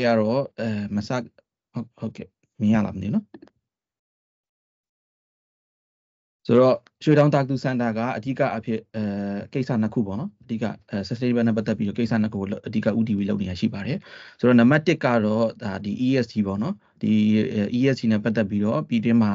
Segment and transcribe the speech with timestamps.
[0.00, 1.24] ကတော့အဲမစဟုတ်
[1.98, 2.28] ဟုတ်ကဲ့
[2.60, 3.26] မြင်ရလားမသိဘူးနော်
[6.46, 9.02] ဆိုတော့ရွှေတောင်တာကူစင်တာကအဓိကအဖြစ်အဲ
[9.52, 13.98] ကိစ္စနှစ်ခုပေါ့နော်အဓိကအဲ sustainable နဲ့ပတ်သက်ပြီးတော့ကိစ္စနှစ်ခုကိုအဓိက UDV လုပ်နေရရှိပါတယ်
[14.38, 17.14] ဆိုတော့နံပါတ်1ကတော့ဒါဒီ ESG ပေါ့နော် ဒီ
[17.78, 19.32] ESG နဲ့ပတ်သက်ပြီးတော့ပြည်တွင်းမှာ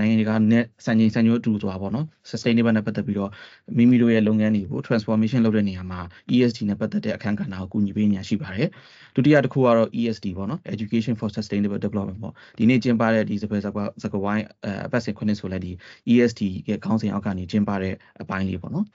[0.00, 3.30] နိုင်ငံတကာနဲ့စံချိန်စံညွှန်းအတူတူသွားပေါ့နော် sustainable နဲ့ပတ်သက်ပြီးတော့
[3.76, 6.00] မိမိတို့ရဲ့လုပ်ငန်းတွေကို transformation လုပ်တဲ့နေရာမှာ
[6.34, 8.68] ESG နဲ့ပတ်သက်တဲ့အခန်းကဏ္ဍကိုကူညီပေးနေရရှိပါတယ်
[9.14, 14.44] ဒုတိယတစ်ခုကတော့ ESD ပေါ့နော် Education for Sustainable Development ပေါ့ဒီနေ့ကျင်းပတဲ့ဒီစပယ်စကွာစကဝိုင်း
[14.86, 15.72] အပတ်စဉ်ခုနှစ်ဆိုလဲဒီ
[16.12, 18.86] ESD ရဲ့ခေါင်းစဉ်အောက်ကနေကျင်းပတဲ့အပိုင်းလေးပေါ့နော်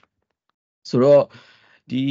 [0.90, 1.24] ဆိုတော့
[1.92, 2.04] ဒီ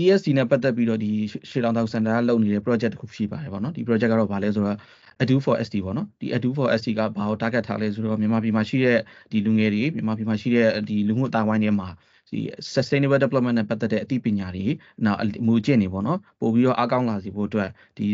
[0.00, 1.10] ESD နဲ့ပတ်သက်ပြီးတော့ဒီ
[1.50, 4.78] ရှေ့လောင်တောင်စင်တာကလုပ်နေတဲ့ project တစ်ခုရှိပါတယ်ပေါ့နော်ဒီ project ကတော့ဗာလဲဆိုတော့
[5.22, 8.98] Adu for SD ပေါ့နော်ဒီ Adu for SD ကဘာကို target ထားလဲဆိုတော့မြန်မာပြည်မှာရှိတဲ့
[9.32, 11.88] ဒီလူငယ်တွေမြန်မာပြည်မှာရှိတဲ့ဒီလူမှုအတိုင်းဝိုင်းတွေမှာ
[12.30, 12.40] ဒီ
[12.74, 14.66] sustainable development နဲ့ပတ်သက်တဲ့အသိပညာတွေ
[15.04, 18.06] နောက်မူကျင့်တွေပေါ့နော်ပို့ပြီးတော့အကောင်းလာစီဖို့အတွက်ဒီ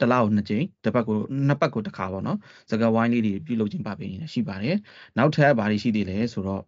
[0.00, 2.38] တလားကိုနှစ်ကြိမ်တစ်ပတ်ကိုနှစ်ပတ်ကိုတစ်ခါပေါ့နော်
[2.70, 4.76] စကားဝိုင်းလေးတွေပြုလုပ်ခြင်းပါပေးနေရှိပါတယ်
[5.16, 6.62] နောက်ထပ်ဘာတွေရှိသေးလဲဆိုတော့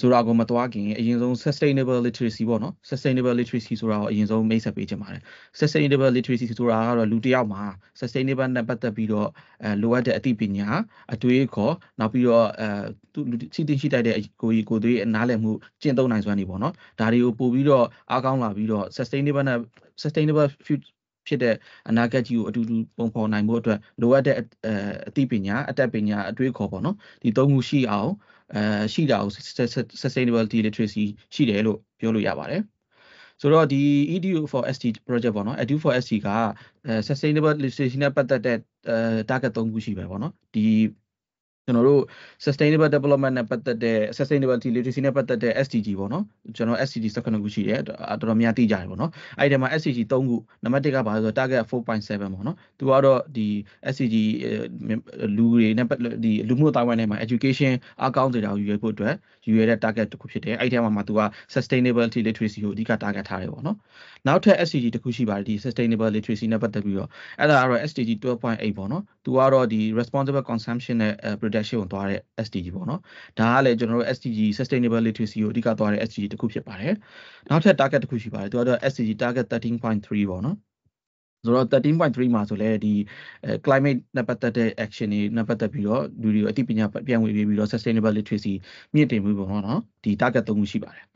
[0.00, 5.22] ဆိုတာကိုမသွားခင်အရင်ဆုံး sustainable literacy ပေါ့နော် sustainable literacy ဆိုတာကိုအရင်ဆုံးမိတ်ဆက်ပေးချင်ပါတယ်
[5.60, 7.62] sustainable literacy ဆိုတာကတော့လူတစ်ယောက်မှာ
[8.00, 9.28] sustainable နဲ့ပတ်သက်ပြီးတော့
[9.64, 10.68] အဲလိုအပ်တဲ့အသိပညာ
[11.14, 12.68] အတွေးခေါ်နောက်ပြီးတော့အဲ
[13.12, 13.20] သူ
[13.54, 19.58] စီတင်ရှိတိုက်တဲ့ကိုကြီးကိုသွေးနားလည်မှုကျင့်သုံးနိုင်စွမ်းနေပေါ့နော်ဒါတွေကိုပို့ပြီးတော့အားကောင်းလာပြီးတော့ sustainable နဲ့
[20.02, 20.92] sustainable future
[21.28, 21.54] ဖြစ်တဲ့
[21.88, 24.36] အနာဂတ်ကြီးကိုအတူတူပုံဖော်နိုင်ဖို့အတွက်လိုအပ်တဲ့
[25.08, 28.12] အသိပညာအတတ်ပညာအတွေးခေါ်ပေါ့နော်ဒီသုံးခုရှိအောင်
[28.54, 29.30] အဲရှိတာကို
[30.02, 31.04] sustainability literacy
[31.34, 32.62] ရှိတယ်လို့ပြောလို့ရပါတယ်
[33.40, 33.82] ဆိုတော့ဒီ
[34.14, 36.28] EDU for ST project ပေါ့နော် EDU for ST က
[37.08, 38.58] sustainable literacy နဲ့ပတ်သက်တဲ့
[39.30, 40.66] target 3ခုရှိပဲပေါ့နော်ဒီ
[41.68, 42.02] ကျွန်တော်တို့
[42.44, 46.24] sustainable development နဲ့ပတ်သက်တဲ့ sustainability literacy နဲ့ပတ်သက်တဲ့ SDG ပေါ့နော်
[46.56, 53.46] ကျွန်တော် SDG 19ခုရှိတယ်တော်တော်များသိကြတယ်ပေါ့နော်အဲ့ဒီမှာ SDG 3ခုနံပါတ်1ကဘာလဲဆိုတော့ target 4.7ပေါ့နော်သူကတော့ဒီ
[53.92, 54.16] SDG
[55.36, 55.86] လူတွေနဲ့
[56.24, 57.72] ဒီလူမှုတိုင်းဝိုင်းထဲမှာ education
[58.04, 59.14] အကောင်းစေတာကိုယူရဖို့အတွက်
[59.46, 61.20] ယူရတဲ့ target တစ်ခုဖြစ်တယ်အဲ့ဒီထဲမှာမှသူက
[61.54, 63.76] sustainability literacy ကိုအဓိက target ထားတယ်ပေါ့နော်
[64.26, 67.08] နောက်ထပ် SDG တစ်ခုရှိပါတယ်ဒီ sustainable literacy နဲ့ပတ်သက်ပြီးတော့
[67.40, 73.00] အဲ့ဒါကတော့ SDG 12.8ပေါ့နော် သူကတော့ဒီ responsible consumption နဲ့ production ကိုသွားတဲ့ SDG ပေါ့နော်
[73.38, 76.94] ဒါကလည်းကျွန်တော်တို့ SDG sustainable literacy ကိုအဓိကသွားတဲ့ SDG တစ်ခုဖြစ်ပါတယ်
[77.48, 80.56] နောက်ထပ် target တစ်ခုရှိပါတယ်သူကတော့ SDG target 13.3ပေါ့နော်
[81.44, 82.94] ဆိုတော့13.3မှာဆိုလဲဒီ
[83.64, 88.54] climate နဲ့ပတ်သက်တဲ့ action တွေနဲ့ပတ်သက်ပြီးတော့လူတွေကိုအသိပညာပြန်ဝေပြီးတော့ sustainable literacy
[88.94, 91.06] မြင့်တင်မှုပေါ့နော်ဒီ target 3ခုရှိပါတယ်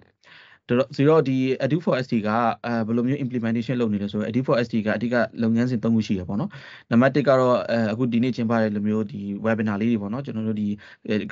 [0.97, 2.29] ဆိုတော့ဒီ Edu for SD က
[2.67, 6.51] အဲဘယ်လိုမျိုး implementation လုပ်နေလဲဆိုတော့ Edu for SD ကအဓိကလုပ်ငန်းစဉ်၃ခုရှိရပေါ့နော်
[6.91, 10.69] နံပါတ်1ကတော့အဲအခုဒီနေ့ကျင်းပတဲ့လိုမျိုးဒီ webinar လေးတွေပေါ့နော်ကျွန်တော်တို့ဒီ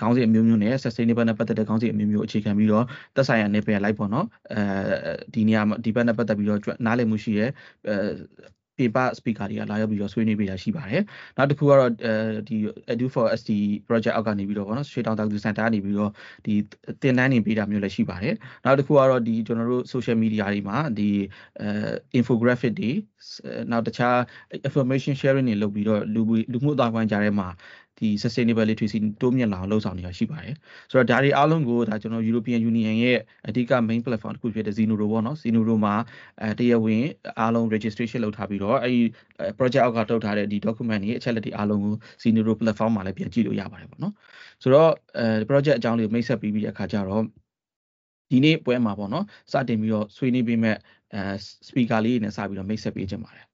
[0.00, 2.84] ခေါင်းစဉ်အမျိုးမျိုးနဲ့ sustainable နဲ့ပတ်သက်တဲ့ခေါင်းစဉ်အမျိုးမျိုးအခြေခံပြီးတော့
[3.16, 4.60] သက်ဆိုင်ရာနယ်ပယ်လိုက်ပေါ့နော်အဲ
[5.34, 7.46] ဒီနေရာဒီဘက်နဲ့ပတ်သက်ပြီးတော့နားလည်မှုရှိရဲ
[8.80, 11.02] အဲ paper speaker တွေကလာရောက်ပြီးတော့ဆွေးနွေးပေးတာရှိပါတယ်။
[11.36, 12.14] နောက်တစ်ခုကတော့အဲ
[12.48, 12.56] ဒီ
[12.92, 13.50] Edu for SD
[13.88, 16.10] project အောက်ကနေပြီးတော့ဗောနော်ရွှေတောင်တောင်သူစင်တာကနေပြီးတော့
[16.46, 16.54] ဒီ
[17.02, 21.10] တင်တန်းနေပေးတာမျိုးလည်းရှိပါတယ်။နောက်တစ်ခုကတော့ဒီကျွန်တော်တို့ social media တွေမှာဒီ
[21.60, 21.68] အဲ
[22.18, 22.90] infographic တွေ
[23.70, 24.16] နောက်တခြား
[24.68, 26.22] information sharing တွေလုပ်ပြီးတော့လူ
[26.52, 27.48] လူမှုအတိုင်းဝိုင်းကြားထဲမှာ
[27.98, 30.54] ဒီ sustainable literacy တိုးမြင့်လာအောင်လှုပ်ဆောင်နေတာရှိပါတယ်
[30.90, 35.94] ဆိုတော့ဒါတွေအားလုံးကိုဒါကျွန်တော် European Union ရဲ့အဓိက main platform တစ်ခုဖြစ်တဲ့ Zinuro ပေါ့နော် Zinuro မှာ
[36.42, 37.04] အဲတရားဝင်
[37.40, 39.00] အားလုံး registration လုပ်ထားပြီးတော့အဲဒီ
[39.58, 44.12] project အောက်ကထုတ်ထားတဲ့ဒီ document တွေအချက်လက်တွေအားလုံးကို Zinuro platform မှာလည်းပြန်ကြည့်လို့ရပါတယ်ပေါ့နော်
[44.62, 47.24] ဆိုတော့အဲ project အကြောင်းလေးကိုမိတ်ဆက်ပြီးပြီးအခါကျတော့
[48.30, 50.76] ဒီနေ့ပွဲမှာပေါ့နော်စတင်ပြီးတော့ဆွေးနွေးပေးမဲ့
[51.14, 51.22] အဲ
[51.68, 53.46] speaker လေးတွေနဲ့စပြီးတော့မိတ်ဆက်ပေးခြင်းပါတယ်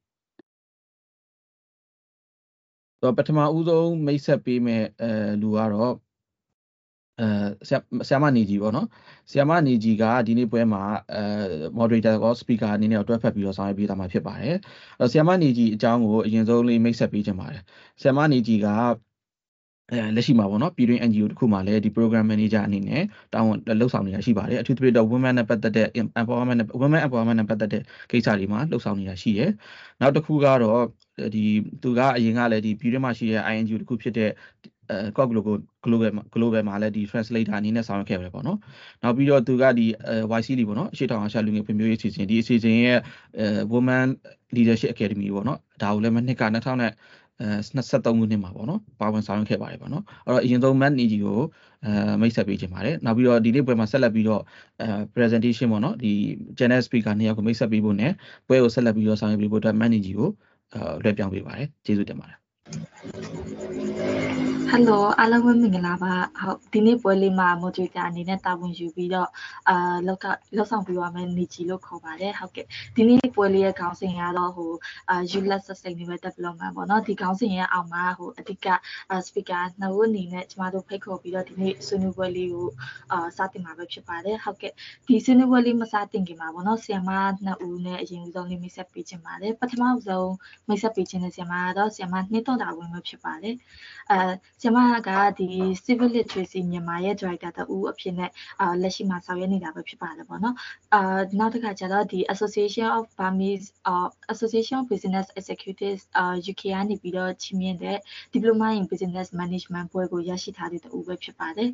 [3.03, 5.11] တော့ပထမဦးဆုံးမိတ်ဆက်ပေးမဲ့အဲ
[5.41, 5.95] လူကတော့
[7.21, 7.27] အဲ
[8.09, 8.87] ဆရာမနေကြီးပေါ့နော်
[9.31, 10.83] ဆရာမနေကြီးကဒီနေ့ပွဲမှာ
[11.13, 11.23] အဲ
[11.79, 14.55] moderator ကော speaker အနေနဲ့တွဲဖက်ပြီးတော့ဆောင်ရွက်ပေးတာမှာဖြစ်ပါတယ်
[15.01, 17.63] အဲဆရာမနေကြီးအကြောင်းကိုအရင်ဆုံးလေးမိတ်ဆက်ပေးချင်ပါတယ်
[18.01, 18.67] ဆရာမနေကြီးက
[19.91, 23.03] အဲလက်ရှိမှာပေါ့နော်ပြည်တွင်း NGO တခုမှလည်းဒီ program manager အနေနဲ့
[23.33, 25.87] တာဝန်လှုပ်ဆောင်နေတာရှိပါတယ်အထူးသဖြင့်တော့ women နဲ့ပတ်သက်တဲ့
[26.21, 29.51] empowerment women empowerment နဲ့ပတ်သက်တဲ့ကိစ္စတွေမှာလှုပ်ဆောင်နေတာရှိတယ်
[30.01, 30.83] နောက်တစ်ခုကတော့
[31.34, 31.45] ဒီ
[31.83, 34.31] သူကအရင်ကလည်းဒီပြည်တွင်းမှာရှိတဲ့ INGO တခုဖြစ်တဲ့
[34.91, 38.59] အဲ COG global global global မှာလည်းဒီ translator အနေနဲ့ဆောင်ရွက်ခဲ့ရတယ်ပေါ့နော်
[39.03, 39.87] နောက်ပြီးတော့သူကဒီ
[40.39, 42.99] YC လီပေါ့နော်အရှိတောင်အာရှလူငယ်ဖွံ့ဖြိုးရေးအစီအစဉ်ဒီအစီအစဉ်ရဲ့
[43.39, 44.07] အဲ Women
[44.57, 46.97] Leadership Academy ပေါ့နော်ဒါကိုလည်းမနှစ်က2000နဲ့အဲ
[47.41, 51.41] 23ခုနှစ်မှာပေါ့နော်ပါဝင်ဆောင်ရွက်ခဲ့ပါတယ်ပေါ့နော်အဲ့တော့အရင်ဆုံး Matt Niji ကို
[51.84, 54.42] အဲမိတ်ဆက်ပေးချင်ပါတယ်နောက်ပြီးတော့ဒီနေ့ပွဲမှာဆက်လက်ပြီးတော့
[54.80, 56.12] အဲ presentation ပေါ့နော်ဒီ
[56.59, 58.12] channel speaker နှစ်ယောက်ကိုမိတ်ဆက်ပေးဖို့နဲ့
[58.48, 60.28] ပွဲကိုဆက်လက်ပြီးတော့ဆောင်ရွက်ပေးဖို့အတွက် Matt Niji ကို
[60.74, 62.46] အဲလွှဲပြောင်းပေးပါတယ်ကျေးဇူးတင်ပါတယ်
[64.72, 69.28] Hello အားလုံးပဲမင်္ဂလာပါဟုတ်ဒီနေ့ပွဲလေးမှာ moderator အနေနဲ့တာဝန်ယူပြီးတော့
[69.68, 70.27] အာလောက်က
[70.57, 72.66] လောက်ဆောင်ပေးပါမယ်နေကြီးလို့ခေါ်ပါတယ်ဟုတ်ကဲ့
[72.97, 74.72] ဒီနေ့ပွဲလေးရဲ့ခေါင်းစဉ်ကတော့ဟို
[75.10, 78.66] အာ ULS Sustainable Development ပေါ့နော်ဒီခေါင်းစဉ်ရဲ့အောက်မှာဟိုအဓိက
[79.27, 82.69] speaker နှစ်ဦးအနေနဲ့ကျွန်တော်တို့ဖိတ်ခေါ်ပြီးတော့ဒီနေ့ဆွေးနွေးပွဲလေးကို
[83.12, 84.72] အာစတင်မှာပဲဖြစ်ပါတယ်ဟုတ်ကဲ့
[85.07, 87.10] ဒီဆွေးနွေးပွဲလေးမစတင်ခင်မှာပေါ့နော်ဆီယမ
[87.45, 90.30] နှစ်ဦးနဲ့အရင်ဦးဆုံးလေးမိတ်ဆက်ပေးခြင်းပါတယ်ပထမဦးဆုံး
[90.69, 93.57] မိတ်ဆက်ပေးခြင်းနဲ့ဆီယမကတော့ဆီယမ2.0ထောက်တာဝင်မဖြစ်ပါတယ်
[94.11, 94.33] အဲ
[94.63, 95.49] ကျမကဒီ
[95.85, 98.31] Civil Literacy မြန်မာရဲ့ Director တူအဖြစ်နဲ့
[98.61, 100.57] အာလက်ရှိမှာဆောင်ရွက်နေတာပဲဖြစ်ပါတယ်ပေါ့နော်
[100.95, 107.99] အာနောက်တစ်ခါကျတော့ဒီ Association of Burmese uh, Association of Business Executives uh, UK ကနေပြီးတော့ချီးမြှင့်တဲ့
[108.33, 111.69] Diploma in Business Management ပွဲကိုရရှိထားတဲ့တူပဲဖြစ်ပါတယ်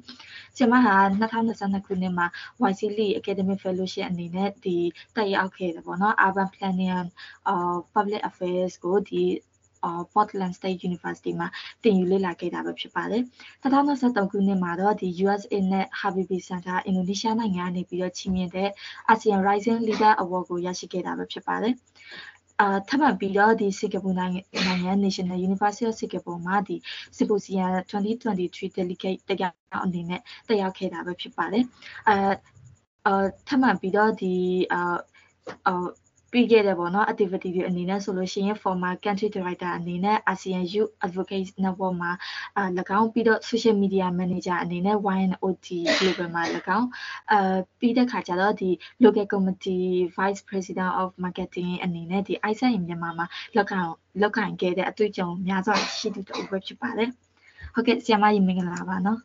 [0.57, 2.27] ကျမဟာ2022ခုနှစ်မှာ
[2.71, 4.77] YC Lee Academic Fellowship အနေနဲ့ဒီ
[5.17, 7.11] တက်ရောက်ခဲ့တယ်ပေါ့နော် Urban Planning and
[7.53, 9.25] uh, Public Affairs ကိုဒီ
[10.13, 11.49] Portland State University မှာ
[11.85, 13.23] တင်ယူလေ့လာခဲ့တာပဲဖြစ်ပါတယ်။
[13.63, 18.69] 2023ခုနှစ်မှာတော့ဒီ USA နဲ့ Habibie Center အင်ဒိုနီးရှားနိုင်ငံကနေပြီးတော့ချီးမြှင့်တဲ့
[19.13, 21.75] ASEAN Rising Leader Award ကိုရရှိခဲ့တာပဲဖြစ်ပါတယ်။
[22.61, 26.77] အာထပ်မံပြီးတော့ဒီစင်ကာပူနိုင်ငံနိုင်ငံ National University of Singapore မှာဒီ
[27.17, 31.65] Symposium 2023 delegate တရားအနေနဲ့တက်ရောက်ခဲ့တာပဲဖြစ်ပါတယ်။
[32.09, 32.33] အာ
[33.07, 34.35] အာထပ်မံပြီးတော့ဒီ
[34.73, 34.99] အာ
[35.67, 35.87] အာ
[36.33, 42.13] ပြီးခဲ့တဲ့ပေါ့နော် activity တွေအနေနဲ့ဆိုလို့ရှိရင် former country director အနေနဲ့ ASEAN Youth Advocates Network မှာ
[42.57, 42.69] အာ၎
[42.99, 45.69] င်းပြီးတော့ social media manager အနေနဲ့ YNOT
[45.99, 46.43] Global မှာ၎
[46.79, 46.89] င်း
[47.33, 48.71] အာပြီးတဲ့ခါကျတော့ဒီ
[49.05, 49.87] local committee
[50.17, 53.27] vice president of marketing အနေနဲ့ဒီ ISEN မြန်မာမှာ
[53.57, 53.79] လောက်ခံ
[54.21, 57.11] လောက်ခံခဲ့တဲ့အတွေ့အကြုံများစွာရှိသူတူပဲဖြစ်ပါတယ်
[57.75, 59.19] ဟုတ်ကဲ့ဆရာမကြီးမင်္ဂလာပါနော်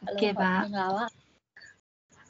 [0.00, 1.27] ဟုတ်ကဲ့ပါမင်္ဂလာပါ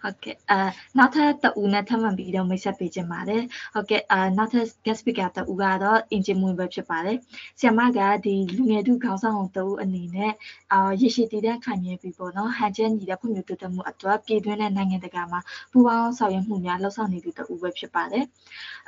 [0.03, 0.59] ဟုတ်ကဲ့အာ
[0.99, 3.43] နောက်ထပ်တဦးနဲ့ထပ်မံပြီးတော့မိတ်ဆက်ပေးခြင်းပါတယ်
[3.75, 7.17] ဟုတ်ကဲ့အာနောက်ထပ် guest speaker တဦးကတော့အင်ဂျင်မွေပဲဖြစ်ပါတယ်
[7.59, 10.33] ဆရာမကဒီလူငယ်သူခေါင်းဆောင်တဦးအနေနဲ့
[10.73, 15.41] အာရရှိတည်တဲ့ခံမြဲပြီးပေါ့နော်ဟန်ချက်ညီတဲ့ဖွံ့ဖြိုးတိုးတက်မှုအတွက်ပြည်တွင်းနဲ့နိုင်ငံတကာမှာ
[15.73, 18.25] ပူးပေါင်းဆောင်ရွက်မှုများလှုပ်ဆောင်နေသူတဦးပဲဖြစ်ပါတယ်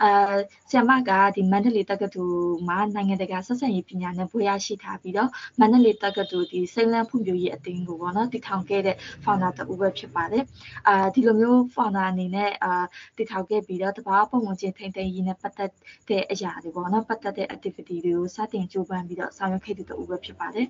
[0.02, 0.34] အာ
[0.70, 5.30] ဆရာမကဒီမန္တလေးတက္ကသိုလ်မှာနိုင်ငံတကာဆက်ဆံရေးပညာနဲ့ဘွဲ့ရရှိထားပြီးတော့
[5.60, 10.44] မန္တလေးတက္ကသိုလ်ဒီစိန်လန်းဖွံ့ဖြိုးရေးအသင်းကိုပေါ့နော်တည်ထောင်ခဲ့တဲ့ founder တဦးပဲဖြစ်ပါတယ်
[10.88, 12.72] အာဒီလိုမျိုး founder အနေနဲ့အာ
[13.16, 15.70] တည်ထောင်ခဲ့ပြီးတော့တဘာပုံဝင်ချင်းထိမ့်သိမ်းရေးနဲ့ပတ်သက်
[16.08, 20.66] တဲ့အရာတွေပေါ့နော်ပတ်သက်တဲ့ activity တွေကိုစတင်ကြိုးပမ်းပြီးတော့ဆောင်ရွက်ခဲ့တဲ့တူပဲဖြစ်ပါတယ်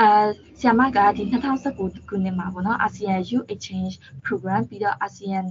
[0.00, 0.26] အာ
[0.58, 1.22] ဆီယမကဒီ
[1.66, 3.94] 2019ခုနှစ်မှာပေါ့နော် ASEAN Youth Exchange
[4.26, 5.44] Program ပြီးတော့ ASEAN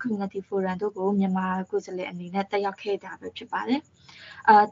[0.00, 3.80] Community Forum တို့ကိုမြန်မာကိုယ်စားလှယ်အနေနဲ့တက်ရောက်ခဲ့တာပဲဖြစ်ပါတယ်
[4.48, 4.64] အာ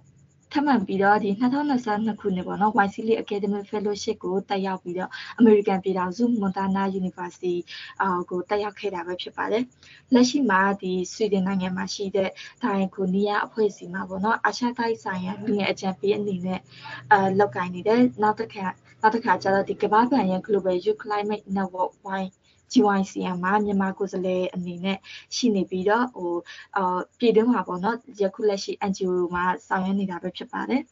[0.52, 5.10] ထပ်မံပြီးတော့ဒီ2022ခုနှစ်ပေါ့နော် YCL Academic Fellowship ကိုတက်ရောက်ပြီးတော့
[5.40, 7.56] American ပြည်ထောင်စု Montana University
[8.02, 9.64] အာကိုတက်ရောက်ခဲ့တာပဲဖြစ်ပါတယ်။
[10.14, 12.30] လက်ရှိမှာဒီဆွီဒင်နိုင်ငံမှာရှိတဲ့
[12.62, 16.60] ဒိုင်ကိုနီးယားအဖွဲ့အစည်းမှာပေါ့နော်အာရှတိုက်ဆိုင်ရာလူငယ်အကြံပေးအနေနဲ့
[17.12, 18.66] အာလောက်ကိုင်းနေတဲ့နောက်တစ်ခါ
[19.02, 22.22] နောက်တစ်ခါကျတော့ဒီကမ္ဘာ့ဘဏ်ရဲ့ Global Youth Climate Network Y
[22.72, 24.98] GYCM မှာမြန်မာကိုယ်စားလှယ်အနေနဲ့
[25.36, 26.32] ရှိနေပြီးတော့ဟို
[26.76, 30.82] အာပြည်တွင်းမှာပေါ့နော်ယခုလက်ရှိ NGO မှာဆောင်ရွက်နေတာပဲဖြစ်ပါတယ်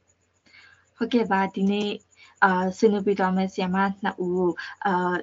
[0.97, 1.91] ဟုတ်ကဲ့ပါဒီနေ့
[2.45, 4.51] အာဆွေးနွေးပြသွားမယ့်ဆီယမနှစ်ဦးကို
[4.87, 5.15] အာ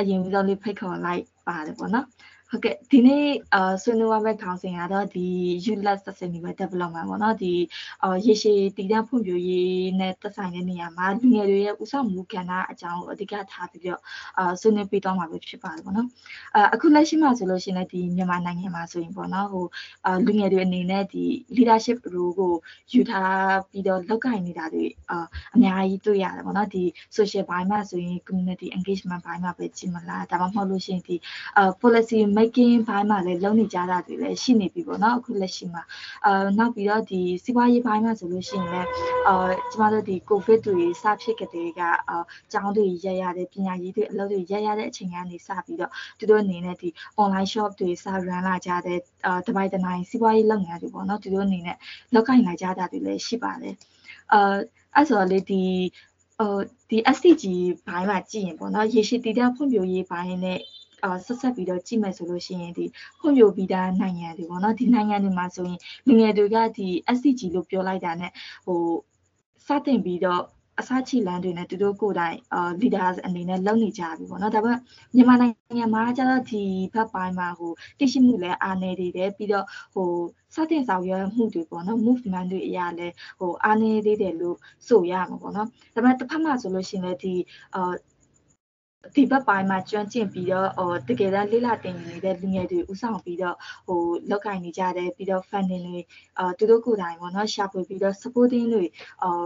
[0.00, 2.06] အရင်ဆုံးလေးဖိတ်ခေါ်လိုက်ပါတယ်ပေါ့နော်
[2.54, 5.26] ဟုတ်ကဲ့ဒီနေ့အာဆွေးနွေးရမယ့်ခေါင်းစဉ်ကတော့ဒီ
[5.72, 7.54] useless sustainable development ပေါ့နော်ဒီ
[8.02, 14.00] အာရေရှည်တည်တံ့ဖွံ့ဖြိုးရေးနဲ့သက်ဆိုင်တဲ့နေရာမှာလူငယ်တွေရဲ့ဥဆောင်မှုကဏ္ဍအကြောင်းကိုအဓိကထားပြီးတော့
[14.38, 16.08] အာဆွေးနွေးပေးသွားမှာပဲဖြစ်ပါတယ်ပေါ့နော်
[16.56, 19.66] အာအခုလက်ရှိမှာဆိုလို့ရှိရင်ဒီမြန်မာနိုင်ငံမှာဆိုရင်ပေါ့နော်ဟို
[20.06, 21.24] အာလူငယ်တွေအနေနဲ့ဒီ
[21.56, 22.52] leadership role ကို
[22.92, 26.82] ယူထားပြီးတော့လောက်ကင်နေတာတွေအာအများကြီးတွေ့ရတယ်ပေါ့နော်ဒီ
[27.16, 31.16] social ဘိုင်းမှာဆိုရင် community engagement ဘိုင်းမှာပဲကြည့်မလားဒါမှမဟုတ်လို့ရှိရင်ဒီ
[31.58, 35.82] အာ policy making ဘိုင်းမှာလည်းလုံနေကြတာတွေလည်းရှိနေပြီပေါ့နော်အခုလက်ရှိမှာ
[36.26, 38.88] အာနောက်ပြီးတော့ဒီစီးပွားရေးဘိုင်းမှာဆိုလို့ရှိရင်လည်း
[39.28, 42.16] အာကျမတို့ဒီ covid တွေစဖြစ်ကြတဲ့ကအာ
[42.52, 46.88] ကျောင်းတွေရရတဲ့ပညာရေးတွေအလုပ်တွေရရတဲ့အချိန်ကနေစပြီးတော့သူတို့အနေနဲ့ဒီ
[47.22, 51.76] online shop တွေစ run လာကြတဲ့အာတပိုင်တနိုင်စီးပွားရေးလုပ်ငန်းတွေပေါ့နော်သူတို့အနေနဲ့
[52.14, 53.74] လောက်ကင်လာကြတာတွေလည်းရှိပါတယ်
[54.32, 54.56] အာ
[54.94, 55.62] အဲ့ဆိုတော့လေဒီ
[56.38, 56.58] ဟို
[56.90, 57.44] ဒီ SDG
[57.86, 60.58] ဘိုင်းမှာကြည့်ရင်ပေါ့နော်ရေရှည်တည်တဲ့ဖွံ့ဖြိုးရေးဘိုင်းနဲ့
[61.04, 62.84] အာဆက်ဆက်ပြီးတော့ကြည့်မယ်ဆိုလို့ရှိရင်ဒီ
[63.18, 68.32] ဖွံ့ဖြိုးပြီးသားနိုင်ငံတွေပေါ့နော်ဒီနိုင်ငံတွေမှာဆိုရင်လူငယ်တွေကဒီ SDG လို့ပြောလိုက်တာနဲ့
[68.66, 68.82] ဟို
[69.66, 70.42] စတင်ပြီးတော့
[70.80, 74.78] အစားချီလန်းတွေနဲ့သူတို့ကိုယ်တိုင်အာ leaders အနေနဲ့လုပ်နေကြပြီပေါ့နော်ဒါပေမဲ့
[75.14, 76.62] မြန်မာနိုင်ငံမှာကျတော့ဒီ
[76.94, 80.10] ဘက်ပိုင်းမှာဟိုတရှိမှုလည်းအားနေသေးတယ်ပြီးတော့ဟို
[80.54, 84.56] စတင်ဆောင်ရွက်မှုတွေပေါ့နော် movement တွေအရာလဲဟိုအားနေသေးတယ်လို့
[84.88, 87.34] ဆိုရမှာပေါ့နော်ဒါပေမဲ့တစ်ဖက်မှာဆိုလို့ရှိရင်လည်းဒီ
[87.74, 87.92] အာ
[89.14, 93.56] ဒီဘက်ပိုင်းမှာကျွမ်းကျင်ပြီးတော့ဟိုတကယ်တမ်းလေးလာတင်နေတဲ့လူငယ်တွေဥဆောင်ပြီးတော့
[93.86, 96.00] ဟိုလောက်ကင်နေကြတယ်ပြီးတော့ funding တွေ
[96.38, 98.84] အာသူတို့ကိုယ်တိုင်ပေါ့နော်ရှာဖွေပြီးတော့ supporting တွေ
[99.22, 99.44] အာ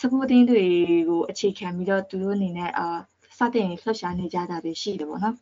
[0.00, 0.64] supporting တွေ
[1.08, 2.86] ကိုအခြေခံပြီးတော့သူတို့အနေနဲ့အာ
[3.38, 5.36] စတင်လှုပ်ရှားနေကြတာတွေရှိတယ်ပေါ့နော်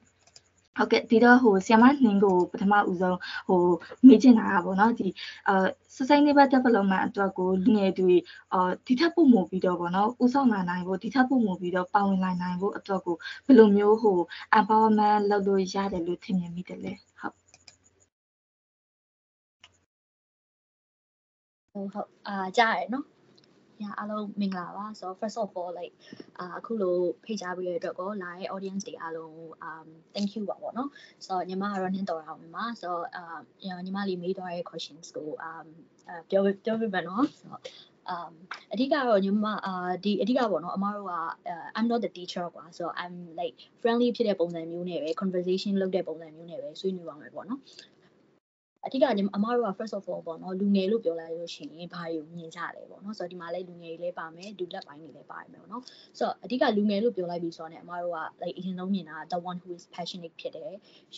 [0.76, 3.62] ဟုတ်ကဲ့ဒီတော့ဟိုဆီယမနှင်းကိုပထမဦးဆုံးဟို
[4.06, 5.08] မေးချင်တာကပေါ့နော်ဒီ
[5.48, 8.14] အာ sustainable development အတွက်ကိုလူငယ်တွေ
[8.52, 14.18] အာဒီထက်ပိုမိုပြီးတော့ပေါ့နော်ဥဆောင်လာနိုင်ဖို့ဒီထက်ပိုမိုပြီးတော့ပါဝင်လာနိုင်ဖို့အတွက်ကိုဘယ်လိုမျိုးဟို
[14.58, 17.36] empowerment လုပ်လို့ရတယ်လို့ထင်မြင်မိတယ်လဲဟုတ်
[21.72, 23.11] ဟုတ်ဟုတ်အာကြားရနော်
[23.80, 25.94] ညာအားလုံးမင်္ဂလာပါဆိုတော့ first of all like
[26.38, 29.32] အာအခုလိုဖိတ်ကြားပေးရတဲ့အတွက်ကို live audience တွေအားလုံး
[29.68, 30.88] um thank you ပါပေါ့နော်
[31.26, 35.66] ဆိုတော့ညီမကတော့နှင်းတော်အောင်ပါဆိုတော့အာညီမလေးမေးသွားတဲ့ questions ကို um
[36.30, 37.62] ပြောပြောပြမယ်နော်ဆိုတော့
[38.12, 38.32] um
[38.72, 41.14] အဓိကတော့ညီမအာဒီအဓိကပေါ့နော်အမတို့က
[41.76, 47.60] I'm not the teacher ကွာဆိုတော့ I'm like friendly ဖြစ်တဲ့ပုံစံမျိုးနဲ့ပဲ conversation လုပ်တဲ့ပုံစံမျိုးနဲ့ပဲဆွေးနွေးပါမယ်ပေါ့နော်
[48.86, 49.04] အဓိက
[49.36, 55.82] အမတို့က first of all ပေါ့နော်လူငယ်လို့ပြောလိုက်လို့ရှိရင်ဘာတွေကိုမြင်ကြတယ်ပေါ့နော်ဆိုတော့ဒီမှာလည်းလူငယ်တွေလည်းပါမယ်ဒူလက်ပိုင်းတွေလည်းပါမယ်ပေါ့နော်
[56.18, 60.72] ဆိုတော့အဓိကလူငယ်လို့ပြောလိုက်ပြီးဆိုတော့ねအမတို့က like အရင်ဆုံးမြင်တာ the one who is passionate ဖြစ်တယ်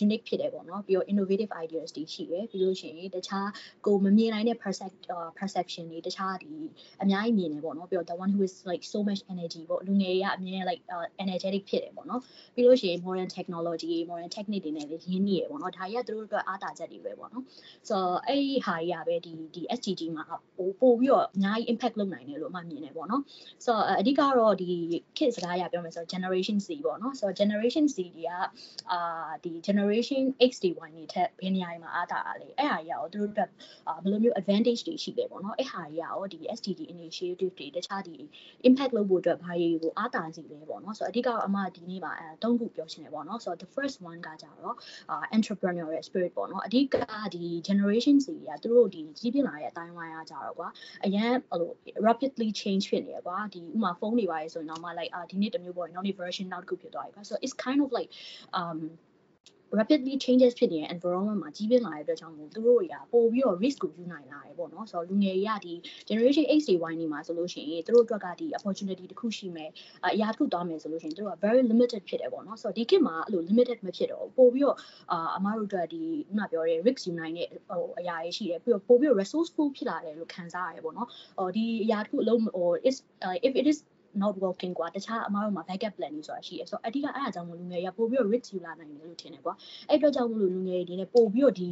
[0.04, 3.48] unique ဖြစ်တယ်ပေါ့နော်ပြီးတော့ innovative ideas တွေရှိတယ်ပြီးလို့ရှိရင်တခြား
[3.86, 4.58] ကိုမမြင်နိုင်တဲ့
[5.38, 6.54] perception တွေတခြားဒီ
[7.02, 10.82] အများကြီးမြင်တယ်ပေါ့နော်ပြီးတော့ the one who is like so much energy ပေါ့လူငယ်တွေကအမြင် like
[11.24, 12.20] energetic ဖြစ်တယ်ပေါ့နော်
[12.54, 17.44] ပြီးလို့ရှိရင် modern technology modern technique တွေနဲ့လည်းရင်းနှီးရပေါ့နော်ဒါကြီးကသူတို့အတွက်အားတာချက်တွေပဲပေါ့နော်
[17.88, 20.24] ဆိုတော့အဲ့ဒီဟာကြီးကပဲဒီဒီ SGG မှာ
[20.58, 23.22] ပို့ပို့ပြီးတော့အများကြီး impact လုပ်နိုင်တယ်လို့အမှမြင်တယ်ပေါ့နော်
[23.64, 24.70] ဆိုတော့အဓိကတော့ဒီ
[25.16, 28.30] kid စကားရပြောမယ်ဆိုတော့ generation C ပေါ့နော်ဆိုတော့ generation C တွေက
[28.90, 33.50] အာဒီ generation X တွေ Y တွေထက်ဘယ်နေရာမှာအားတာလဲအဲ့ဟာကြီးရောသူတို့အတွက်
[34.02, 38.16] ဘယ်လိုမျိုး advantage တွေရှိလဲပေါ့နော်အဲ့ဟာကြီးရောဒီ SDG initiative တွေတခြားဒီ
[38.68, 44.76] impact လုပ်ဖို့အတွက်ဘာတွေကိုအားတာစီလဲပေါ့နော်ဆိုတော့အဓိကတော့အမှဒီနေ့မှာအဲသုံးခုပြောချင်တယ်ပေါ့နော်ဆိုတော့ the first one ကကြတော့
[45.36, 46.96] entrepreneurial spirit ပေါ့နော်အဓိက
[47.34, 50.68] ဒီ generation စီကသူတို့ဒီကြီးပြင်းလာတဲ့အတိုင်းဝိုင်းအားကြတော့ကွာ
[51.04, 51.64] အရန်ဟို
[52.06, 58.10] rapidly change ဖြစ်နေရကွာဒီဥမာဖုန်းတွေပါရဆိုရင်တော့မှ like အာဒီနေ့တစ်မျိုးပေါ့နောက်နေ့ version နောက်တစ်ခုဖြစ်သွားပြီကွာ so it's kind of like
[58.60, 58.78] um
[59.78, 65.74] rapidly changes ဖြစ်နေတဲ့ environment မှာကြီးပြင်းလာတဲ့အတွက်ကြောင့်မို့သူတို့တွေကပို့ပြီးတော့ risk ကိုယူနိုင်လာတယ်ပေါ့နော်ဆိုတော့လူငယ်တွေကဒီ
[66.08, 69.70] generation X တွေ Y နေမှာဆိုလို့ရှိရင်သူတို့အတွက်ကဒီ opportunity တစ်ခုရှိမယ်
[70.04, 74.76] အရာတစ်ခုသွားမယ်ဆိုလို့ရှိရင်သူတို့က very limited ဖြစ်တယ်ပေါ့နော်ဆိုတော့ဒီခေတ်မှာအဲ့လို limited မဖြစ်တော့ပို့ပြီးတော့
[75.12, 83.78] အာအမားတို့အတွက်ဒီခုနပြောတဲ့ risk ယူနိုင်တဲ့ဟိုအရာတွေရှိတယ်ပြီးတော့ပို့ပြီးတော့ resourceful ဖြစ်လာတယ်လို့ခံစားရတယ်ပေါ့နော်ဟိုဒီအရာတစ်ခုအလုံးဟို is uh, if it is
[84.21, 89.53] not working กว่าတခြားအမားတို့မှာ backup plan တွေဆိုတာရှိတယ်ဆိုတော့အဓိကအဲ့အကြောင်းမို့လူငယ်ရပို့ပြီးတော့ risk ယူလာနိုင်တယ်လို့ထင်တယ်ကွာ
[89.89, 91.69] အဲ့အတွက်ကြောင့်မို့လို့လူငယ်တွေနဲ့ပို့ပြီးတော့ဒီ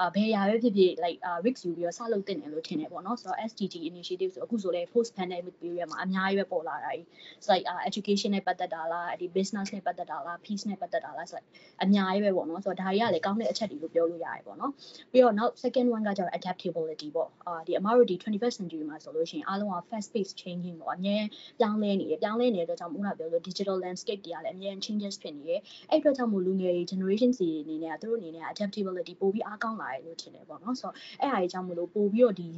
[0.00, 7.04] အာဘယ်ရာပဲဖြစ်ဖြစ် like uh, risk ယူပြီးတော့စလုပ်တင်တယ်လို့ထင်တယ်ပေါ့နော်ဆိုတော့ SDG initiative ဆိုအခုဆိုလဲ post pandemic period မှာအများကြီးပဲပေါ်လာတာကြီး
[7.44, 11.46] so like uh, education နဲ့ပတ်သက်တာလားဒီ business နဲ့ပတ်သက်တာလား peace နဲ့ပတ်သက်တာလားဆိုတော့
[11.82, 14.72] အများကြီးပဲပေါ့နော်ဆိုတော့ဒါတွေကလည်းကောင်းတဲ့အချက်တွေလို့ပြောလို့ရတယ်ပေါ့နော်
[15.12, 21.24] ပြီးတော့နောက် second one ကကျတော့ adaptability ပေါ့အာဒီအမားတို့ဒီ 21st century မှာဆိုလို့ရှိရင်အားလုံးက fast pace changing ပေါ့အများ
[21.58, 32.49] ပြောင်း လဲနေတယ်ပြောင်းလဲနေတဲ့အတွက်ကြောင့်မို့လားပြောလို့ digital landscape တွေကလည်းအများ changes ဖြစ်နေတယ်အဲ့အတွက်ကြောင့်မို့လူငယ်တွေ generation စီအနေနဲ့ကသူတို့အနေနဲ့ adaptability ပိုပြီးအားကောင်းလာတယ်လို့ထင်တယ်ပေါ့နော်ဆိုတော့အဲ့ဟာကြီးကြောင့်မို့လို့ပိုပြီးတော့ဒီ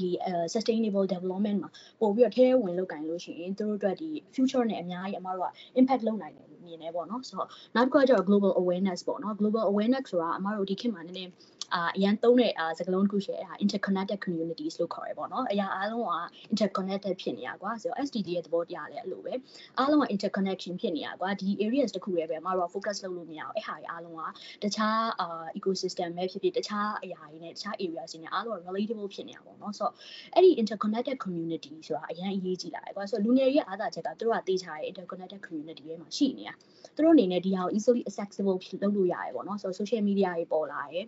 [0.00, 0.10] ဒီ
[0.54, 11.30] sustainable development မှာပို့ပြီးတော့ထဲဝင်လောက်ကင်လို့ရှိရင်သူတို့အတွက်ဒီ future နဲ့အများကြီးအမတို့က impact လုပ်နိုင်တယ်လို့မြင်နေပေါ့နော်ဆိုတော့နောက်တစ်ခုကကျတော့ global awareness ပေါ့နော် global awareness ဆိုတာအမတို့ဒီခေတ်မှာနည်းနည်း
[11.74, 16.14] အာအရန်သုံးတဲ့အာစကားလုံးတစ်ခုရှိတယ်ဟာ interconnected communities လို့ခေါ်ရပေါ့နော်အရာအားလုံးက
[16.52, 19.34] interconnected ဖြစ်နေရကွာဆိုတော့ SDG ရဲ့သဘောတရားလည်းအဲ့လိုပဲ
[19.78, 24.22] အားလုံးက interconnection ဖြစ်နေရကွာဒီ areas တစ်ခုရဲ့ပဲမတော့ focus လုပ်လို့မရအောင်အဲ့ဟာတွေအားလုံးက
[24.62, 29.92] တခြားအာ ecosystem ပဲဖြစ်ဖြစ်တခြားအရာတွေနဲ့တခြား areas တွေနဲ့အားလုံးက relatable ဖြစ်နေရပေါ့နော်ဆိုတော့
[30.34, 36.50] အဲ့ဒီ interconnected community ဆိုတာအရန်အရေးကြီးလာတယ်ကွာဆိုတော့လူငယ်တွေရဲ့အားသာချက်ကသူတို့ကတေးချာတဲ့ interconnected community ရဲ့မှာရှိနေရ
[36.96, 41.04] သူတို့အနေနဲ့ဒီဟာကို easily accessible လုပ်လို့ရတယ်ပေါ့နော်ဆိုတော့ social media တွေပေါ်လာတယ်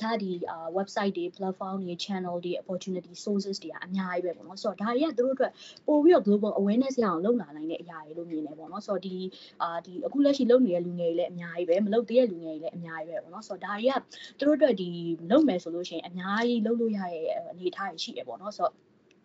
[0.00, 0.30] ခြားဒီ
[0.76, 5.52] website တွေ platform တွေ channel တွေ opportunity sources တွေကအများကြီးပဲပေါ့နော်ဆိုတော့ဒါတွေကသူတို့အတွက်
[5.86, 9.16] ပို့ပြီးတော့ global awareness ရအောင်လုပ်လာနိုင်တဲ့အရာတွေလို့မြင်နေပေါ့နော်ဆိုတော့ဒီ
[9.62, 13.98] အာဒီအခုလက်ရှိလုပ်နေတဲ့လူငယ်တွေလည်းအများကြီးပဲမလုပ်သေးတဲ့လူငယ်တွေလည်းအများကြီးပဲပေါ့နော်ဆိုတော့ဒါတွေက
[14.38, 14.88] သူတို့အတွက်ဒီ
[15.30, 18.74] လုပ်မယ်ဆိုလို့ရှိရင်အများကြီးလုပ်လို့ရတဲ့အနေအထားတွေရှိရပေါ့နော်ဆိုတော့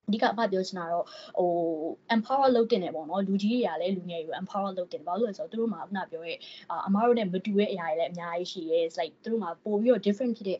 [0.09, 1.05] အဓိကအဖပြောချင်တာတော့
[1.39, 1.49] ဟို
[2.15, 6.33] empower လုပ်တင်တယ်ပေါ့နော်လူကြီးတွေကလည်းလူငယ်တွေကို empower လုပ်တင်တယ်ဘာလို့လဲဆိုတော့သူတို့မှာခုနပြောရဲ
[6.87, 10.59] အမားတို့နဲ့မတူတဲ့အရာတွေလည်းအများကြီးရှိရဲ like သူတို့မှာပို့ပြီးတော့ different ဖြစ်တဲ့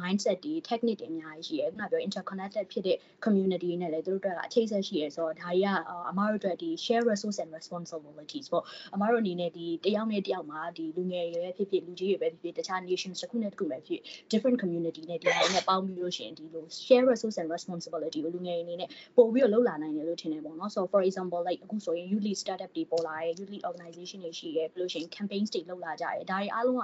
[0.00, 5.68] mindset တွေ technique တွေအများကြီးရှိရဲခုနပြော interconnected ဖြစ်တဲ့ community နဲ့လည်းသူတို့တို့ကအချိတ်ဆက်ရှိရဲဆိုတော့ဒါကြီးက
[6.10, 14.00] အမားတို့အတွက်ဒီ share resource and responsibilities ပေါ့အမားတို့အနေနဲ့ဒီတယောက်နဲ့တယောက်မှာဒီလူငယ်တွေပဲဖြစ်ဖြစ်လူကြီးတွေပဲဖြစ်ဖြစ်တခြား nations တစ်ခုနဲ့တစ်ခုပဲဖြစ်
[14.32, 22.38] different community နဲ့ဒီဟာနဲ့ပေါင်းပြီးလို့ရှိရင်ဒီလို share resource and responsibility ကိုလူငယ်တွေအနေနဲ့နဲ့ပို့ပြီးတော့လှုပ်လာနိုင်တယ်လို့ထင်တယ်ပေါ့နော် so for example like အခုဆိုရင် youth lead
[22.42, 26.82] startup တွေပေါ်လာတယ် youth lead organization တွေရှိတယ်ပြီးလို့ရှိရင် campaigns တွေလှုပ်လာကြတယ်ဒါတွေအားလုံးက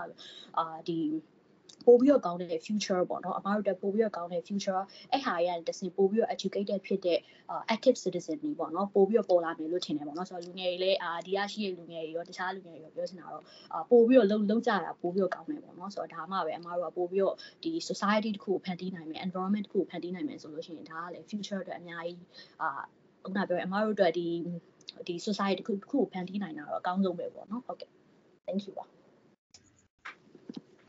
[0.58, 0.98] အာဒီ
[1.86, 7.18] ပို့ပြီးတော့ကောင်းတဲ့ future ပေါ့နော်အမားတို့တက်ပို့ပြီးတော့ကောင်းတဲ့ future အဲ့ဟာရတစင်ပို့ပြီးတော့ educated ဖြစ်တဲ့
[7.74, 22.20] active citizen တွေပေါ့နော်ပို့ပြီးတော့ပေါ်လာမယ်လို့ထင်တယ်ပေါ့နော်ဆိုတော့လူငယ်တွေလည်းအာဒီရရှိတဲ့လူငယ်တွေရောတခြားလူငယ်တွေရောပြောချင်တာတော့အာပို့ပြီးတော့လုံးလုံးကြတာပို့ပြီးတော့ကောင်းမယ်ပေါ့နော်ဆိုတော့ဒါမှပဲအမားတို့ကပို့ပြီးတော့ဒီ society တစ်ခုကိုဖန်တီးနိုင်မယ် environment တစ်ခုကိုဖန်တီးနိုင်မယ်ဆိုလို့ရှိရင်ဒါကလည်း future အတွက်အများကြီး
[22.62, 22.68] အာ
[23.24, 24.26] ခုနပြောရအမားတို့အတွက်ဒီ
[25.06, 27.90] ဒီ society တစ်ခုတစ်ခုကိုဖန်တီးနိုင်တာတော့အကောင်းဆုံးပဲပေါ့နော်ဟုတ်ကဲ့
[28.46, 28.84] thank you ပါ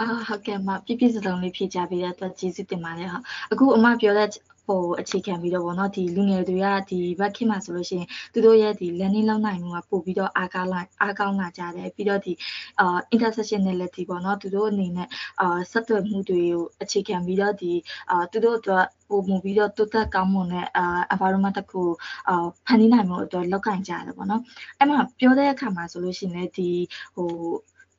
[0.03, 3.19] အာဟုတ်ကဲ့မပြည့်ပြည့်စုံစုံလေးဖြေချပေးတဲ့အတွက်ကျေးဇူးတင်ပါတယ်ဟာ
[3.51, 4.29] အခုအမပြောတဲ့
[4.67, 12.33] ဟိုအခြေခံပြီးတော့ဗောနော်ဒီလူငယ်တွေကဒီဘက်ခေတ်မှာဆိုလို့ရှိရင်သူတို့ရဲ့ဒီ learning လောက်နိုင်မှုကပို့ပြီးတော့အားကောင်းလာအားကောင်းလာကြတယ်ပြီးတော့ဒီ
[12.79, 15.07] အာ intersectionality ပေါ့နော်သူတို့အနေနဲ့
[15.41, 17.71] အာဆက်သွယ်မှုတွေကိုအခြေခံပြီးတော့ဒီ
[18.11, 21.83] အာသူတို့အတွက်ပို့မှုပြီးတော့တိုးတက်ကောင်းမွန်တဲ့အာ environment တစ်ခု
[22.29, 24.41] အာဖန်တီးနိုင်မှုအတွက်လောက်ကင်ကြတယ်ပေါ့နော်
[24.77, 26.69] အဲ့မှာပြောတဲ့အခါမှာဆိုလို့ရှိရင်လည်းဒီ
[27.15, 27.29] ဟို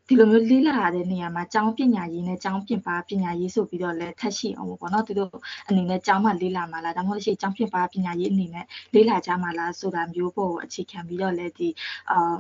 [0.09, 5.31] ဒီလိုမျိုးလေးလာရတဲ့နေရာမှာကျောင်းပညာရေးနဲ့ကျောင်းပြင်ပပညာရေးဆိုပြီးတော့လည်းထပ်ရှိအောင်ပေါ့နော်သူတို့
[5.69, 11.69] အနေနဲ့ကျောင်းမှာလေးလာမှာလားဒါမှမဟုတ်ရှိကျောင်းပြင်ပပညာရေးအနေနဲ့လေးလာကြမှာလားဆိုတာမျိုးပေါ်အခြေခံပြီးတော့လည်းဒီ
[12.11, 12.35] အာ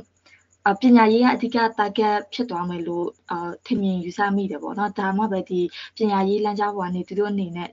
[0.71, 5.61] အပညာရေးကအဓိက target ဖြစ်သွားမယ်လို့အာထင်မြင်ယူဆမိတယ်ပေါ့နော်ဒါမှပဲဒီ
[5.97, 7.71] ပညာရေးလမ်းကြောင်းပေါ်ကနေသူတို့အနေနဲ့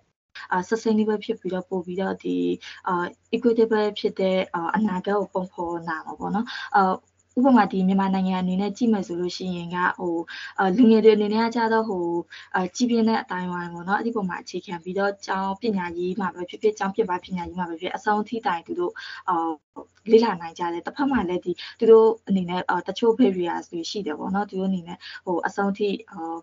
[0.51, 2.37] အာ sustainable ဖြစ်ပြီးတော့ပို့ပြီးတော့ဒီ
[2.87, 3.05] အာ
[3.35, 4.37] equitable ဖြစ်တဲ့
[4.75, 6.93] အနာဂတ်ကိုပုံဖော်လာမှာပေါ့နော်အာ
[7.37, 10.15] ဥပမာဒီမြန်မာနိုင်ငံအနေနဲ့ကြည့်မယ်ဆိုလို့ရှိရင်ကဟို
[10.77, 12.05] လူငယ်တွေအနေနဲ့ကကြတော့ဟို
[12.55, 18.93] အကြီးပြင်းတဲ့အတိုင်းဝိုင်းပေါ့နော်အဲ့ဒီပုံမှာအခြေခံပြီးတော့ကျောင်းပညာရေးမှာပဲဖြစ်ဖြစ်ကျောင်းပြပါပညာရေးမှာပဲဖြစ်အဆုံးထိတိုင်သူတို့
[19.29, 19.49] အာ
[20.11, 26.35] လေ့လာနိုင်ကြတယ်တစ်ဖက်မှာလည်းဒီသူတို့အနေနဲ့တချို့ barriers တွေရှိတယ်ပေါ့နော်သူတို့အနေနဲ့ဟိုအဆုံးထိအာ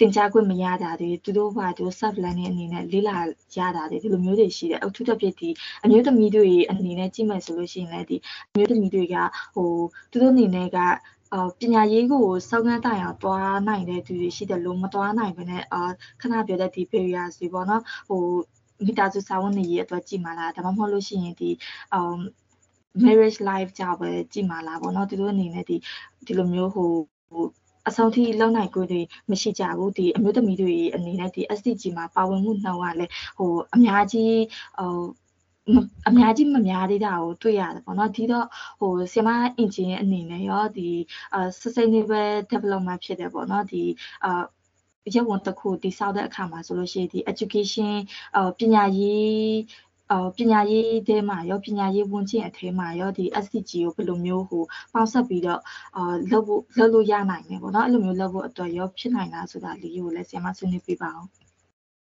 [0.00, 3.16] တင်ကြားခွင့်မရတာတွေသူတို့ဘာသူ self learning အနေနဲ့လေ့လာ
[3.56, 5.48] ရတာတွေဒီလိုမျိုးတွေရှိတယ်အထူးသဖြင့်ဒီ
[5.84, 8.16] အမျိုးသမီးတွေအနေနဲ့ကြည့်မယ်ဆိုလို့ရှိရင်လည်းဒီ
[8.52, 9.16] အမျိုးသမီးတွေက
[9.54, 9.70] ဟို
[10.10, 10.78] သူတို့အနေနဲ့က
[11.34, 15.82] အာပညာရေးကိုစောင်းကန်းတိုင်အောင်တွားနိုင်တဲ့သူတွေရှိတယ်လို့မတွားနိုင်ဘဲနဲ့အာ
[16.20, 18.22] ခဏပြောတဲ့ဒီ barriers တွေပေါ့နော်ဟို
[18.86, 21.50] မိသားစုစာဝန်နေရေးအတွက်ကြည့်မှာလားဒါမှမဟုတ်လို့ရှိရင်ဒီ
[21.94, 22.18] အမ်
[23.04, 25.76] marriage life ကြောင့်ပဲကြည့်မှာလားပေါ့နော်သူတို့အနေနဲ့ဒီ
[26.26, 26.90] ဒီလိုမျိုးဟို
[27.88, 29.00] အဆုံးထိလုံနိုင်ခွင့်တွေ
[29.30, 34.36] မရှိကြဘူးဒီအမျိုးသမီးတွေအနေနဲ့ဒီ SDG မှာပါဝင်မှုနှုန်းကလည်းဟိုအများကြီး
[34.78, 35.00] ဟို
[36.08, 38.46] အများကြီးမများသေးတာကိုတွေ့ရတယ်ပေါ့နော်ဒီတော့
[38.80, 40.90] ဟိုဆီမအင်ဂျင်အနေနဲ့ရောဒီ
[41.34, 43.82] အာ sustainable development ဖြစ်တယ်ပေါ့နော်ဒီ
[44.24, 44.42] အာ
[45.14, 47.92] ရဝန်တစ်ခုတိဆောက်တဲ့အခါမှာဆိုလို့ရှိရင်ဒီ education
[48.36, 49.56] အပညာရေး
[50.12, 55.60] အော်ပညာရေးထဲမှာရောပညာရေးဝန်ကျင်အထဲမှာရောဒီ SDG ကိုဘယ်လိုမျိုးဟိုပေါင်းဆက်ပြီးတော့
[55.96, 61.28] အာလုပ်ဖို့လုပ်လို့ရနိုင်တယ်ပေါ့နော်အဲ့လိုမျိုးလုပ်ဖို့အတွက်ရောဖြစ်နိုင်လားဆိုတာလေးကိုလည်းဆရာမဆွေးနွေးပေးပါအောင်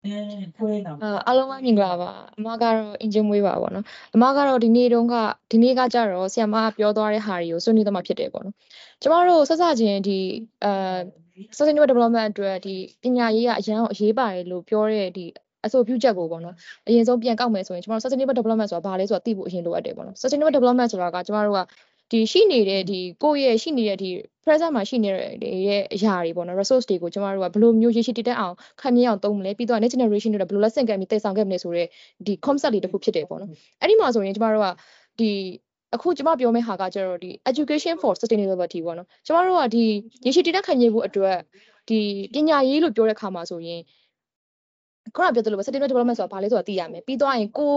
[0.05, 0.19] အဲ
[0.57, 0.93] ခွဲတာ
[1.27, 5.15] အားလုံးပဲမင်္ဂလာပါအမကတော့အင်ဂျင်မွေးပါပေါ့နော်အမကတော့ဒီနေ့တုန်းက
[5.51, 8.55] ဒီနေ့ကကြတော့ဆရာမပြောသွားတဲ့ဟာတွေကိုဆွေးနွေးသွားမှာဖြစ်တယ်ပေါ့နော်
[9.03, 10.19] ကျမတို့ဆက်စချင်းဒီ
[10.65, 10.73] အဲ
[11.57, 15.25] sustainable development အတွက်ဒီပညာရေးကအရန်အရေးပါတယ်လို့ပြောတဲ့ဒီ
[15.67, 16.55] အဆိုပြုချက်ကိုပေါ့နော်
[16.89, 21.61] အရင်ဆုံးပြန်ကောက်မယ်ဆိုရင်ကျမတို့ sustainable development ဆိုတာဘာလဲဆိုတာသိဖို့အရင်လိုအပ်တယ်ပေါ့နော် sustainable development ဆိုတာကကျမတို့က
[22.13, 24.11] ဒီရှိနေတဲ့ဒီကိုယ့်ရဲ့ရှိနေတဲ့ဒီ
[24.45, 31.89] present မှာရှိနေတဲ့ရဲ့အရာတွေပေါ့နော် resource တွေကိုကျမတို့ကဘယ်လိုမျိုးရရှိတည်တတ်အောင်ခံမြင်အောင်သုံးမလဲပြီးတော့ next generation တွေဘယ်လိုလက်ဆင့်ကမ်းပြီးတည်ဆောင်ခဲ့မလဲဆိုတော့
[32.27, 34.67] ဒီ concept တွေတစ်ခုဖြစ်တယ်ပေါ့နော်အဲ့ဒီမှာဆိုရင်ကျမတို့က
[35.19, 35.31] ဒီ
[35.95, 39.85] အခုကျမပြောမယ့်ဟာကကျတော့ဒီ education for sustainability ပေါ့နော်ကျမတို့ကဒီ
[40.27, 41.37] ရရှိတည်တတ်ခံမြင်ဖို့အတွက်
[41.89, 42.01] ဒီ
[42.35, 43.81] ပညာရေးလို့ပြောတဲ့အခါမှာဆိုရင်
[45.17, 47.73] ခုနပြောသလိုပဲ sustainable development ဆိုတာဘာလဲဆိုတာသိရမယ်ပြီးတော့ရင်ကို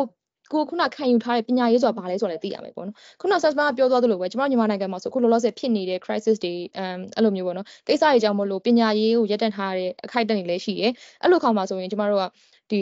[0.53, 10.87] ကိုခုနခံယူထားတဲ့ပညာရေးဆိုတာဘာလဲဆိုတာလည်းသိရမယ်ပေါ့နော်ခုန SAS ကပြောသွားသလိုပဲကျွန်တော်မြန်မာနိုင်ငံမှာဆိုခုလောလောဆယ်ဖြစ်နေတဲ့ crisis တွေအမ်အဲ့လိုမျိုးပေါ့နော်ကိစ္စတွေကြောင့်မလို့ပညာရေးကိုရပ်တန့်ထားတဲ့အခိုက်အတန့်တွေလည်းရှိရဲ
[11.21, 12.25] အဲ့လိုခါမှာဆိုရင်ကျွန်တော်တို့က
[12.71, 12.79] ဒီ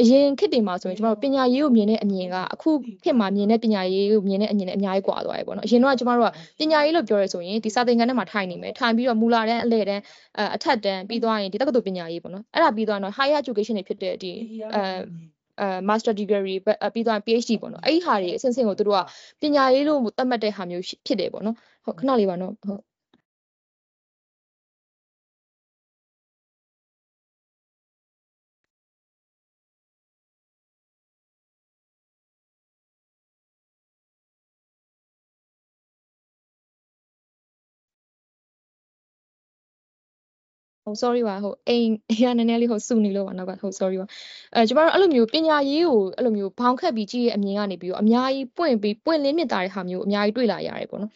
[0.00, 2.70] အရင်ခေတ်တွေမှာဆိုရင်ကျမတို့ပညာရေးကိုမြင်တဲ့အမြင်ကအခု
[3.04, 10.02] ခေတ်မှာမြင်တဲ့ပညာရေးကိုမြင်တဲ့အမြင်နဲ့အများကြီးကွာသွားပြီပေါ့နော်အရင်တော့ကျမတို့ကပညာရေးလို့ပြောရဲဆိုရင်ဒီစာသင်ခန်းထဲမှာထိုင်နေမယ်ထိုင်ပြီးတော့မူလာတန်းအလဲတန်း
[10.56, 14.32] အထက်တန်းပြီးသွားရင်ဒီတက္ကသိုလ်ပညာရေးပေါ့နော်အဲ့ဒါပြီးသွားတော့ higher education တွေဖြစ်တဲ့ဒီ
[14.74, 14.82] အဲ
[15.60, 16.42] အဲ master degree
[16.94, 19.00] ပြီးသွား PhD ပေါ့နော်အဲ့ဒီဟာတွေအဆင့်ဆင့်ကိုတို့က
[19.42, 22.82] ပညာရေးလို့သတ်မှတ်တဲ့ဟာမျိုးဖြစ်တယ်ပေါ့နော်ဟုတ်ခဏလေးပါနော်ဟုတ်
[40.84, 44.06] ဟုတ် sorry ပါဟုတ်အိမ်အိမ်ကနည်းနည်းလေးဟုတ်စုနေလို့ပါနောက်ကဟုတ် sorry ပါ
[44.54, 51.12] အဲကျမတို့အဲ့လိုမျိုးပညာရေးကိုအဲ့လိုမျိုးဘောင်းခတ်ပြီးကြည့်ရဲ့အမြင်ကနေပြီးတော့အများကြီးပွင့်ပြီးပွင့်လင်းမြင်သာတဲ့ဟာမျိုးအများကြီးတွေ့လာရတယ်ပေါ့နော်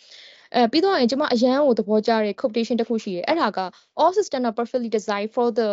[0.55, 3.61] အဲပြီးတော့ရင်ကျမအရန်ကိုသဘောကျတဲ့ quotation တစ်ခုရှိတယ်အဲ့ဒါက
[4.01, 5.69] all systems are perfectly designed for the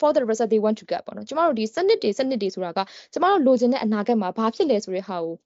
[0.00, 2.78] for the result they want to get ပေါ့နော်ကျမတို့ဒီစနစ်တွေစနစ်တွေဆိုတာက
[3.12, 5.36] ကျမတို့လိုချင်တဲ့အနာဂတ်မှာဘာဖြစ်လဲဆိုတဲ့ဟာကို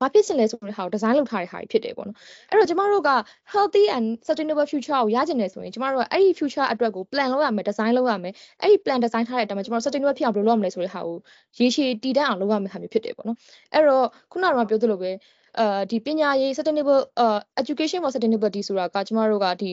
[0.00, 2.16] ဘာဖြစ်စင်လဲဆိုတဲ့ဟာကို design လုပ်ထားတဲ့ဟာတွေဖြစ်တယ်ပေါ့နော်
[2.50, 3.10] အဲ့တော့ကျမတို့က
[3.52, 10.14] healthy and sustainable future ကိုရချင်တယ်ဆိုရင်ကျမတို့ကအဲ့ဒီ future အတွက်ကို plan လုပ်ရမယ် design လုပ်ရမယ်အဲ့ဒီ plan design ထားတဲ့အတိုင်းမှာကျမတို့ sustainable
[10.18, 11.16] ဖြစ်အောင်ဘယ်လိုလုပ်ရမလဲဆိုတဲ့ဟာကို
[11.58, 13.36] ရေရှည်တည်တံ့အောင်လုပ်ရမယ်ဟာမျိုးဖြစ်တယ်ပေါ့နော်
[13.74, 15.10] အဲ့တော့ခုနကပြောသလိုပဲ
[15.58, 19.70] အာဒီပညာရေး sustainable uh education for sustainability ဆိုတာကကျမတို့ကဒီ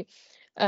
[0.61, 0.67] အဲ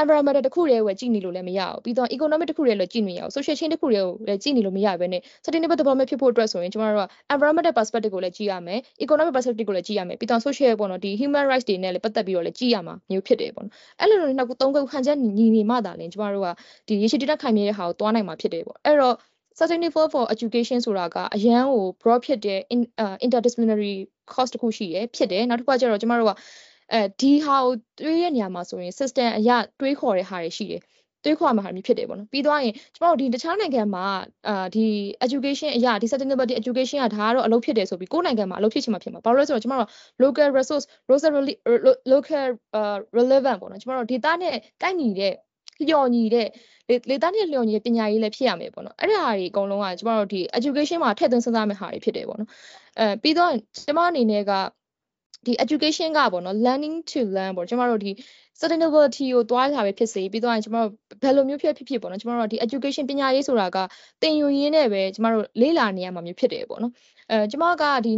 [0.00, 9.66] environment တစ်ခုတည်းကိုကြည့်နေလို့လည်းမရဘူးပြီးတော့ economic တစ်ခုတည်းလည်းကြည့်နေရအောင် social chain တစ်ခုတည်းကိုလည်းကြည့်နေလို့မရဘဲနဲ့ sustainable development ဖြစ်ဖို့အတွက်ဆိုရင်ကျမတို့က environmental perspective ကိုလည်းကြည့်ရမယ် economic perspective
[9.68, 16.48] ကိုလည်းကြည့်ရမယ်ပြီးတော့ social ပေါ့နော်ဒီ human rights တွေနဲ့လည်းပတ်သက်ပြီးတော့လည်းကြည့်ရမှာမျိုးဖြစ်တယ်ပေါ့နော်အဲ့လိုလိုနှစ်ခုသုံးခုခံချက်ညီနေမှသာလင်ကျမတို့က
[16.88, 19.16] ဒီရေရှည်တည်တတ်ခိုင်မြဲတဲ့ဟာကိုတွားနိုင်မှာဖြစ်တယ်ပေါ့အဲ့တော့
[19.58, 22.58] sustainable for education ဆိုတာကအရန်ကို broad ဖြစ်တဲ့
[23.24, 23.94] interdisciplinary
[24.32, 26.32] course တစ်ခုရှိရဖြစ်တယ်နောက်တစ်ခုကကျတော့ကျမတို့က
[26.92, 29.50] အဲဒီဟာကိုတွေးရနေရမှာဆိုရင် system အရ
[29.80, 30.82] တွေးခေါ်တဲ့ဟာတွေရှိတယ်
[31.24, 34.04] တွေးခေါ်မှာဟာမျိုးဖြစ်တယ်ပေါ့နော်ပြီးတော့ရင်ကျမတို့ဒီတခြားနိုင်ငံမှာ
[34.48, 34.86] အာဒီ
[35.26, 39.88] education အရာဒီ sustainability education ကဒါကတော့အလုပ်ဖြစ်တယ်ဆိုပြီးကိုယ်နိုင်ငံမှာအလုပ်ဖြစ်ချင်မှာဖြစ်မှာဘာလို့လဲဆိုတော့ကျမတို့
[40.22, 40.84] local resource
[42.12, 42.44] local
[43.18, 45.34] relevant ပေါ့နော်ကျမတို့ data နဲ့ကိုက်ညီတဲ့
[45.88, 46.48] လျော်ညီတဲ့
[47.10, 52.50] လေသားနဲ့လျော်ညီတဲ့ပညာရေးလည်းဖြစ်ရမယ်ပေါ့နော်အဲ့ဒါတွေအကုန်လုံးကကျမတို့ဒီ education မှာထည့်သွင်းစဉ်းစားမယ့်ဟာတွေဖြစ်တယ်ပေါ့နော်
[52.98, 53.52] အဲပြီးတော့
[53.86, 54.52] ကျမအနေနဲ့က
[55.46, 58.10] ဒီ education ကပေါ့နော် learning to learn ပေါ့ကျမတို့ဒီ
[58.58, 60.90] sustainability ကိုတွားလာပဲဖြစ်စေပြီးတော့ကျမတို့
[61.22, 63.78] ဘယ်လိုမျိုးဖြစ်ဖြစ်ဖြစ်ပေါ့နော်ကျမတို့ဒီ education ပညာရေးဆိုတာက
[64.22, 66.92] သင်ယူရင်းနဲ့ပဲကျမတို့လေ့လာနေရမှာမျိုးဖြစ်တယ်ပေါ့နော်
[67.30, 68.12] အဲကျမကဒီ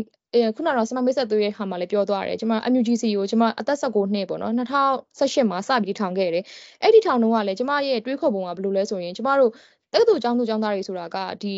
[0.56, 6.44] ခုနကတော့စမမိတ်ဆက်သွေးရဲ့ဟာမှာလည်းပြောသွားတယ်ကျမ MUGC ကိုကျမအသက်19နှစ်ပေါ့နော်2018မှာစပြီးထောင်ခဲ့တယ်
[6.82, 9.50] အဲ့ဒီထောင်တုန်းကလည်းကျမရဲ့တွေးခေါ်ပုံကဘယ်လိုလဲဆိုရင်ကျမတို့
[9.92, 11.52] တက္ကသိုလ်ကျောင်းသူကျောင်းသားတွေဆိုတာကဒီ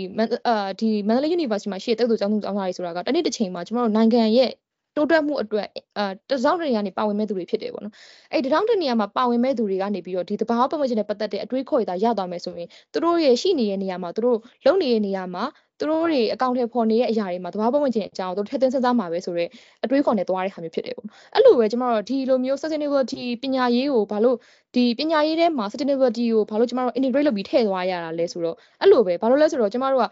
[0.49, 4.51] အာဒီမန္တလေး University မှာရှိတဲ့တက္ကသိုလ်ကျောင်းသူကျောင်းသားတွေဆိုတာကတနေ့တစ်ချိန်မှာကျမတို့နိုင်ငံရဲ့
[4.97, 7.95] တိုးတက်မှုအတွက်အာတစောင်းတနေရာနေပါဝင်မဲ့သူတွေဖြစ်တယ်ပေါ့နော်
[8.33, 15.45] အဲ့တစောင်းတနေရာမှာပါဝင်မဲ့သူတွေကနေပြီးတော့ဒီတဘာဝပတ်ဝန်းကျင်နဲ့ပတ်သက်တဲ့အတွေးခေါ်ရတာရသွားမယ်ဆိုရင်သူတို့ရဲ့ရှိနေတဲ့နေရာမှာသူတို့လုံနေတဲ့နေရာမှာ
[15.81, 19.51] သူတို့တွေအကောင့်ထဲပေါ်နေတဲ့အရာတွေမှာတဘာပတ်ဝန်းကျင်အကြောင်းသူတို့ထည့်သွင်းစဉ်းစားမှာပဲဆိုတော့
[19.85, 24.37] အတွေးခေါ်နေသွားတဲ့ဟာမျိုးဖြစ်တယ်ပေါ့အဲ့လိုပဲကျမတို့ဒီလိုမျိုး sustainability ပညာရေးကိုဘာလို့
[24.75, 30.05] ဒီပညာရေးထဲမှာ sustainability ကိုဘာလို့ကျမတို့ integrate လုပ်ပြီးထည့်သွားရတာလဲဆိုတော့အဲ့လိုပဲဘာလို့လဲဆိုတော့ကျမတို့က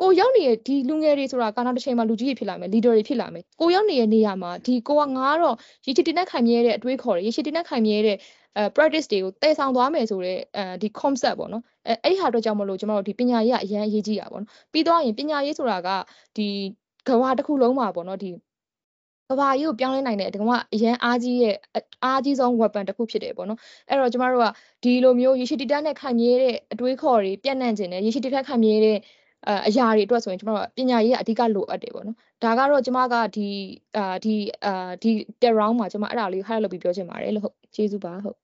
[0.00, 8.16] ကိုရောက်နေတဲ့ဒီလူငယ်တွေဆိုတာကာနာတစ်ချိန်မှာလူကြီးတွေဖြစ်လာမယ် leader တွေဖြစ်လာမယ်ကိုရောက်နေတဲ့နေရာမှာဒီကိုကငါတော့ရေချီတင်တဲ့ခိုင်မြဲတဲ့အတွေးခေါ်တွေရေချီတင်တဲ့ခိုင်မြဲတဲ့
[8.56, 15.88] အဲ practice တွေကိုတည်ဆောင်သွားမယ်ဆိုတော့အဲဒီ concept ပေါ့နော်အဲအဲ့ဟာအတွက်ကြောင့်မလို့ကျွန်တော်တို့ဒီပညာရေးကအရန်အရေးကြီးတာပေါ့နော်ပြီးတော့ရင်ပညာရေးဆိုတာက
[16.36, 16.48] ဒီ
[17.08, 18.30] ကဘာတစ်ခုလုံးမှာပေါ့နော်ဒီ
[19.28, 21.56] ကဘာကြီးကိုပြောင်းလဲနိုင်တဲ့ဒီကောင်ကအရန်အားကြီးရဲ့
[22.04, 23.58] အားကြီးဆုံး weapon တစ်ခုဖြစ်တယ်ပေါ့နော်
[23.88, 24.46] အဲ့တော့ကျမတို့က
[24.82, 28.98] ဒီလိုမျိုးရေရှိတည်တတ်တဲ့ခိုင်မြဲတဲ့အတွေးခေါ်တွေပြန့်နှံ့ခြင်းနဲ့ရေရှိတည်တတ်ခိုင်မြဲတဲ့
[29.48, 33.48] အအရာတွေအတွက်ဆိုရင်ကျမတို့ပညာရေးကအဓိကလိုအပ်တယ်ပေါ့နော်ဒါကတော့ကျမကဒီ
[33.96, 35.10] အာဒီအာဒီ
[35.58, 38.38] round မှာကျမအဲ့ဒါလေး highlight လုပ်ပြီးပြောချင်ပါတယ်လို့ဟုတ်ကျေးဇူးပါဟုတ်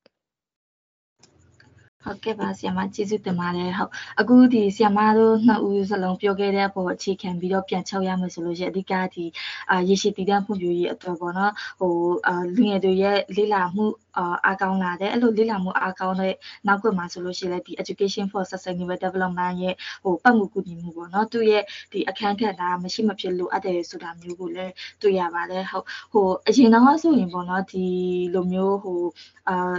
[2.06, 3.90] ဟုတ်ကဲ့ပါဆီယမကျေးဇူးတင်ပါတယ်ဟုတ်
[4.20, 9.24] အခုဒီဆီယမတို့နှစ်ဦးစလုံးပြောခဲ့တဲ့အပေါ်အခြေခံပြီးတော့ပြန်ချုပ်ရမယ်ဆိုလို့ရှိရင်အဓိကဒီ
[9.70, 11.94] အာရေရှည်တည်တံ့မှုယူရေးအတွက်ပေါ့နော်ဟို
[12.26, 13.86] အာလူငယ်တွေရဲ့လေ့လာမှု
[14.18, 16.34] အာအားကောင်းလာတယ်အဲ့လိုလေ့လာမှုအားကောင်းတဲ့
[16.66, 27.86] နောက်ကွယ်မှာဆိုလို့ရှိရင်လည်းဒီ education for sustainable development ရဲ့ဟိုပတ်မှုကူညီမှုပေါ့နော်သူရဲ့ဒီအခန်းကဏ္ဍမရှိမဖြစ်လိုအပ်တယ်ဆိုတာမျိုးကိုလည်းတွေ့ရပါတယ်ဟုတ်ဟိုအရင်တော့ဆိုရင်ပေါ့နော်ဒီ
[28.34, 29.00] လိုမျိုးဟို
[29.48, 29.76] အာ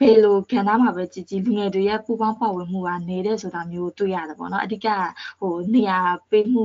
[0.00, 4.86] ဘယ်လိုကဏ္ဍမှာပဲကြည်ကြည်လူငယ်တွေရဲ့ပူပေါင်းပါဝင်မှုကနေတဲ့ဆိုတာမျိုးတွေ့ရတယ်ပေါ့နော်အဓိက
[5.40, 5.98] ဟိုနေရာ
[6.30, 6.64] ပေးမှု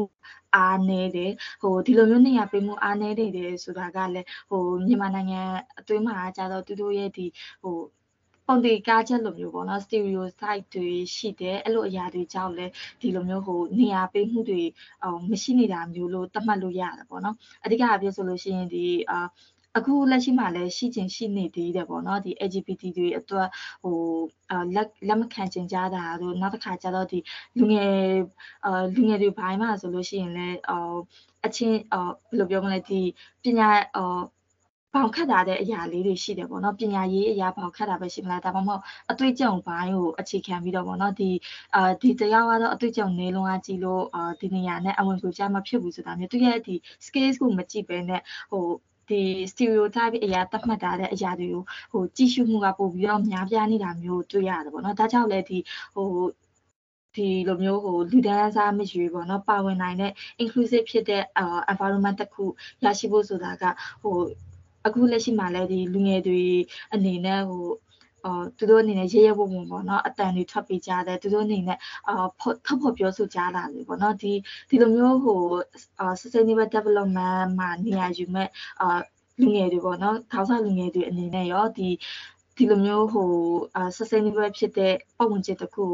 [0.55, 5.41] အားနေတယ်ဟိုဒီလိုမျိုးနေရာပေးမှုအားနေနေတယ်ဆိုတာကလည်းဟိုမြန်မာနိုင်ငံ
[5.79, 7.25] အတွင်းမှာကြတော့သူတို့ရဲ့ဒီ
[7.63, 7.77] ဟို
[8.47, 14.61] ပုံတီကားချက်လိုမျိုးပေါ့နော် stereotype တွေရှိတယ်အဲ့လိုအရာတွေကြောင့်လည်းဒီလိုမျိုးဟိုနေရာပေးမှုတွေ
[15.03, 19.27] ဟိုမရှိနေတာမျိုးလို့သတ်မှတ်လို့ရတယ်ပေါ့နော်အဓိကအပြည့်ဆိုလို့ရှိရင်ဒီအာ
[19.77, 23.47] အခုလက်ရှိမှာလည်းရှိချင်းရှိနေသေးတယ်ပေါ့နော်ဒီ LGBT တွေအတွက်
[23.83, 23.97] ဟို
[24.75, 27.19] လက်လက်မခံချင်ကြတာတို့နောက်တစ်ခါကျတော့ဒီ
[27.57, 27.93] လူငယ်
[28.65, 30.97] အာလူငယ်တွေဘိုင်းမှာဆိုလို့ရှိရင်လည်းအော်
[31.45, 33.01] အချင်းအော်ဘယ်လိုပြောမလဲဒီ
[33.43, 34.23] ပညာအော်
[34.93, 38.81] ပေါင်ခတ်တာတဲ့အရာလေးတွေရှိတယ်ပေါ့နော်ပညာရေးအရာပေါင်ခတ်တာပဲရှိမလားဒါမှမဟုတ်
[39.11, 41.29] အတွေ့အကြုံဘိုင်းကိုအခြေခံပြီးတော့ပေါ့နော်ဒီ
[41.75, 48.65] အာဒီတရားကတော့အတွေ့အကြုံနေလုံးအကြည့်လို့အာဒီနေရာနဲ့အဝင်ကိုကြမဖြစ်ဘူးဆိုတာမျိုးသူရဲ့ဒီ skills ကိုမကြည့်ဘဲနဲ့ဟို
[49.09, 55.57] ဒီ stereotype အရာသတ်မှတ်တာတဲ့အရာတွေကိုဟိုကြည့်ရှုမှုကပို့ပြီးတော့များပြားနေတာမျိုးတွေ့ရတယ်ပေါ့နော်ဒါကြောင့်လည်းဒီ
[55.95, 56.09] ဟို
[57.15, 60.11] ဒီလိုမျိုးဟိုလူဒန်းစားမရွေပေါ့နော်ပါဝင်နိုင်တဲ့
[60.43, 61.23] inclusive ဖြစ်တဲ့
[61.71, 62.43] environment တစ်ခု
[62.83, 63.63] ရရှိဖို့ဆိုတာက
[64.03, 64.17] ဟို
[64.87, 66.43] အခုလက်ရှိမှာလည်းဒီလူငယ်တွေ
[66.93, 67.65] အနေနဲ့ဟို
[68.25, 72.13] အော်သူတို့အနေနဲ့ရဲရဲဝံ့ဝံ့ပေါ့နော်အတန်တွေထွက်ပေးကြတယ်သူတို့အနေနဲ့အာ
[72.65, 74.33] ထောက်ဖို့ပြောဆိုကြတာလေပေါ့နော်ဒီ
[74.69, 75.41] ဒီလိုမျိုးဟို
[75.99, 78.49] အာ sustainable development မှာနေရာယူမဲ့
[78.81, 78.99] အာ
[79.41, 81.89] လူငယ်တွေပေါ့နော်ထောက်ဆောင်လူငယ်တွေအနေနဲ့ရောဒီ
[82.57, 83.31] ဒီလိုမျိုးဟို
[83.75, 85.87] အာ sustainable ဖြစ်တဲ့ပုံမှန်ချက်တစ်ခု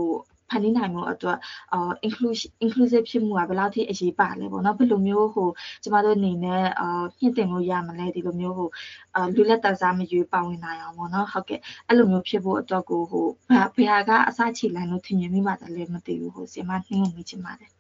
[0.50, 1.38] ဖန်တီးနိုင်မှုအတွက်
[1.74, 5.50] အာ inclusion inclusive ဖြစ်မှုကဘယ်လောက်ထိအရေးပါလဲပေါ့နော်ဘယ်လိုမျိုးဟို
[5.84, 8.70] ကျမတို့အနေနဲ့အာညှင့်တင်လို့ရမလဲဒီလိုမျိုးဟို
[9.16, 17.72] အာလူလက်တစားမရွေးပါဝင်နိုင်အောင်ပေါ့နော်ဟုတ်ကဲ့အဲ့လိုမျိုးဖြစ်ဖို့အတွက်ကိုဟိုဘယ်ဘယ်ကအစချီလန်လို့ထင်မြင်မိပါတယ်လဲမသိဘူးဟိုဆီမနှင်းကိုမိချင်ပါတယ်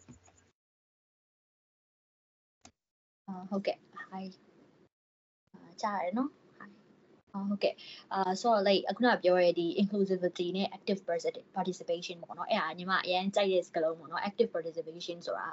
[3.28, 3.78] အာဟုတ်ကဲ့
[4.08, 4.26] hi
[5.54, 6.39] အာကြားရတယ်နော် hi အာ
[7.50, 7.74] ဟုတ်ကဲ့
[8.14, 11.00] အာဆိုတော့ like အခုနပြောရတဲ့ဒီ inclusivity နဲ့ active
[11.58, 15.48] participation ပေါ့နော်အဲ့ဒါညီမအရင်ကြိုက်တဲ့စကားလုံးပေါ့နော် active participation ဆိုတာ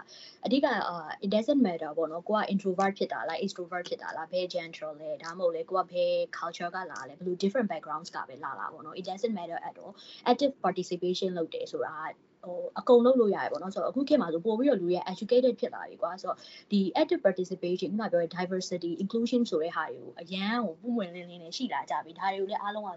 [0.45, 8.09] အဓိကအာ it doesn't matter ပေါ့နော်ကိုက introvert ဖြစ်တာလား extrovert ဖြစ်တာလားဘယ် gender လဲဒါမှမဟုတ်လေကိုကဘယ် culture ကလာလဲဘယ်လို different backgrounds
[8.17, 9.95] ကပဲလာလာပေါ့နော် it doesn't matter at all
[10.31, 11.95] active participation လုပ်တယ်ဆိုတာ
[12.46, 16.38] ဟိုအကုန်လုပ်လို့ရတယ်ပေါ့နော်ဆိုတော့အခုခေတ်မှာဆိုပို့ပြီးတော့လူရဲ့ educated ဖြစ်လာပြီကွာဆိုတော့
[16.72, 22.90] ဒီ active participation ခုနပြောတဲ့ diversity inclusion ဆိုတဲ့ဟာတွေကိုအရန်ဟိုပုံဝင်လင်းလင်းနဲ့ရှိလာကြပြီဒါတွေကိုလည်းအားလုံးက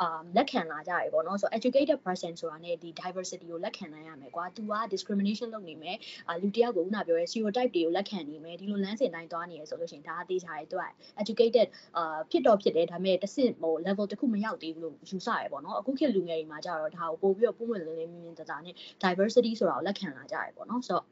[0.00, 5.96] အာလက်ခံလာကြရပေါ့နော်ဆိုတော့ educated person ဆိုတာ ਨੇ ဒီ diversity ကိုလက်ခံနိုင်ရမယ်ကွာ तू က discrimination လုပ်နေမယ်
[6.28, 10.84] အာလူတယောက်ကိုခုနပြောတဲ့ stereotype တွေကိုလက်ခံနေမယ်ဒီလိုလမ်းစဉ်တိုင်းသွားနေရဆိုလို့ရှိရင်ဒါအသေးချာရဲ तू က
[11.22, 21.05] educated အာဖြစ်တော့ဖြစ်တယ်ဒါပေမဲ့တစ်ဆင့်ဟို level တစ်ခုမရောက်သေးဘူးလို့ယူဆရပေါ့နော်အခုခေတ်လူငယ်တွေမှာကြတော့ဒါကိုပို့ပြီးတော့ပုံဝင်လင်းလင်းမြင်မြင်တသားနဲ့ diversity ဆိုတာကိုလက်ခံလာကြရပေါ့နော်ဆိုတော့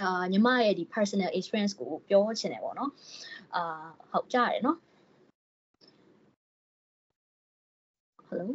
[0.00, 2.90] အာညီမရဲ့ဒီ personal experience ကိုပြောချင်တယ်ပေါ့နော်
[3.54, 4.78] အာဟုတ်ကြရတယ်နော်
[8.28, 8.46] Hello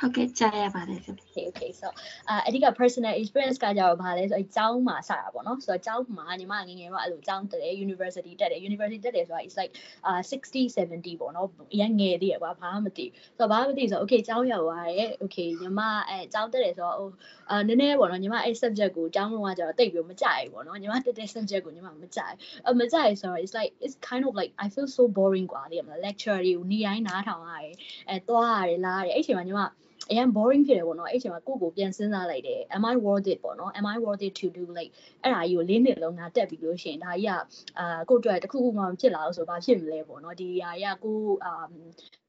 [0.00, 1.88] ဟုတ်ကဲ့ကြားရပါတယ်ရှင် okay okay so
[2.28, 9.72] အာအဓိက personal experience ကကြတော့ဗာလဲဆိုအကြောင်းမှာစတာပေါ့နော်ဆိုတော့အကြောင်းမှာညီမငငယ်တော့အဲ့လိုအကြောင်းတက်တယ် university တက်တယ် university တက်တယ်ဆိုတာ is like
[10.06, 17.10] အာ60 70ပေါ့နော်အရင်ငယ်သေးရကွာဘာမှမသိဆိုတော့ဘာမှမသိဆို okay အကြောင်းရောက်သွားတယ် okay ညီမအဲအကြောင်းတက်တယ်ဆိုတော့ဟို
[17.50, 22.34] အာနည်းနည်းပေါ့နော်ညီမအဲ့ subject ကိုအကြောင်းလုံးကကြတော့တိတ်ပြီးမကြိုက်ဘူးပေါ့နော်ညီမတက်တဲ့ subject ကိုညီမမကြိုက်
[22.68, 27.74] အမကြိုက်ဆိုတော့ it's like it's kind of like I feel so boring กว่าလေမလား lecture တွေကိုနေတိုင်းနားထောင်ရတယ်
[28.08, 29.62] အဲသွားရတယ်လားရတယ်အဲ့ချိန်မှာညီမ
[30.11, 34.91] အရင် boring ဖြစ်တယ်ပေါ့နော်အဲ့ချိန်မှာကိုယ့်ကိုပြန်စဉ်းစားလိုက်တယ် am i worth it ပေါ့နော် am i worth it to do like
[35.23, 37.31] အဲ့ဒါကြီးကိုလေးနှစ်လုံးငါတက်ပြီးလို့ရှိရင်ဒါကြီးက
[37.79, 41.65] အာကိုယ့်အတွက်တစ်ခုခုမှမဖြစ်လာလို့ဆိုဘာဖြစ်မလဲပေါ့နော်ဒီဟာကြီးကကိုအာ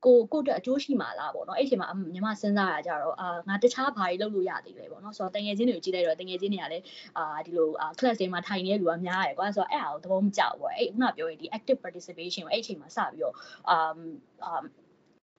[0.05, 6.85] ကိုကိုအတွက်အကျိုးရှိမှာလားပေါ့နော်အဲ့ချိန်မှာညီမစဉ်းစားရကြတော့အာငါတခြားဘာတွေလုပ်လို့ရသေးလဲပေါ့နော်ဆိုတော့တငယ်ချင်းတွေကိုကြည့်လိုက်တော့တငယ်ချင်းတွေကလည်း
[7.19, 13.35] အာဒီလို class တွေမှာထိုင်နေတဲ့လူကများရယ်ကွာဆိုတော့အဲ့အားကိုသဘောမကျဘူးပေါ့အဲ့ခုနပြောရင်ဒီ active participation ကိုအဲ့ချိန်မှာစပြီးတော့
[13.71, 14.63] အာ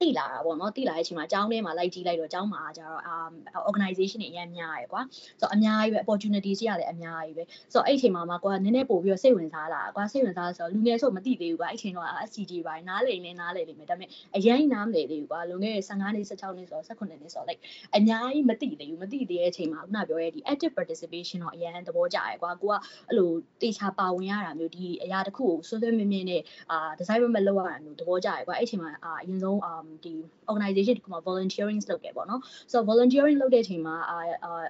[0.00, 3.32] ာတိလာတာပေါ့နော်တိလာတဲ့အချိန်မှာအကြောင်းထဲမှာလိုက်ကြည့်လိုက်တော့အကြောင်းမှာကျတော့ um
[3.70, 5.02] organization တွေအများများရယ်ကွာ
[5.40, 17.60] ဆိုတော့အများကြီးပဲ opportunities ရတယ်အများကြီးပဲဆိုတော့အဲ့အချိန်မှာမှကွာနည်းနည်းပို့ပြီးတော့စိတ်ဝင်စားလာကွာစိတ်ဝင်စားဆိုတော့လူငယ်ဆိုမသိသေးဘူးကွာအဲ့အချိန်တော့ SCG ပါနားလေနေနားလေနေမယ်ဒါပေမဲ့အရင်နားမလေသေးဘူးကွာလွန်ခဲ့တဲ့15နှစ်16နှစ်ဆိုတော့18နှစ်ဆိုတော့ like
[17.96, 22.74] အများကြီးမသိသေးဘူးမသိသေးတဲ့အချိန်မှာခုနပြောရဲဒီ active participation တော့အရင်သဘောကျရယ်ကွာကိုက
[23.08, 23.30] အဲ့လို
[23.62, 30.14] တေချာပါဝင်ရတာမျိုးဒီအရာတစ်ခုကိုဆွဆွမြင်းမြင်းနဲ့အာ design မလုပ်ရတာမျိုးသဘောကျရယ်ကွာအဲ့အချိန်မှာအာအရင်ဆုံးအာဒီ
[30.50, 32.40] organization ဒီမှာ volunteering လုပ်တယ်ပေါ့နော်
[32.72, 34.18] ဆိုတော့ volunteering လုပ်တဲ့အချိန်မှာအာ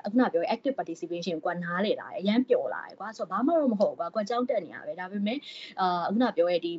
[0.04, 5.38] အခုနပြော active participation ကိုနားလေလာတယ်အရန်ပျော်လာတယ်ကွာဆိုတော့ဘာမှတော့မဟုတ်ဘူးကွာကိုကြောင်းတက်နေရပဲဒါပေမဲ့
[5.81, 6.72] အာအခုနပြောရဲ့ဒီ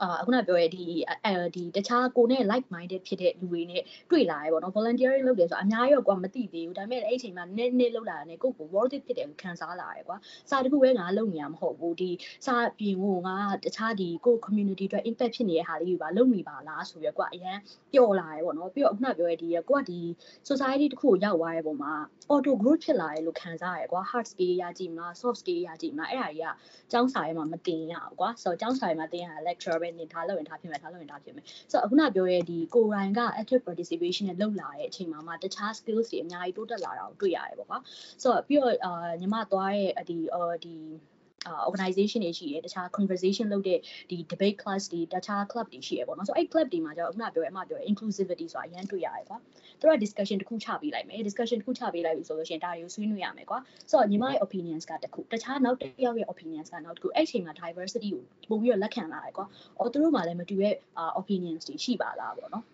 [0.00, 0.84] အာအခုနပြောရဲဒီ
[1.24, 10.16] အဲဒီတခြားကိုနဲ့ like minded ဖြစ်တဲ့လူတွေနဲ့တွေ့လာရဲပေါ့နော် volunteering လုပ်တယ်ဆိုတော့အများကြီးတော့ကွာမသိသေးဘူးဒါပေမဲ့အဲ့အချိန်မှာနည်းနည်းလုပ်လာတာနဲ့ကိုယ့်ကို worth it ဖြစ်တယ်လို့ခံစားလာရဲကွာ
[10.50, 12.10] စာတခုပဲငါလုပ်နေရမဟုတ်ဘူးဒီ
[12.46, 17.58] စာပြင်ကိုငါတခြားဒီကို community အတွက် impact ဖြစ်နေတဲ့ဟာလေးတွေပါလုပ်နေပါလားဆိုရကွာအရန်
[17.92, 20.00] ပျော်လာရဲပေါ့နော်ပြီးတော့အခုနပြောရဲဒီကိုကဒီ
[20.48, 21.92] society တခုကိုရောက်သွားရဲပုံမှာ
[22.32, 26.54] auto growth ဖြစ်လာရဲလို့ခံစားရဲကွာ hard skill ရကြည့်မလား soft skill ရကြည့်မလားအဲ့ဒါကြီးက
[26.92, 37.78] ကျောင်းစာရဲမှာမတင်ရဘူးကွာဆိုတော့ကျောင်းစာရဲမှာတင်ရ lecture ပဲနေထားလို့ရင်ထားဖြစ်မယ်ထားလို့ရင်ထားဖြစ်မယ်ဆိုတော့အခုနပြောရဲဒီကိုရိုင်းက active participation နဲ့လုပ်လာတဲ့အချိန်မှာမှတခြား skills တွေအများကြီးတိုးတက်လာတာကိုတွေ့ရတယ်ပေါ့ကွာ
[38.22, 40.50] ဆိုတော့ပြီးတော့အာညီမသွားရဲ့ဒီဒီအာ
[41.68, 43.78] organization တွေရှိတယ်တခြား conversation လုပ်တဲ့
[44.10, 49.38] ဒီ debate class တွေတခြား club တွေရှိရပေါ့နော်ဆိုတော့အဲ့ club တွေမှာကျတော့ခုနပြောရဲအမပြောရဲ inclusivity ဆိုတာအရင်တွေ့ရတယ်ကွာ
[49.80, 53.58] သူတို့က discussion တစ်ခုချပေးလိုက်မယ် discussion တစ်ခုချပေးလိုက်ပြီဆိုလို့ရှိရင်ဒါတွေကိုဆွေးနွေးရမယ်ကွာ
[53.90, 59.46] ဆိုတော့ညီမရဲ့ opinions ကတစ်ခုတခြားနောက်တစ်ယောက်ရဲ့ opinions ကနောက်တစ်ခုအဲ့ချိန်မှာ diversity ကိုပို့ပြီးတော့လက်ခံလာတယ်ကွာ
[59.78, 60.74] အော်သူတို့မှလည်းမတူတဲ့
[61.20, 62.64] opinions တွေရှိပါလားပေါ့နော်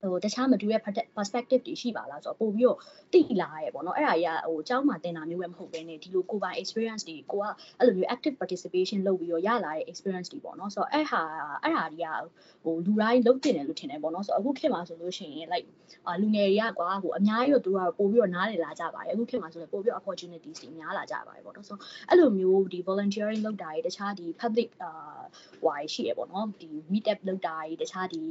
[0.00, 0.80] ဟိုတခြားမတူတဲ့
[1.16, 2.78] perspective တွေရှိပါလားဆိုတော့ပို့ပြီးတော့
[3.12, 7.44] သိလာရဲပေါ့နော်အဲ့ဒါကြီးကဟိုအကြောင်းမှာသင်တာမျိုးပဲမဟုတ်ဘဲနဲ့ဒီလိုကိုယ်ပိုင် experience တွေကိုက
[7.78, 11.20] အဲ့လိုမျိုး active participation လုပ်ပြီးတော့ရလာတဲ့ experience တွေပေါ့နော်ဆိုတော့အဲ့ဟာ
[11.62, 12.08] အဲ့ဟာတွေက
[12.64, 15.66] ဟိုလူတိုင်းလုပ်တင်တယ်လို့ထင်တယ်ပေါ့နော်ဆိုတော့အခုခေတ်မှာဆိုလို့ရှိရင် like
[16.20, 24.92] လူငယ်တွေကကွာဟိုအများကြီးတော့သူကပို့ပြီးတော့နားလည်လာကြပါတယ်အခုခေတ်မှာဆိုလည်းပို့ပြီးတော့ opportunities တွေများလာကြပါတယ်ပေါ့နော်ဆိုတော့အဲ့လိုမျိုးဒီ volunteering လုပ်တာတွေတခြားဒီ public ဟို
[25.64, 28.22] ဟာရှိရပေါ့နော်ဒီ meet up လုပ်တာတွေတခြားဒီ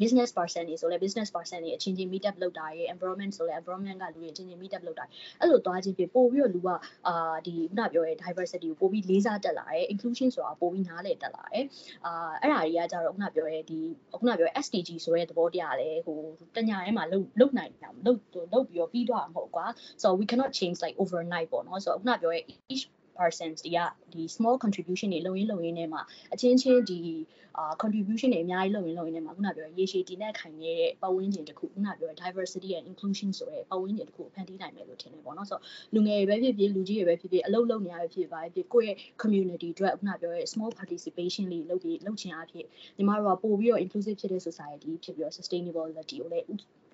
[0.00, 4.82] business person တွေဆိုလဲ business person တွေအချင်းချင်း meet up လုပ်တာရယ် environment ဆိုလဲ environment ကလူတွေအချင်းချင်း meet up
[4.86, 5.04] လုပ်တာ
[5.40, 6.68] အဲ့လိုသွားချင်းဖြစ်ပို့ပြီးတော့လူက
[7.08, 11.64] အာဒီခုနပြောရဲ diversity ကိုပို့ပြီးလေးစားတက်လာတယ် inclusion ဆိုတာပို့ပြီးနားလည်တက်လာတယ်
[12.06, 13.78] အာအဲ့ဒါတွေကကြတော့ခုနပြောရဲဒီ
[14.18, 16.18] ခုနပြောရဲ SDG ဆိုတဲ့သဘောတရားလဲဟို
[16.56, 18.14] တညာထဲမှာလုံလုံနိုင်တာလုံ
[18.52, 19.66] လုံပြီးတော့ပြီးတော့မဟုတ်ကွာ
[20.02, 22.40] so we cannot change like overnight ပေါ့နော်ဆိုတော့ခုနပြောရဲ
[22.72, 22.84] each
[23.18, 23.80] persons တွေက
[24.12, 26.00] ဒီ small contribution တွေလုပ်ရင်းလုပ်ရင်းနဲ့မှာ
[26.34, 27.00] အချင်းချင်းဒီ
[27.58, 35.62] အာ contribution တွေအများကြီးလုပ်ရင်းလုပ်ရင်းနဲ့မှာခုနပြောရေရှည်တည်နဲ့ခိုင်နေတဲ့ပတ်ဝန်းကျင်တစ်ခုခုနပြော diversity and inclusion ဆိုတဲ့ပတ်ဝန်းကျင်တစ်ခုဖန်တီးနိုင်မယ်လို့ထင်တယ်ပေါ့နော်ဆိုတော့
[35.94, 46.46] လူငယ်တွေပဲဖြစ်ဖြစ်လူကြီးတွေပဲဖြစ်ဖြစ်အလုပ်လုပ်နေရပဲဖြစ်ပါဖြစ်ကိုယ့်ရဲ့ community အတွက်ခုနပြောရဲ small participation လေးလုပ်ပြီးလုပ်ချင်အားဖြင့်ညီမတို့ကပို့ပြီးတော့ inclusive ဖြစ်တဲ့ society ဖြစ်ပြီးတော့ sustainability ကိုလည်း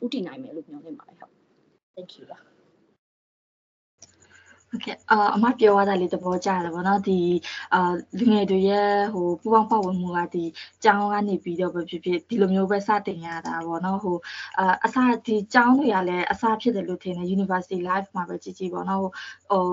[0.05, 1.33] ဥတည်နိုင်မယ်လို့မျှော်လင့်ပါတယ်ဟုတ်
[1.97, 2.50] thank you
[4.71, 7.21] ဟုတ်ကဲ့အာအမပြောရတာလေးသဘောကျတယ်ဗောနော်ဒီ
[7.75, 10.45] အာလူငယ်တွေရဲ့ဟိုပူပေါင်းပတ်ဝန်းမှုကဒီ
[10.85, 14.17] ကျောင်းကနေပြီးတော့ပဲဖြစ်ဖြစ်ဒီလိုမျိုးပဲစတင်ရတာဗောနော်ဟို
[14.59, 19.11] အာအစဒီကျောင်းတွေကလည်းအစဖြစ်တယ်လို့ထင်တယ် University Life မှာပဲကြည်ကြည်ဗောနော်ဟို
[19.51, 19.65] ဟို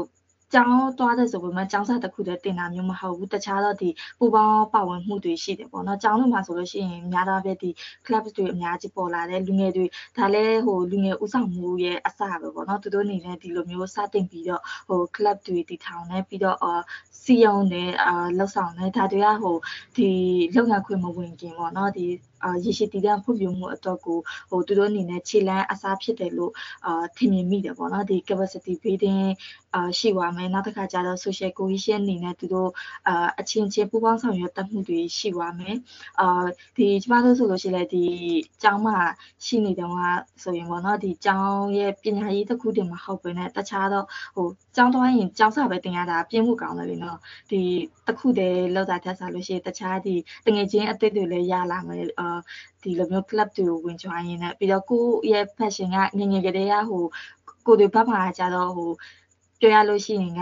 [0.53, 7.69] ကျောင်းသွားတဲ့ဆိုပေမဲ့ကျောင်းစားတစ်ခုတည်းတင်တာမျိုးမဟုတ်ဘူးတခြားတော့ဒီပူပေါင်းပါဝင်မှုတွေရှိတယ်ပေါ့နော်ကျောင်းတွေမှာဆိုလို့ရှိရင်များသောအားဖြင့်ဒီ
[8.05, 9.85] club တွေအများကြီးပေါ်လာတယ်လူငယ်တွေ
[10.17, 16.73] ဒါလည်းဟိုလူငယ်ဥဆောင်မှုရဲ့အစပဲပေါ့နော်သူတို့အနေနဲ့ဒီလိုမျိုးစတင်ပြီးတော့ဟို club တွေတည်ထောင်နေပြီးတော့အာ
[17.23, 19.57] စီယုံနဲ့အာလောက်ဆောင်နေဒါတွေကဟို
[19.97, 20.09] ဒီ
[20.55, 22.05] လုပ်ငန်းခွင်မဝင်ခင်ပေါ့နော်ဒီ
[22.43, 24.19] အာရေရှည်တည်တဲ့ဖွံ့ဖြိုးမှုအတွက်ကို
[24.49, 26.51] ဟိုသူတို့အနေနဲ့ခြေလမ်းအစားဖြစ်တယ်လို့
[26.85, 29.27] အာထင်မြင်မိတယ်ပေါ့နော်ဒီ capacity building
[29.75, 32.69] အာရှိသွားမယ်နောက်တစ်ခါကျတော့ social cohesion အနေနဲ့သူတို့
[33.07, 35.75] အာအချင်းချင်းပူးပေါင်းဆောင်ရွက်တတ်မှုတွေရှိသွားမယ်
[36.21, 36.45] အာ
[36.77, 38.05] ဒီကျမတို့ဆိုလို့ရှိရင်လည်းဒီ
[38.61, 38.97] ကျောင်းမှာ
[39.45, 39.95] ရှိနေတယ်က
[40.43, 47.17] ဆိုရင်ပေါ့နော်ဒီကျောင်းရဲ့ပညာရေးတစ်ခုတည်းမဟုတ်ဘဲနဲ့တခြားတော့ဟိုကျောင်းသွားရင်ကျောင်းစာပဲသင်ရတာပြင်းမှုကောင်းတယ်လေနော်
[47.51, 47.61] ဒီ
[48.07, 52.26] တစ်ခုတည်းလောက်တာထက်စားလို့ရှိရင်တခြားဒီတငယ်ချင်းအသစ်တွေလည်းရလာမယ်အာ
[52.81, 57.03] ဒီလိုမျိုး club တွေကိုဝင် join ရင်းနဲ့ပြီးတော့ကိုယ့်ရဲ့ passion ကငငယ်ကလေးကဟို
[57.65, 58.91] ကိုယ်တွေဘက်မှာကြတော့ဟို
[59.59, 60.41] ပြောရလို့ရှိရင်က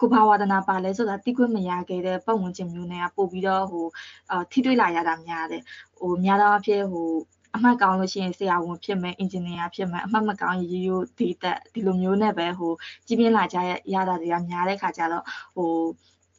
[0.00, 3.86] ကိုဘာဝဒနာပါလဲဆိုတာတိခွင့်မရခဲ့တဲ့ပတ်ဝန်းကျင်မျိုးနဲ့ပို့ပြီးတော့ဟို
[4.30, 5.62] အာထိတွေ့လာရတာများတယ်
[5.98, 7.08] ဟိုများသောအားဖြင့်ဟို
[7.54, 12.72] အမှတ်ကောင်းလို့ရှိရင်ဆရာဝန်ဖြစ်မယ်အင်ဂျင်နီယာဖြစ်မယ်အမှတ်မကောင်းရိုးရိုးဒီတက်ဒီလိုမျိုးနဲ့ပဲဟို
[13.06, 13.56] ကြီးပြင်းလာကြ
[13.94, 15.24] ရတာတွေကများတဲ့ခါကျတော့
[15.56, 15.70] ဟို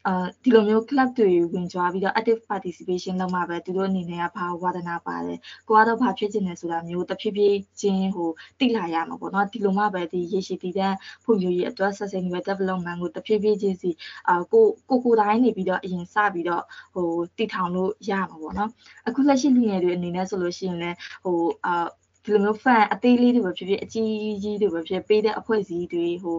[0.07, 13.91] အာဒီလိုမျိုး club တွေဝင်ကြွားပြီးတော့ active participation လုပ်မှပဲသူတို့အနေနဲ့ကဘာဝါဒနာပါတယ်ကိုကတော့ဘာဖြစ်ချင်တယ်ဆိုတာမျိုးတဖြည်းဖြည်းချင်းဟိုတိလာရမှာပေါ့နော်ဒီလိုမှပဲဒီရေရှည်တည်တဲ့ဖွံ့ဖြိုးရေးအတွက် sustainable development ကိုတဖြည်းဖြည်းချင်းစီ
[14.29, 16.63] အာကိုကိုကိုတိုင်းနေပြီးတော့အရင်စပြီးတော့
[16.93, 18.69] ဟိုတည်ထောင်လို့ရမှာပေါ့နော်
[19.07, 21.87] အခုလက်ရှိလူငယ်တွေအနေနဲ့ဆိုလို့ရှိရင်လည်းဟိုအာ
[22.25, 24.09] ဒီလိုမျိုး fan အသေးလေးတွေပဲဖြစ်ဖြစ်အကြီး
[24.43, 26.37] ကြီးတွေပဲဖြစ်ပေးတဲ့အဖွဲ့အစည်းတွေဟို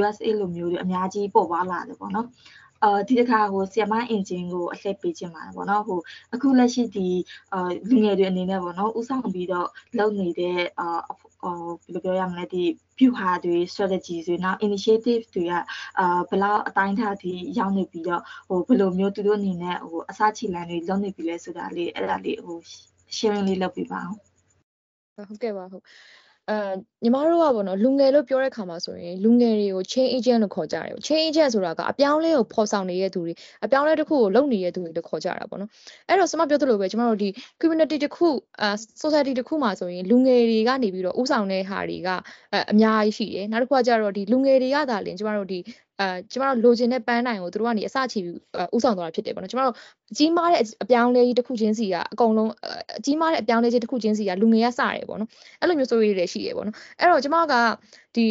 [0.00, 2.26] USA လိုမျိုးတွေအများကြီးပေါ်ပွားလာတယ်ပေါ့နော်
[2.84, 6.00] အာဒီတစ်ခါဟိုဆီယမအင်ဂျင်ကိုအလှည့်ပေးခြင်းပါတယ်ပေါ့နော်ဟို
[6.34, 7.08] အခုလက်ရှိဒီ
[7.52, 9.68] အာလူငယ်တွေအနေနဲ့ပေါ့နော်ဥဆောင်ပြီးတော့
[9.98, 11.00] လုပ်နေတဲ့အာ
[11.44, 12.62] အော်ဘယ်လိုပြောရမလဲဒီ
[12.98, 15.52] view ဟာတွေ strategy တွေနောက် initiative တွေက
[15.98, 22.58] အာဘယ်လောက်အတိုင်းထားဒီရောက်နေပြီးတော့ဟိုဘယ်လိုမျိုးသူတို့အနေနဲ့ဟိုအစချီလန်တွေလုပ်နေပြီလဲဆိုတာလေးအဲ့ဒါလေးဟို
[23.16, 24.18] sharing လေးလုပ်ပြပါအောင်
[25.28, 25.84] ဟုတ်ကဲ့ပါဟုတ်
[26.50, 26.56] အဲ
[27.04, 33.32] ညီမတို့ကပေါ့နော်လူငယ်လို့ပြောတဲ့ခါမှာဆိုရင်လူငယ်တွေကို chain agent လို့ခေါ်ကြတယ် chain agent ဆိုတာကအပြောင်းလဲကိုဖော်ဆောင်နေတဲ့သူတွေ
[33.64, 35.70] အပြောင်းလဲတစ်ခုကိုလုပ်နေတဲ့သူတွေလို့ခေါ်ကြတာပေါ့နော်
[36.08, 37.28] အဲ့တော့ဆမပြောသလိုပဲကျမတို့ဒီ
[37.60, 38.28] community တစ်ခု
[38.60, 38.70] အဲ
[39.02, 42.08] society တစ်ခုမှာဆိုရင်လူငယ်တွေကနေပြီးတော့ဥဆောင်တဲ့ဟာတွေက
[42.54, 45.58] အအများကြီးရှိတယ်နောက်တစ်ခုကကျတော့ဒီလူငယ်တွေကသာလင်ကျမတို့ဒီ
[46.02, 48.36] အဲကျမတို့လိုချင်တဲ့ပန်းတိုင်ကိုသူတို့ကနေအစချီပြီး
[48.76, 49.74] ဥဆောင်သွားတာဖြစ်တယ်ပေါ့နော်ကျမတို့
[50.10, 52.50] အကြီးမားတဲ့အပြောင်းလဲကြီးတစ်ခုချင်းစီကအကုန်လုံး
[52.98, 57.54] အကြီးမားတဲ့အပြောင်းလဲကြီးတစ်ခုချင်းစီကလူငယ်ကစရတယ်ပေါ့နော်အဲ့လိုမျိုးဆိုရည်တွေရှိရပေါ့နော်အဲ့တော့ကျမက
[58.14, 58.26] ဒီ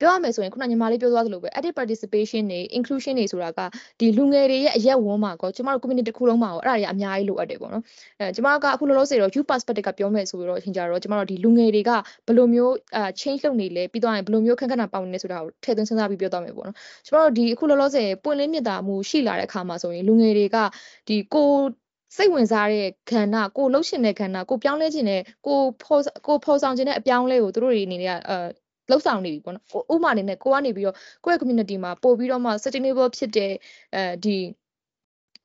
[0.00, 3.60] ပြောရမယ်ဆိုရင်ခုနညီမလေးပြောသွားသလိုပဲ active participation တွေ inclusion တွေဆိုတာက
[4.00, 7.82] ဒီလူငယ်တွေရဲ့အရက်ဝန်းမှာကောကျမတို့ community တစ်ခုလုံးမှာကောအဲ့ဒါတွေအများကြီးလိုအပ်တယ်ပေါ့နော်
[8.20, 11.90] အဲကျမကအခုလောလောဆယ်တော့ youth perspective ကပြောမယ်ဆိုတော့အချိန်ကြတော့ကျမတို့ဒီလူငယ်တွေက
[12.26, 20.56] ဘယ်လိုမျိုးအာ change လုပ်နေလဲပြီးတော့ရင်ဘယ်လိုမျိုးခက်ခက်နာပါဝင်နေဆိုတာကိုထည့်သွင်းစဉ်းစားပြီးပြောသွားမယ်ပေါ့နော်ကျမတို့ဒီအခုလောလောဆယ်ပွင့်လင်းမြတ်တာမှုရှိလာတဲ့အခါမှာဆိုရင်လူငယ်တွေက
[21.08, 21.50] ဒီကို
[22.16, 28.36] စိတ်ဝင်စားတဲ့ခန္ဓာကိုလှုပ်ရှင်တဲ့ခန္ဓာကိုပြောင်းလဲခြင်းနဲ့ကိုဖော်ကိုဖော်ဆောင်ခြင်းတဲ့အပြောင်းလဲကိုသူတို့တွေအနေနဲ့အဲ
[28.90, 33.52] လှုပ်ဆောင်နေပြီပေါ့နော်ဥပမာအနေနဲ့ကိုကနေပြီးတော့ကိုယ့်ရဲ့ community မှာပို့ပြီးတော့မှ sustainable ဖြစ်တဲ့
[33.94, 34.38] အဲဒီ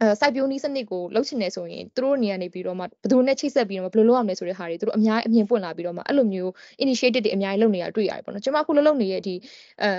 [0.01, 6.51] အဲစိုက်ပျိုးနည်းစနစ်ကိုလုပ်ချင်နေဆိုရင်သူတို့နေရာနေပြီးတော့မှဘယ်သူနဲ့ချိတ်ဆက်ပြီးတော့ဘယ်လိုလုပ်ရမလဲဆိုတဲ့ဟာတွေသူတို့အများအမြင်ပွင့်လာပြီးတော့မှအဲ့လိုမျိုး
[6.83, 9.35] initiative တွေအများကြီးလုပ်နေတာတွေ့ရတယ်ပေါ့နော်ကျွန်မအခုလုပ်လုပ်နေတဲ့ဒီ
[9.83, 9.89] အဲ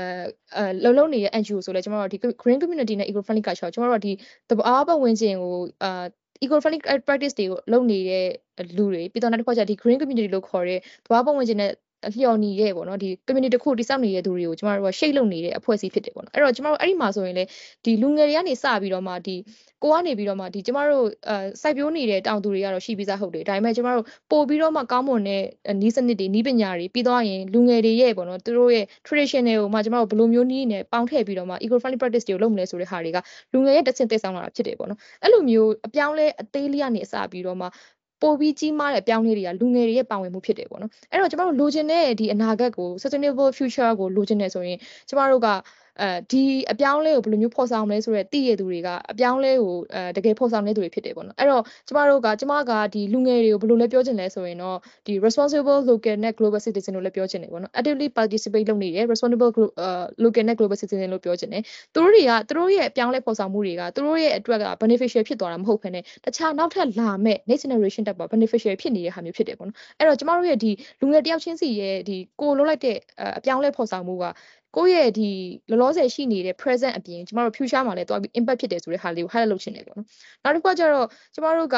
[0.57, 4.13] အဲလုပ်လုပ်နေတဲ့ NGO ဆိုလဲကျွန်တော်တို့ဒီ green community နဲ့ eco friendly culture ကျွန်တော်တို့ကဒီ
[4.51, 5.55] တဘာပတ်ဝန်းကျင်ကို
[5.85, 6.05] အာ
[6.45, 8.27] eco friendly practice တွေကိုလုပ်နေတဲ့
[8.77, 11.71] လူတွေပြီးတော့နောက်တစ်ခါကျဒီ green community လို့ခေါ်တဲ့သဘာဝပတ်ဝန်းကျင်နဲ့
[12.15, 17.45] လျော်ညီရဲ့ပေါ့နော်ဒီ community တစ်ခုတိစောက်နေတဲ့သူတွေကိုကျမတို့က shape လုပ်နေတဲ့အဖွဲ့အစည်းဖြစ်တယ်ပေါ့နော်အဲ့တော့ကျမတို့အဲ့ဒီမှာဆိုရင်လေ
[17.85, 19.37] ဒီလူငယ်တွေကနေစပြီးတော့မှဒီ
[19.83, 25.43] ကိုကနေပြီးတော့မှဒီကျမတို့အဲစိုက်ပျိုးနေတဲ့တောင်သူတွေကတော့ရှိပြီးသားဟုတ်တယ်ဒါပေမဲ့ကျမတို့ပို့ပြီးတော့မှကောင်းမွန်တဲ့
[25.83, 33.18] နီးစနစ်တွေနီးပညာတွေပြီးတော့ရင်လူငယ်တွေရဲ့ပေါ့နော်သူတို့ရဲ့ traditional ကိုမှကျမတို့ဘယ်လိုမျိုးနီးနဲ့ပေါင်းထည့်ပြီးတော့မှ eco friendly practice တွေကိုလုပ်မလဲဆိုတဲ့ဟာတွေက
[33.53, 37.66] လူငယ်ရဲ့တဆင့်သက်ဆောင်လာတာဖြစ်တယ်ပေါ့နော်အဲ့လိုမျိုးအပြောင်းလဲအသေးလေးကနေအစပြီးတော့မှ
[38.23, 45.49] ပိုပြီးကြီးမားတဲ့အပြောင်းလဲတွေကလူငယ်တွေရဲ့ပါဝင်မှုဖြစ်တယ်ပေါ့နော်အဲ့တော့ကျမတို့လိုချင်တဲ့ဒီအနာဂတ်ကို sustainable future ကိုလိုချင်တယ်ဆိုရင်ကျမတို့က
[46.01, 46.42] အဲဒီ
[46.72, 54.76] အပြောင်းလဲကိုဘယ်လိုမျိုးဖော်ဆောင်မလဲဆိုတော့တည်ရသူတွေကအပြောင်းလဲကိုအဲတကယ်ဖော်ဆောင်နေသူတွေဖြစ်တယ်ပေါ့နော်အဲ့တော့ကျမတို့ကကျမကဒီလူငယ်တွေကိုဘယ်လိုလဲပြောချင်လဲဆိုရင်တော့
[55.07, 59.51] ဒီ responsible local နဲ့ global citizen လို့လည်းပြောချင်တယ်ပေါ့နော် actively participate လုပ်နေတယ် responsible
[60.24, 61.62] local နဲ့ global citizen လို့ပြောချင်တယ်
[61.94, 70.70] သူတို့တွေကသူတို့ရဲ့အပြောင်းလဲဖော်ဆောင်မှုတွေကသူတို့ရဲ့အတွက်က beneficial ဖြစ်သွားတာမဟုတ်ဘဲနဲ့တခြားနောက်ထပ်လာမဲ့ next generation တက်ပါ beneficial ဖြစ်နေတဲ့ဟာမျိုးဖြစ်တယ်ပေါ့နော်အဲ့တော့ကျမတို့ရဲ့ဒီ
[71.01, 72.97] လူငယ်တယောက်ချင်းစီရဲ့ဒီကိုလိုလိုက်တဲ့
[73.38, 74.24] အပြောင်းလဲဖော်ဆောင်မှုက
[74.77, 75.31] ကိုယ့်ရဲ့ဒီ
[75.70, 80.07] လောလောဆယ်ရှိနေတဲ့ present အပြင်ကျမတို့ future မှာလည်းတွားပြီး impact ဖြစ်တယ်ဆိုတဲ့ဟာလေးကို highlight လုပ်ချင်တယ်ပေါ့နော်
[80.43, 81.77] နောက်တစ်ခုကကျတော့ကျမတို့က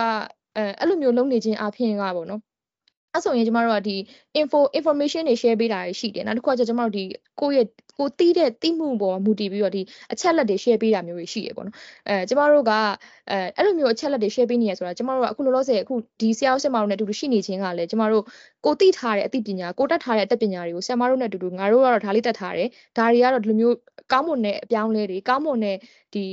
[0.56, 2.40] အဲအဲ့လိုမျိုးလုပ်နေခြင်းအပြင်ကပေါ့နော်
[3.12, 3.96] အဲ့ဆိုရင်ကျမတို့ကဒီ
[4.40, 7.04] info information တွေ share ပေးတာရှိတယ်နောက်တစ်ခုကကျကျမတို့ဒီ
[7.40, 7.66] ကိုယ့်ရဲ့
[7.98, 9.82] ကိုတီးတဲ့တိမှုပေါ်မူတည်ပြီးတော့ဒီ
[10.12, 11.76] အချက်လက်တွေ share ပေးတာမျိုးတွေရှိရပေါ့နော်
[12.08, 12.72] အဲကျမတို့က
[13.30, 18.24] အဲအဲ့လိုမျိုးအချက်လက်တွေ share ပေးနေရဆိုတာကျမတို့ကအခုလောလောဆယ်အခုဒီဆရာဦးဆရာမတို့နဲ့အတူတူရှိနေခြင်းကလည်းကျမတို့
[18.64, 22.68] ကိုတိထားတဲ့အသိပညာကိုတက်ထားတဲ့အတတ်ပညာတွေကိုဆရာမတို့နဲ့အတူတူငါတို့ကတော့ဒါလေးတက်ထားတယ်
[22.98, 23.76] ဒါတွေကတော့ဒီလိုမျိုး
[24.12, 25.76] ကောင်းမွန်တဲ့အပြောင်းလဲတွေကောင်းမွန်တဲ့
[26.14, 26.24] ဒီ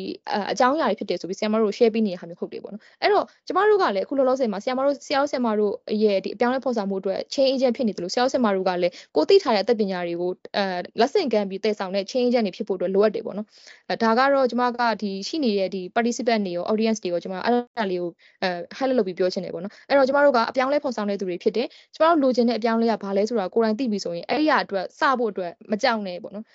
[0.52, 10.64] အကြောင်းအရာတွေဖြစ်တယ်ဆိုပြီးဆရာမတို့ share ပေးနေတဲ့ဟာမျိုးဟုတ်တယ်ပေါ့နော်အဲ့တော့ကျမတို့ကလည်းအခုလောလောဆယ်မှာဆရာမတို့ဆရာဦးဆရာမတို့ရဲ့ဒီအပြောင်းလဲဖော်ဆောင်မှုအတွက် change agent ဖြစ်နေတယ်လို့ဆရာဦးဆရာမတို့ကလည်းကိုသိထားတဲ့အတတ်ပညာတွေကိုအဲ
[11.00, 13.48] လက်ဆင့်ကမ်းပြီးတည်ဆောင်တဲ့ change agent တွေဖြစ်ဖို့အတွက်လိုအပ်တယ်ပေါ့နော်
[13.90, 18.10] အဲဒါကတော့ကျမကဒီရှိနေတဲ့ဒီ participant တွေရော audience တွေရောကျမအဲ့ဒါလေးကို
[18.44, 26.46] အဲ highlight လုပ်ပြီးပြောချင်တယ်ပေါ့နော်အဲ့တော့ကျမတို့ကအပြောင်းလဲဖော်ဆောင်တဲ့သူတွေဖြစ်တယ်ကျမတို့လိုချင်တဲ့အပြောင်းလဲကဘာလဲဆိုတာကိုယ်တိုင်သိပြီဆိုရင်အဲ့ဒီအတွက်စဖို့အတွက်မကြောက်နဲ့ပေါ့နော်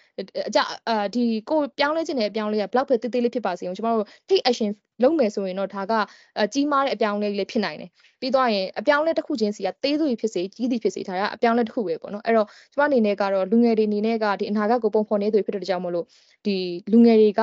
[0.48, 4.70] အကြအာဒီကိုပြောင်းလဲချင်တဲ့အပြောင်းလဲကဘလောက်ပဲတေးသေးလေးဖြစ်ပါစေအောင်ကျမတို့ take action
[5.02, 5.92] လုပ်မယ်ဆိုရင်တော့ဒါက
[6.52, 7.90] ကြီးမားတဲ့အပြောင်းလဲလေးဖြစ်နိုင်တယ်
[8.20, 16.06] ပြီးတော့ရင်အပြောင်းလဲတစ်ခုချင်းစီကသေးသူဖြစ်စေကြီးသည်ဖြစ်စေဒါကအပြောင်းလဲတစ်ခုပဲပေါ့နော်အဲ့တော့ကျမအနေနဲ့ကတော့လူငယ်တွေအနေနဲ့ကဒီအနာဂတ်ကိုပုံဖော်နေသူဖြစ်တဲ့ကြောင့်မလို့
[16.46, 16.56] ဒီ
[16.92, 17.42] လူငယ်တွေက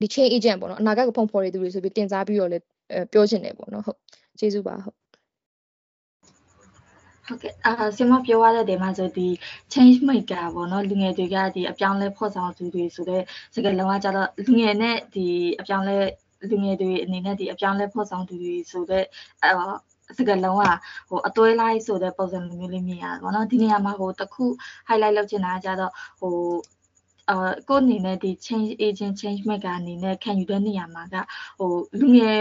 [0.00, 2.64] ဒီ change agent ပေါ့နော်အနာဂတ်ကိုပုံဖော်နေသူတွေဆိုပြီးတင်စားပြီးတော့လည်း
[3.12, 3.98] ပြောချင်တယ်ပေါ့နော်ဟုတ်
[4.38, 5.00] ကျေးဇူးပါဟုတ်
[7.26, 9.26] ဟုတ်ကဲ့အာဆင်မပြောရတဲ့နေမှာဆိုဒီ
[9.72, 13.22] change maker ပေါ့နော်လူငယ်တွေကဒီအပြောင်းလဲဖော်ဆောင်သူတွေဆိုတဲ့
[13.54, 15.26] စကားလုံးကကြတော့လူငယ်နဲ့ဒီ
[15.60, 15.98] အပြောင်းလဲ
[16.48, 19.04] လူငယ်တွေအနေနဲ့ဒီအပြောင်းလဲဖော်ဆောင်သူတွေဆိုတဲ့
[19.44, 19.52] အာ
[20.18, 20.64] စကလုံးက
[21.08, 24.44] ဟိုအသွေးလိုက်ဆိုတဲ့ပုံစံမျိုးလေးမြင်ရတယ်ပေါ့နော်ဒီနေရာမှာဟိုတခု
[24.88, 26.36] highlight လုပ်ချင်တာကကြတော့ဟို
[27.28, 31.16] အာကိုအနေနဲ့ဒီ change agent change maker အနေနဲ့ခံယူတဲ့နေရာမှာက
[31.58, 32.40] ဟိုလူငယ်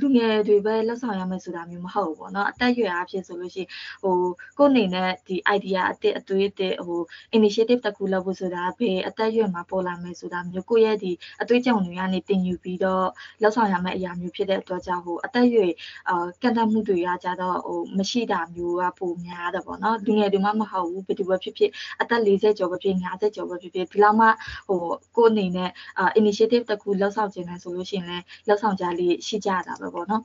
[0.00, 3.70] လူငယ်တွေပဲလက်ဆောင်ရမယ်ဆိုတာမျိုးမဟုတ်ဘူးပေါ့နော်အသက်အရွယ်အဖြစ်ဆိုလို့ရှိရင်
[4.02, 4.16] ဟို
[4.58, 7.00] ကိုအနေနဲ့ဒီ idea အစ်အသွေးအစ်ဟို
[7.36, 11.12] initiative တစ်ခုလုပ်ဖို့ဆိုတာဘယ်အသက်အရွယ်မှာပေါ်လာမယ်ဆိုတာမျိုးကိုယ့်ရဲ့ဒီ
[11.42, 13.06] အသွေးကြောင်တွေကနေတင်ယူပြီးတော့
[13.42, 15.72] လက်ဆောင်ရမယ်အရာမျိုးဖြစ်တဲ့အတွက်ကြောင့်ဟိုအသက်အရွယ်
[16.08, 21.70] အာကန့်သတ်မှုတွေကကြတော့ဟိုမရှိတာမျိုးကပိုများတယ်ပေါ့နော်လူငယ်တွေမှမဟုတ်ဘူးဘယ်သူပဲဖြစ်ဖြစ်
[22.00, 24.25] အသက်40ကျော်ပဲဖြစ်50ကျော်ပဲဖြစ်ဖြစ်ဒီလောက်မှ
[24.68, 24.80] ဟို
[25.16, 30.22] ကိုအနေနဲ့အာ initiative တစ်ခုလောက်ဆောင်ခြင်းလဲဆိုလို့ရှိရင်လည်းလောက်ဆောင်ကြလေးရှိကြတာပဲပေါ့နော်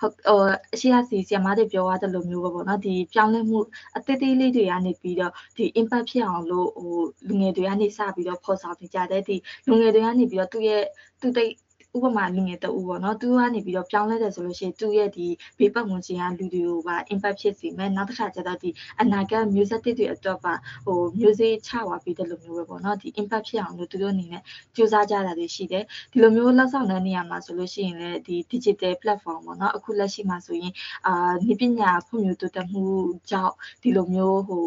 [0.00, 0.40] ဟုတ်ဟို
[0.74, 3.58] အရှိအစီဆီယမတွေပြောရတဲ့လိုမျိုးပဲပေါ့နော်ဒီပြောင်းလဲမှု
[3.96, 6.96] အသေးသေးလေးတွေကနေပြီးတော့ဒီ impact ဖြစ်အောင်လို့ဟို
[7.28, 9.36] လူငယ်တွေကနေစပြီးတော့ဖော်ဆောင်နေကြတဲ့ဒီ
[9.66, 10.82] လူငယ်တွေကနေပြီးတော့သူ့ရဲ့
[11.20, 11.52] သူ့တိတ်
[11.96, 15.26] ဥပမာလူငယ်တဦးပေါ့နော်သူကနေပြီးတော့ပြောင်းလဲတယ်ဆိုလို့ရှိရင်သူ့ရဲ့ဒီ
[15.58, 18.70] ဘေးပတ်ဝန်းကျင်ကလူတွေကိုပါ impact ဖြစ်စေမယ်နောက်တစ်ခါကျတော့ဒီ
[19.00, 24.42] အနာဂတ်မျိုးဆက်တွေအတွက်ပါဟိုမျိုးစေ့ချဝါပေးတဲ့လိုမျိုးပဲပေါ့နော်ဒီ impact ဖြစ်အောင်လို့သူတို့အနေနဲ့
[24.76, 30.72] ကြိုးစားကြတာတွေရှိတယ်ဒီလိုမျိုးလက်ဆောင်တဲ့နေရာမှာဆိုလို့ရှိရင်လည်းဒီ digital platform ပေါ့နော်အခုလက်ရှိမှာဆိုရင်
[31.06, 32.84] အာနိပညာဖွံ့ဖြိုးတိုးတက်မှု
[33.30, 34.66] ကြောင့်ဒီလိုမျိုးဟို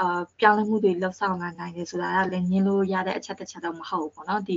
[0.00, 4.56] အာပြောင်းလဲမှုတွေလှုပ်ဆောင်လာနိုင်တယ်ဆိုတာကလည်းညင်းလို့ရတဲ့အချက်တစ်ချက်တော့မဟုတ်ဘူးပေါ့နော်ဒီ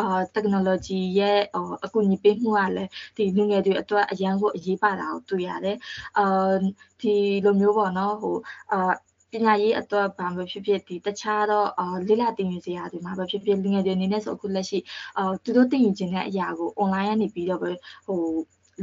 [0.00, 1.40] အာ technology ရဲ့
[1.84, 5.76] အကူအညီပေးမှုကလည်းဒီလူငယ်တွေအတွက်အရန်ကိုအရေးပါတာကိုတွေ့ရတယ်
[6.18, 6.52] အာ
[7.00, 8.36] ဒီလိုမျိုးပေါ့နော်ဟို
[8.72, 8.92] အာ
[9.32, 14.78] ပညာရေးအတွက်ဘာပဲဖြစ်ဖြစ်ဒီတခြားတော့အာလေ့လာသင်ယူစရာတွေမှာပဲဖြစ်ဖြစ်လူငယ်တွေအနေနဲ့ဆိုအခုလက်ရှိ
[15.18, 17.70] အာသူတို့သင်ယူခြင်းတဲ့အရာကို online ကနေပြီးတော့ပဲ
[18.06, 18.20] ဟို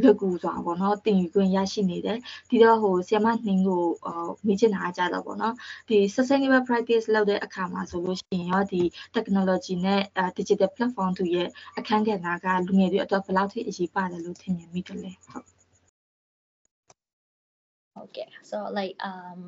[0.02, 2.18] လွတ်ကူစွာပေါ့နော်တင်ယူခွင့်ရရှိနေတယ်
[2.50, 3.84] ဒီတော့ဟိုဆီယမနှင်းကို
[4.48, 5.56] မေးချင်တာကြတော့ပေါ့နော်
[5.90, 8.82] ဒီ sustainable practice လုပ်တဲ့အခါမှာဆိုလို့ရှိရင်ရောဒီ
[9.16, 10.02] technology နဲ့
[10.38, 15.57] digital platform တွေရဲ့အခန်းကဏ္ဍကလူငယ်တွေအတွက်ဘယ်လောက်ထိအရေးပါတယ်လို့ထင်မြင်မိတယ်လဲဟုတ်
[17.97, 19.41] ဟုတ်ကဲ့ so like um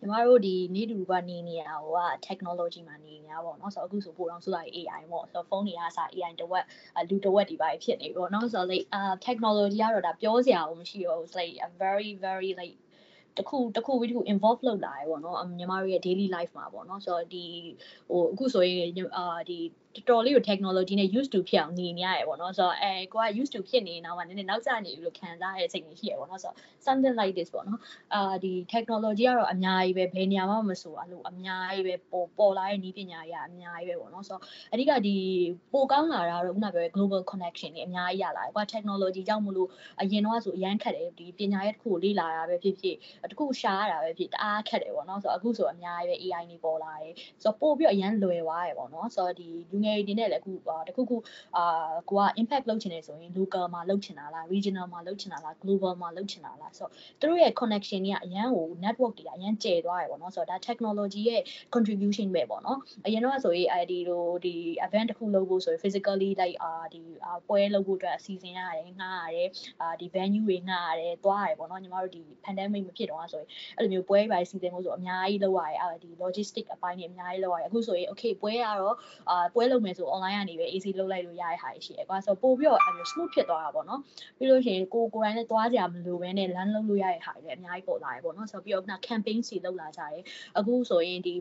[0.00, 6.64] ညီမတို့ဒီနေတူကနေနေရဟိုက technology မှာနေနေရပါတော့เนาะဆိုတော့အခုဆိုပို့တော့ဆိုလိုက် AI ပေါ့ဆိုတော့ဖုန်းတွေကစ AI တဝက်
[7.08, 12.76] လူတဝက်ဒီပါဖြစ်နေပေါ့เนาะဆိုတော့ like uh technology ကတော့ဒါပြောစရာမရှိတော့ဘူး like a very very like
[13.38, 17.44] တခုတခုပြီးတခု involve လုပ်လာရပေါ့နော်ညီမတို့ရဲ့ daily life မှာပေါ့နော်ဆိုတော့ဒီ
[18.10, 19.58] ဟိုအခုဆိုရင်အာဒီ
[19.95, 27.79] တော်တော်လေးကို technology နဲ့ used to ဖြစ်အောင်နေနေရတယ်ပေါ့နော်ဆိုတော့အဲကိုက used to ဖြစ်နေနောက်မှနည်းနည်းနောက်ကျနေပြီလို့ခံစားရတဲ့စိတ်ကြီးရှိရပေါ့နော်ဆိုတော့ something like this ပေါ့နော်
[28.13, 34.41] အာဒီ technology ကတော့အများကြီးပဲဘယ်နေရာမှမဆိုအဲ့လိုအများကြီးပဲပေါ်ပေါ်လာတဲ့နည်းပညာတွေကအများကြီးပဲပေါ့နော်ဆိုတော့
[34.73, 35.15] အဓိကဒီ
[35.73, 39.69] ပိုကောင်းလာတာတော့ခုနပြော global connection တွေအများကြီးရလာတယ်ကွာ technology ကြောင့်မလို့
[40.01, 42.95] အရင်တော့ဆိုအရန်ခက်တယ်ဒီပညာရဲ့တစ်ခုကိုလေ့လာတာပဲဖြစ်ဖြစ်
[43.31, 47.13] တစ်ခုရှာရတာပဲဖြစ်တအားခက်တယ်ပေါ့နော်ဆိုတော့အခုဆိုအများကြီးပဲ AI နေပေါ်လာတယ်
[47.43, 50.51] ဆိုတော့ပို့ပြီးတော့အရန်လွယ်သွားတယ်ပေါ့နော်ဆိုတော့ဒီလူငယ်တွေနဲ့လည်းအခု
[50.87, 51.17] တခုခု
[51.57, 61.41] အာကိုက impact လုပ်ချင်နေဆိုရင် local မှာလုပ်ချင်တာလား regional မှာလုပ်ချင်တာလား global မှာလုပ်ချင်တာလားဆိုတော့သူတို့ရဲ့ connection တွေကအရန်ဟို network တွေကအရန်ကျယ်သွားတယ်ပေါ့နော်ဆိုတော့ဒါ technology ရဲ့
[61.73, 64.55] contribution ပဲပေါ့နော်အရင်တော့ဆိုရင်အဲဒီလိုဒီ
[64.85, 67.01] event တစ်ခုလုပ်ဖို့ဆိုရင် physically like အာဒီ
[67.47, 69.49] ပွဲလုပ်ဖို့အတွက်အစီအစဉ်ရတယ်ငှားရတယ်
[69.81, 78.95] အာဒီ venue တွေငှားရတယ်သွားရတယ်ပေါ့နော်ညီမတို့ဒီ pandemic မဖြစ်တော့ဆိုရင်အဲ့လိုမျိုးပွဲတွေစီစဉ်ဖို့ဆိုအများကြီးလုပ်ရတယ်အာဒီ logistic အပိုင်းတွေအများကြီးလုပ်ရတယ်အခုဆိုရင် okay ပွဲကတော့
[79.29, 84.01] အာပွဲလုပ်မယ်ဆို online ကနေပဲ AC လုပ်လိုက်လို့ရတဲ့ဟာရှိတယ်ကွာဆိုတော့ပို့ပြီးတော့အဲ့လို smooth ဖြစ်သွားတာပေါ့နော်
[84.37, 90.21] ပြီးလို့ရှိရင်ကိုကိုယ်တိုင်နဲ့သွားကြမလို့ပဲနဲ့ land လုပ်လို့ရတဲ့ဟာတွေလည်းအများကြီးပေါ်လာတယ်ပေါ့နော်ဆိုတော့ပြီးတော့ခုန campaign စီလုပ်လာကြတယ်
[90.57, 91.35] အခုဆိုရင်ဒီ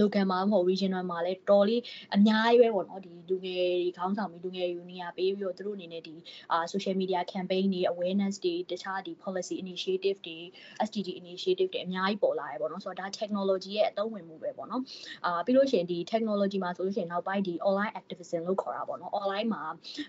[0.00, 1.82] local မှာမဟုတ် regional မှာလည်းတော်လေး
[2.14, 6.14] အများကြီးပဲပေါ့နော်ဒီလူငယ်တွေခေါင်းဆောင်ပြီးလူငယ်ယူနီယာပေးပြီးတော့သူတို့အနေနဲ့ဒီ
[6.52, 10.38] အာ social media campaign တွေ awareness တွေတခြားဒီ policy initiative တွေ
[10.86, 14.82] SDG initiative တွေအများကြီးပေါ်လာတယ်ပေါ့နော်ဆိုတော့ဒါ technology ရဲ့အသုံးဝင်မှုပဲပေါ့နော်
[15.26, 19.62] အာပြီးလို့ရှိရင်ဒီ technology မှာဆိုလို့ရှိရင်နောက်ပိုင်းဒီ online activism လို့ခေါ်တာပေါ့နော် online မှာ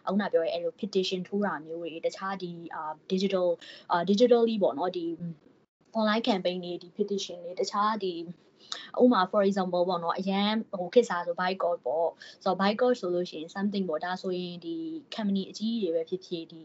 [0.06, 3.48] အခုနပြောရဲအဲ့လို petition ထိုးတာမျိုးတွေတခြားဒီအာ digital
[3.92, 5.06] အာ digitally ပေါ့နော်ဒီ
[6.00, 8.14] online campaign တွေဒီ petition တွေတခြားဒီ
[9.02, 12.10] ဥမာ for example ပေါ့နော်အရန်ဟိုခေတ်စားဆို boycott ပေါ့
[12.44, 14.76] ဆိုတော့ boycott ဆိုလို့ရှိရင် something ပေါ့ဒါဆိုရင်ဒီ
[15.16, 16.62] company အကြီးတွေပဲဖြစ်ဖြစ်ဒီ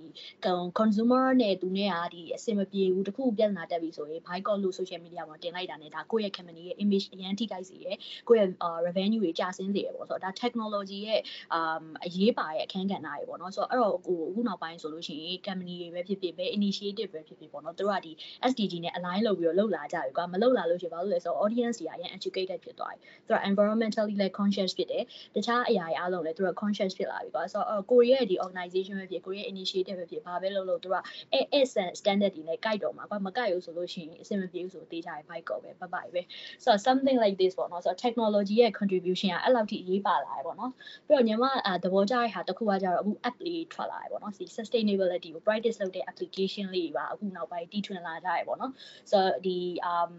[0.78, 7.96] consumer နဲ့သူနဲ့ကဒီအဆင်မပြေဘူးတခုပြဿနာတက်ပြီဆိုရင် boycott လို့ social media မှာတင်လိုက်တာနဲ့ဒါကိုယ့်ရဲ့ company ရဲ့ image အရန်ထိခိုက်စေတယ်
[8.28, 8.50] ကိုယ့်ရဲ့
[8.86, 11.20] revenue တွေကျဆင်းစေတယ်ပေါ့ဆိုတော့ဒါ technology ရဲ့
[12.04, 18.12] အရေးပါတဲ့အခန်းကဏ္ဍတွေပေါ့နော်ဆိုတော့အဲ့တော့ဟိုအခုနောက်ပိုင်းဆိုလို့ရှိရင် company တွေပဲဖြစ်ဖြစ်ပဲ initiative ပဲဖြစ်ဖြစ်ပေါ့နော်သူတို့ကဒီ
[18.50, 28.94] SDG နဲ့ align လုပ်ပြီးတော့လုပ်လာကြပြီကွာမလုပ်လာလို့ရှိရင်ဘာလို့လဲဆိုတော့ audience တွေကအရင် educated ဖြစ်သွားပြီသူက environmentally လည်း conscious ဖြစ်တယ်တခြားအရာတွေအားလုံးလည်းသူက conscious ဖြစ်လာပြီကွာဆိုတော့ကိုရီးယားဒီ organization
[29.00, 30.94] ပဲဖြစ်ကိုရီးယား initiative ပဲဖြစ်ဘာပဲလုပ်လို့သူက
[31.32, 31.60] အဲအဲ
[32.00, 36.22] standard တွေနဲ့ကြိုက်တော့မှာကွာမကြိုက်ဘူးဆိုလို့ရှိရင်အဆင်မပြေဘူးဆိုတေးကြရ bike ကောပဲဘဘပဲ
[36.64, 40.72] ဆိုတော့ something like this ပေါ့နော်ဆိုတော့ technology ရဲ့ contribution ကအဲ့လောက်ထိအရေးပါလာတယ်ပေါ့နော်
[41.06, 41.44] ပြီးတော့ညီမ
[41.84, 48.72] သဘောကျတဲ့ဟာတစ်ခုကကြတော့အခု app လေးထွက်လာတယ်ပေါ့နော်ဒီ sustainability ကို practice လုပ်တဲ့ application လေးတွေပါအခုနောက်ပိုင်းတီထွင်လာကြရပေါ့နော်
[49.10, 49.58] ဆိုတော့ဒီ
[49.92, 50.12] um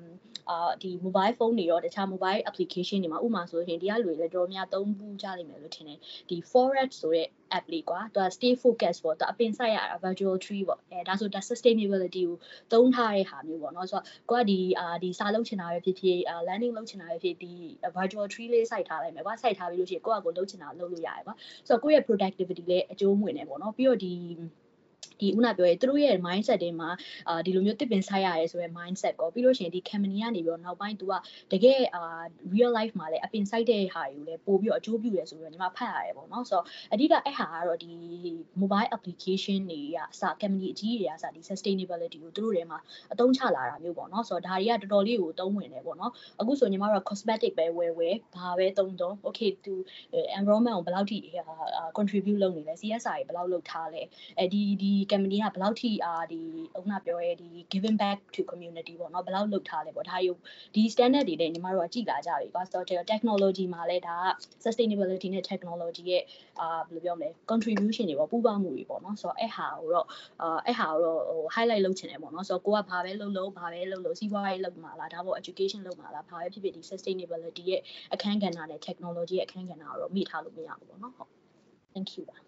[0.49, 5.99] အာဒီ mobile phone တွေရောတခြား mobile application တွေမှာဥမာဆိုရင်ဒီကလူတွေလည်းတော်များသုံးဘူးကြလိမ့်မယ်လို့ထင်တယ်
[6.29, 12.37] ဒီ forest ဆိုတဲ့ app လေးကွာသူက stay focus ပေါ့သူအပင်ဆိုင်ရတာ virtual tree ပေါ့အဲဒါဆိုဒါ sustainability ကို
[12.73, 17.53] သုံးထားတဲ့ဟာမျိုးပေါ့နော်ဆိုတော့ကိုကဒီအာဒီစာလုပ်ချင်တာပဲဖြစ်ဖြစ် landing လုပ်ချင်တာပဲဖြစ်ဒီ
[17.97, 21.35] virtual tree လေးစိုက်ထားလိုက်မယ်ကွာစိုက်ထားပြီးလို့ရှိရင်ကိုကကိုလုပ်ချင်တာလုပ်လို့ရတယ်ကွာ
[21.67, 24.13] ဆိုတော့ကိုယ့်ရဲ့ productivity လည်းအကျိုးမဝင်နေပေါ့နော်ပြီးတော့ဒီ
[25.19, 26.89] ဒီခုနပြောရဲသူတို့ရဲ့ mindset တွေမှာ
[27.29, 31.13] အာဒီလိုမျိုးတစ်ပင်ဆိုင်ရတယ်ဆိုရဲ mindset ကောပြီးလို့ရှိရင်ဒီ company ကနေပြီးတော့နောက်ပိုင်း तू က
[31.53, 32.21] တကယ်အာ
[32.53, 37.91] real life မှာလည်းအပင်ဆိုင်တဲ့ဟာတွေကိုလည်းပို့ပြီးတော့အကျိုးပြုတယ်ဆိုပြီးတော့ညီမဖတ်ရတယ်ပေါ့နော်ဆိုတော့အဓိကအဲ့ဟာကတော့ဒီ
[38.61, 42.79] mobile application တွေကအစ company အကြီးတွေကအစဒီ sustainability ကိုသူတို့တွေမှာ
[43.13, 49.73] အသုံးချလာတာမျိုးပေါ့နော်ဆိုတော့ဒါတွေကတော်တော်လေးကိုသုံးဝင်တယ်ပေါ့နော်အခုဆိုညီမတို့က cosmetic ပဲဝယ်ဝယ်ဘာပဲသုံးသုံး okay သူ
[50.39, 51.17] environment ကိုဘယ်လောက်ထိ
[51.97, 54.01] contribute လုပ်နေလဲ CSR တွေဘယ်လောက်လုပ်ထားလဲ
[54.39, 56.41] အဲဒီဒီ company ကဘယ်လောက်ထိအာဒီ
[56.77, 60.33] ဥက္ကဋပြောရဲဒီ giving back to community ပေါ့နော်ဘယ်လောက်လုပ်ထားလဲပေါ့ဒါယူ
[60.75, 64.25] ဒီ standard တွေနဲ့ညီမတို့ကကြည်လာကြပြီကွာဆိုတော့ technology မှာလည်းဒါက
[64.65, 66.23] sustainability နဲ့ technology ရဲ့
[66.61, 70.07] အာဘယ်လိုပြောမလဲ contribution တွေပေါ့ပူးပေါင်းမှုတွေပေါ့နော်ဆိုတော့အဲ့ဟာကိုတော့
[70.41, 77.81] အာအဲ့ဟာကိုတော့ဟို highlight လုပ်ချင်တယ်ပေါ့နော်ဆိုတော့ကိုကဘာပဲလုပ်လို့ဘာပဲလုပ်လို့စီးပွားရေးလုပ်မှာလားဒါပေါ့ education လုပ်မှာလားဘာပဲဖြစ်ဖြစ်ဒီ sustainability ရဲ့
[78.13, 81.29] အခန်းကဏ္ဍနဲ့ technology ရဲ့အခန်းကဏ္ဍကိုတော့မိထားလို့မရဘူးပေါ့နော်ဟုတ်
[81.93, 82.46] thank you ပါ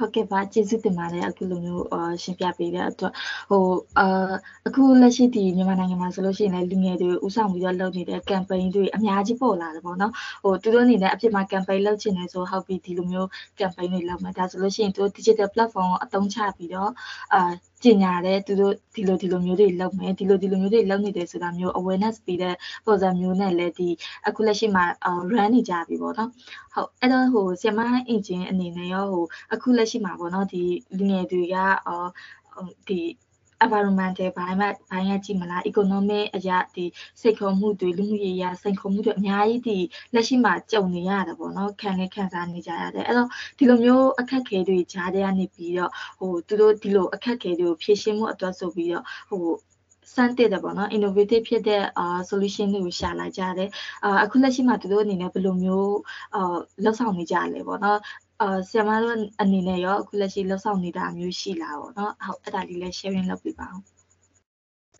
[0.00, 3.12] ဟုတ်ကဲ့ပါကျေးဇူးတင်ပါတယ်အခုလိုမျိုးအာရှင်းပြပေးတဲ့အတွက်
[3.50, 3.64] ဟို
[3.98, 4.32] အာ
[4.68, 13.28] အခုလက်ရှိဒီမြန်မာနိုင်ငံမှာဆိုလို့ရှိရင်လည်းလူငယ်တွေဥဆောင်ပြီးတော့လုပ်နေတဲ့ campaign တွေအများကြီးပေါ်လာတယ်ပေါ့နော်ဟိုသူတို့အနေနဲ့အဖြစ်မှာ campaign လုပ်ချင်တယ်ဆိုဟုတ်ပြီဒီလိုမျိုး
[13.60, 16.90] campaign တွေလုပ်မယ်ဒါဆိုလို့ရှိရင်သူတို့ digital platform ကိုအသုံးချပြီးတော့
[17.34, 17.40] အာ
[17.82, 22.54] ကျင်ညာတယ်သူတို့ဒီလိုဒီလိုမျိုးတွေလုပ်မယ်ဒီလိုဒီလိုမျိုးတွေလုပ်နေတယ်ဆိုတာမျိုး awareness ပေးတဲ့
[22.86, 23.88] ပုံစံမျိုးနဲ့လည်းဒီ
[24.26, 24.84] အခုလက်ရှိမှာ
[25.32, 26.30] run နေကြပြီပေါ့နော်
[26.72, 30.62] ဟုတ်အဲ့တော့ဟိုဆီယမအင်ဂျင်အနေနဲ့ရောဟိုအခုလက်ရှိမှာပေါ့နော်ဒီ
[30.96, 31.56] လူငယ်တွေက
[31.86, 32.10] အော်
[32.88, 33.00] ဒီ
[33.64, 36.84] environment တွေဘာမှဘာမှကြည့်မလား economic အရာဒီ
[37.20, 39.78] စိတ်ခေါ်မှုတွေလူမှုရေးအရာစိတ်ခေါ်မှုတွေအများကြီးဒီ
[40.14, 49.44] လက်ရှိမှာကြုံနေရတယ်ပေါ့နော်ခံနေခံစားနေကြရတယ်အဲ့တော့ဒီလိုမျိုးအခက်ခဲတွေကြားထဲကနေပြီးတော့ဟိုသူတို့ဒီလိုအခက်ခဲတွေကိုဖြေရှင်းမှုအတွက်ဆိုပြီးတော့ဟို
[50.14, 53.70] စမ်းတဲ့တယ်ပေါ့နော် innovative ဖြစ်တဲ့အာ solution တွေကိုရှာလာကြတယ်
[54.04, 55.96] အာအခုလက်ရှိမှာသူတို့အနေနဲ့ဘယ်လိုမျိုး
[56.34, 57.98] အာလောက်ဆောင်နေကြလဲပေါ့နော်
[58.40, 63.84] အာဆရာမတို့အနေနဲ့ရောအခုလက်ရှိလောက်ဆောင်နေတာမျိုးရှိလားပေါ့နော်ဟုတ်အဲ့ဒါလေးလည်း sharing လုပ်ပြပါအောင်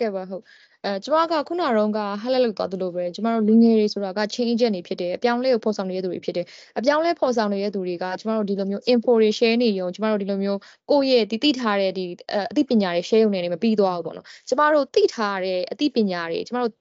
[0.00, 0.42] ကဲပါဟုတ်
[0.84, 6.46] အဲကျမကခုနကတော့ကဟက်လက်လောက်သွားသလိုပဲကျမတို့လူငယ်တွေဆိုတာက change agent တွေဖြစ်တယ်အပြောင်းလဲကိုဖော်ဆောင်နေတဲ့သူတွေဖြစ်တယ်
[6.78, 10.58] အပြောင်းလဲဖော်ဆောင်နေတဲ့သူတွေကကျမတို့ဒီလိုမျိုး info တွေ share နေရုံကျမတို့ဒီလိုမျိုး
[10.90, 12.04] ကိုယ့်ရဲ့ဒီသိထားတဲ့ဒီ
[12.50, 16.72] အသိပညာတွေ share ရုံနဲ့နေမပြီးသွားဘူးပေါ့နော်ကျမတို့သိထားတဲ့အသိပညာတွေကျမတို့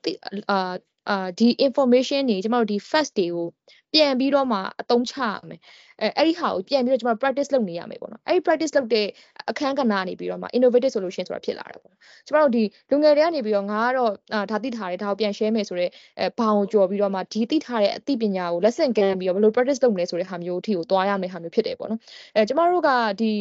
[0.51, 0.71] အာ
[1.09, 3.47] အာဒီ information တွေကျမတို့ဒီ facts တွေကို
[3.93, 5.59] ပြန်ပြီးတော့မှအသုံးချရမယ်
[6.01, 9.07] အဲအဲ့ဒီဟာကိုပြန်ပြီးတော့ကျွန်တော် practice လုပ်နေရမယ်ပေါ့နော်အဲ့ဒီ practice လုပ်တဲ့
[9.49, 11.95] အခန်းကဏ္ဍနေပြီးတော့မှ innovative solution ဆိုတာဖြစ်လာတာပေါ့
[12.27, 14.11] ကျွန်တော်တို့ဒီလူငယ်တွေကနေပြီးတော့ငါကတော့
[14.51, 21.99] ဒါသိထားတယ်ဒါကိုပြန် share မယ်ဆိုတော့အဲဘောင်ကြော်ပြီးတော့မှဒီသိထားတဲ့အသိပညာကို lesson ကမ်းပြီးတော့ဘယ်လို practice လုပ်မလဲဆိုတဲ့ဟာမျိုးအထိကိုသွားရမယ်ဟာမျိုးဖြစ်တယ်ပေါ့နော်
[22.35, 22.89] အဲကျွန်တော်တို့က
[23.21, 23.31] ဒီ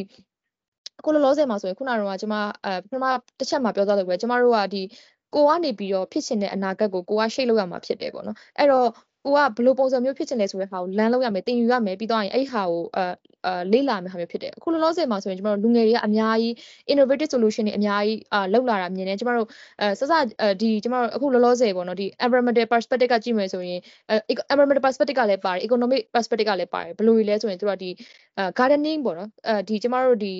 [1.04, 3.06] ကိုလောလောဆယ်မှာဆိုရင်ခုနကတော့ကျွန်မအဲပထမ
[3.38, 4.82] တစ်ချက်မှာပြောသွားလို့ပဲကျွန်တော်တို့ကဒီ
[5.34, 8.88] ကိုကနေပြီးတော့ဖြစ်ရှင်တဲ့အနာဂတ်ကိုကိုကရှိတ်လို့ရမှာဖြစ်တယ်ပေါ့နော်အဲ့တော့
[9.28, 13.04] ကိုကဘယ်လိုပုံစံမျိုးဖြစ်ချင်လဲဆိုတဲ့ဟာကိုလမ်းလုပ်ရမယ်တင်ယူရမယ်ပြီးတော့ရင်အဲ့ဟာကိုအာ
[13.46, 16.52] အာလေ့လာမယ်ဟာမျိုးဖြစ်တယ်အခုလောလောဆယ်မှာဆိုရင်ကျမတို့လူငယ်တွေကအများကြီး
[16.92, 19.46] innovative solution တွေအများကြီးအာလောက်လာတာမြင်တယ်ကျမတို့
[19.80, 20.12] အဲစစ
[20.60, 23.80] ဒီကျမတို့အခုလောလောဆယ်ပေါ့နော်ဒီ environmental perspective ကကြည့်မယ်ဆိုရင်
[24.52, 27.90] environmental perspective ကလည်းပါတယ် economic perspective ကလည်းပါတယ်ဘယ်လိုလဲဆိုရင်သူကဒီ
[28.58, 30.32] gardening ပေါ့နော်အဲဒီကျမတို့ဒီ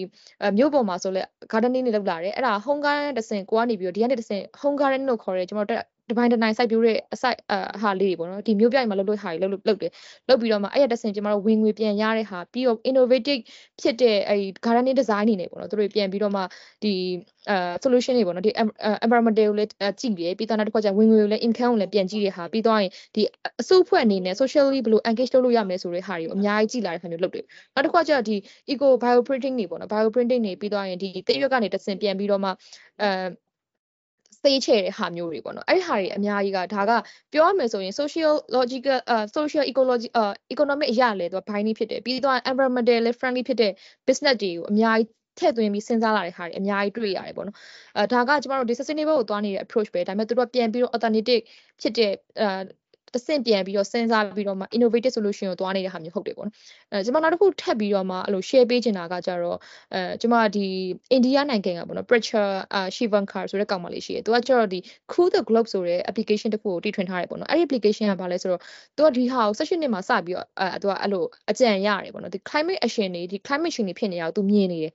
[0.57, 1.23] မြို့ပေါ်မှာဆိုလဲ
[1.53, 7.39] gardening တွေလောက်လာတယ်အဲ့ဒါ home garden တစ်ဆင့်ကိုကနေပြီးတော့ဒီကနေတစ်ဆင့် home garden လို့ခေါ်တယ်ကျမတို့ တပိုင်းတနိုင်စိုက်ပျိုးတဲ့အစိုက်
[7.77, 9.93] အဟာလေးတွေပေါ့နော်ဒီမျိုးပြိုင်မှာလုပ်လို့ဟာတွေလုပ်လုပ်တယ်
[10.29, 13.41] လုပ်ပြီးတော့မှအဲ့ရတဆင်ကျမတို့ဝင်ငွေပြန်ရတဲ့ဟာပြီးတော့ innovative
[13.81, 16.43] ဖြစ်တဲ့အဲ့ gardening design နေနေပေါ့နော်သူတို့ပြန်ပြီးတော့မှ
[16.85, 16.95] ဒီ
[17.51, 18.51] အဲ solution တွေပေါ့နော်ဒီ
[19.05, 23.23] environmental ကိုလည်းကြည့်ပြီးပြီးတော့နောက်တစ်ခါကျဝင်ငွေကိုလည်း income ကိုလည်းပြန်ကြည့်တဲ့ဟာပြီးတော့ရင်ဒီ
[23.61, 27.45] အစုအဖွဲ့အနေနဲ့ socially ဘယ်လို engage လုပ်လို့ရမလဲဆိုတဲ့ဟာတွေကိုအများကြီးကြည့်လာတဲ့ခါမျိုးလုပ်တယ်
[27.75, 28.37] နောက်တစ်ခါကျဒီ
[28.73, 32.51] eco bioprinting တွေပေါ့နော် bioprinting တွေပြီးတော့ရင်ဒီတရွက်ကနေတဆင်ပြန်ပြီးတော့မှ
[33.03, 33.09] အဲ
[34.43, 36.93] စေးချဲတဲ့ဟာမျိုးတွေပေါ့နော်အဲ့ဒီဟာတွေအများကြီးကဒါက
[37.33, 43.73] ပြောရမယ်ဆိုရင် social logical uh social ecology uh economic အရာလေသူကဘိုင်းနေဖြစ်တယ်ပြီးတော့ environmental friendly ဖြစ်တဲ့
[44.07, 47.57] business တွေကိုအများကြီးထည့်သွင်းပြီးစဉ်းစားလာတဲ့ဟာတွေအများကြီးတွေ့ရတယ်ပေါ့နော်
[47.97, 51.43] အဲဒါကကျမတို့ဒီ sustainable ကိုသွားနေတဲ့ approach ပဲဒါပေမဲ့သူတို့ပြန်ပြီးတော့ alternative
[51.81, 52.49] ဖြစ်တဲ့အဲ
[53.15, 56.55] တစ်ဆင့်ပြန်ပြီးတော့စဉ်းစားပြီးတော့မှ innovative solution ကိုသွားနေတဲ့ဟာမျိုးဟုတ်တယ်ပေါ့နော်
[56.93, 59.59] အဲကျွန်မနောက်တစ်ခုထပ်ပြီးတော့မှအဲ့လို share ပေးချင်တာကကြတော့
[59.95, 60.67] အဲကျွန်မဒီ
[61.11, 62.47] အိန္ဒိယနိုင်ငံကပေါ့နော် Prachur
[62.95, 64.79] Shivankar ဆိုတဲ့ကောင်မလေးရှိတယ်သူကကြတော့ဒီ
[65.13, 68.61] Cool the Globe ဆိုတဲ့ application တစ်ခုကိုတည်ထွင်ထားတယ်ပေါ့နော်အဲ့ဒီ application ကဘာလဲဆိုတော့
[68.97, 74.93] သူကဒီဟာကို16နှစ်မှာစပြီးတော့အဲသူကအဲ့လိုအကြံရတယ်ပေါ့နော်ဒီ climate action တွေဒီ climate change တွေဖြစ်နေတာကိုသူမြင်နေတယ်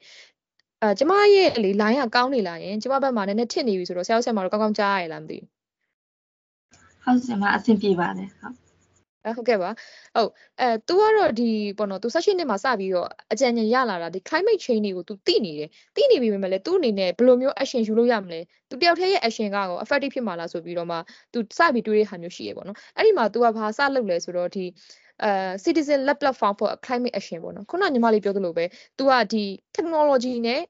[0.82, 5.63] အဲကျမရဲ့လေ line ကကောင်းနေလာရင်ကျမဘက်မှာနည်းနည်းထစ်နေပြီဆိုတော့ဆရာဆရာမတို့ကောင်းကောင်းကြားရလားမသိဘူး
[7.05, 8.57] ဟုတ်ဆရာမအဆင်ပြေပါတယ်ဟုတ်
[9.27, 9.71] အဲဟုတ်ကဲ့ပါ
[10.15, 19.23] ဟုတ်အဲ तू ကတော့ဒီပေါ့နော် तू 16နှစ်မှာစပြီးတော့အကြံဉာဏ်ရလာတာဒီ climate change တွေကို तू သိနေတယ်သိနေပြီပဲလေ तू အနေနဲ့ဘယ်လိုမျိုး action ယူလို့ရမလဲ तू တယောက်တည်းရဲ့
[19.27, 20.97] action ကကော effective ဖြစ်မှာလားဆိုပြီးတော့မှ
[21.33, 24.65] तू စပြီးတွေးတဲ့ဟာမျိုးရှိရပေါ့နော်အဲ့ဒီမှာ तू ကဘာစလုပ်လဲဆိုတော့ဒီ
[25.25, 25.31] အဲ
[25.65, 28.65] citizen lab platform for climate action ပေါ့နော်ခုနညီမလေးပြောသလိုပဲ
[28.99, 29.45] तू ကဒီ
[29.77, 30.61] technology နဲ့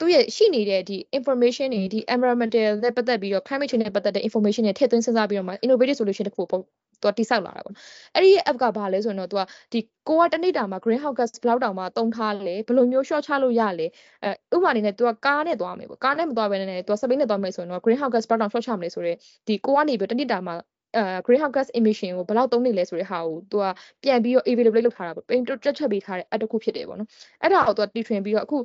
[0.00, 6.62] သူရဲ့ရှိနေတဲ့ဒီ information တွေဒီ environmental နဲ့ပတ်သက်ပြီးတော့ climate change နဲ့ပတ်သက်တဲ့ information တွေထည့်သွင်းစဉ်းစားပြီးတော့မှ innovative solution တစ်ခုပေါ့
[7.02, 7.74] သူကတိဆောက်လာတာပေါ့
[8.14, 13.86] အဲ့ဒီ app ကဘာလဲဆိုရင်တော့သူကဒီကိုကတနေ့တာမှာ greenhouse gas ဘယ်လောက်တောင်မှတုံးထားလဲဘယ်လိုမျိုး short ချလို့ရလဲ
[14.24, 19.16] အဲဥပမာအနေနဲ့သူကကားနဲ့သွားမယ်ပေါ့ကားနဲ့မသွားဘဲနဲ့သူကစပိန်နဲ့သွားမယ်ဆိုရင်တော့ greenhouse gas ဘယ်လောက်တောင် short ချမလဲဆိုတော့
[19.48, 20.54] ဒီကိုကနေပြီးတနေ့တာမှာ
[20.96, 23.64] အဲ greenhouse gas emission ကိုဘယ်လောက်သုံးနေလဲဆိုတဲ့ဟာကိုသူက
[24.02, 27.08] ပြန်ပြီးတော့ available လုပ်ထားတာပေါ့ paint တက်ချက်ပေးထားတဲ့ app တစ်ခုဖြစ်တယ်ပေါ့နော်
[27.42, 28.56] အဲ့ဒါကိုသူကတီထွင်ပြီးတော့အခု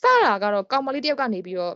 [0.00, 1.74] စတာကတော့ကောင်မလေးတယောက်ကနေပြီးတော့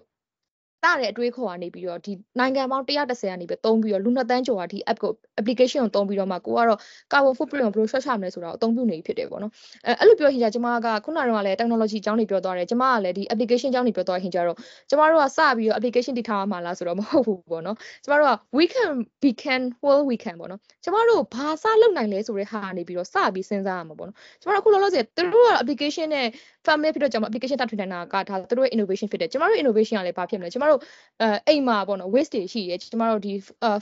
[0.82, 6.78] စတဲ့အတွေးခေါ်ကနေပြီးတော့ဒီနိုင်ငံပေါင်း130ကနေပြီးသုံးပြီးတော့လူနှစ်တန်းကျော်ကဒီ app ကို application ကိုသုံးပြီးတော့မှကိုကတော့
[7.12, 9.52] carbon footprint ကိုဘယ်လို short ချမလဲဆိုတာကိုအသုံးပြုနေဖြစ်တယ်ပေါ့နော်
[9.86, 14.56] အဲအဲ့လိုပြောရင်ကျမကခုနကတော့လည်း technology အကြောင်းတွေပြောသွားတယ်ကျမကလည်းဒီ application အကြောင်းတွေပြောသွားရင်ကျတော့
[14.90, 18.90] ကျမတို့ကစပြီးတော့ application တည်ထားမှာလားဆိုတော့မဟုတ်ဘူးပေါ့နော်ကျမတို့က we can
[19.22, 26.26] we can well we can ပေါ့နော်ကျမတို့ဘာစလုပ်နိုင်လဲဆိုတဲ့ဟာနေပြီးတော့စပြီးစဉ်းစားရမှာပေါ့နော်ကျမတို့အခုလောလောဆယ်သူတို့က application နဲ့
[26.66, 30.80] family ဖြစ်တော့ကျွန်မ application တထွင်နေတာကဒါသူတို့ရဲ့ innovation ဖြစ်တယ်ကျမတို့ innovation ကလည်းဘာဖြစ်မလဲကျမတို့
[31.22, 33.32] အဲအိမ်မှာပေါ့နော် waste တွေရှိတယ်ကျမတို့ဒီ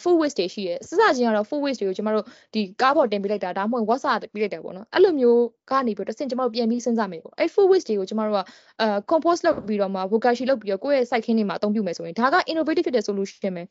[0.03, 2.24] food waste တွေရှိတယ်စစချင်းကတော့ food waste တွေကိုကျမတို့
[2.55, 8.39] ဒီကားပေါ်တင်ပေးလိုက်တာဒါမှမဟုတ် WhatsApp ပေးလိုက်တာပေါ့နော်အဲ့လိုမျိုးကနေပြီးတော့တဆင့်ကျမတို့ပြန်ပြီးစဉ်းစားမယ်ပေါ့အဲ့ food waste တွေကိုကျမတို့က
[8.80, 13.62] အဲ compost လုပ်ပြီးတော့မှ bokashi လုပ်ပြီးတော့ကိုယ့်ရဲ့ site ခင်းတွေမှာအသုံးပြုမယ်ဆိုရင်ဒါက innovative ဖြစ်တဲ့ solution ပဲ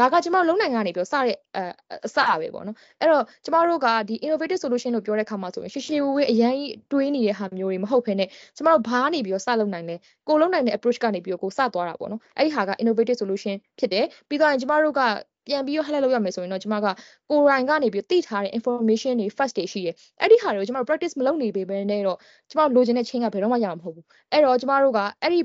[0.00, 1.60] ဒါကကျမတို့လုံနိုင်ကနေပြီးစတဲ့အ
[2.06, 9.96] အစပဲပေါ့နော်အဲ့တော့ကျမတို့ကဒီ innovative solution လို့ပြောတဲ့ခါမှာဆိုရင်ရှေ့ရှေ့ဝေးအရန်ကြီးတွေးနေတဲ့ဟာမျိုးတွေမဟုတ်ဘဲနဲ့ကျမတို့ဘာကနေပြီးတော့စလုပ်နိုင်လဲ
[10.28, 15.00] ကိုလုံနိုင်တဲ့ approach ကနေပြီးတော့ကိုစသွားတာပေါ့နော်အဲ့ဒီဟာက innovative solution ဖြစ်တယ်ပြီးတော့ကျမတို့က
[15.46, 16.86] ပြန်ပြီးတော့ highlight လုပ်ရမယ်ဆိုရင်တော့ကျမက
[17.30, 22.18] ကိုရိုင်းကနေပြီးသိထားတဲ့ information တွေ first တွေရှိတယ်အဲ့ဒီဟာတွေကိုကျမတို့ practice မလုပ်နေပေမဲ့နဲ့တော့
[22.50, 25.40] ကျမတို့လိုချင်တဲ့ chain ကဘယ်တော့မှရမှာမဟုတ်ဘူးအဲ့တော့ကျမတို့ကအဲ့ဒီ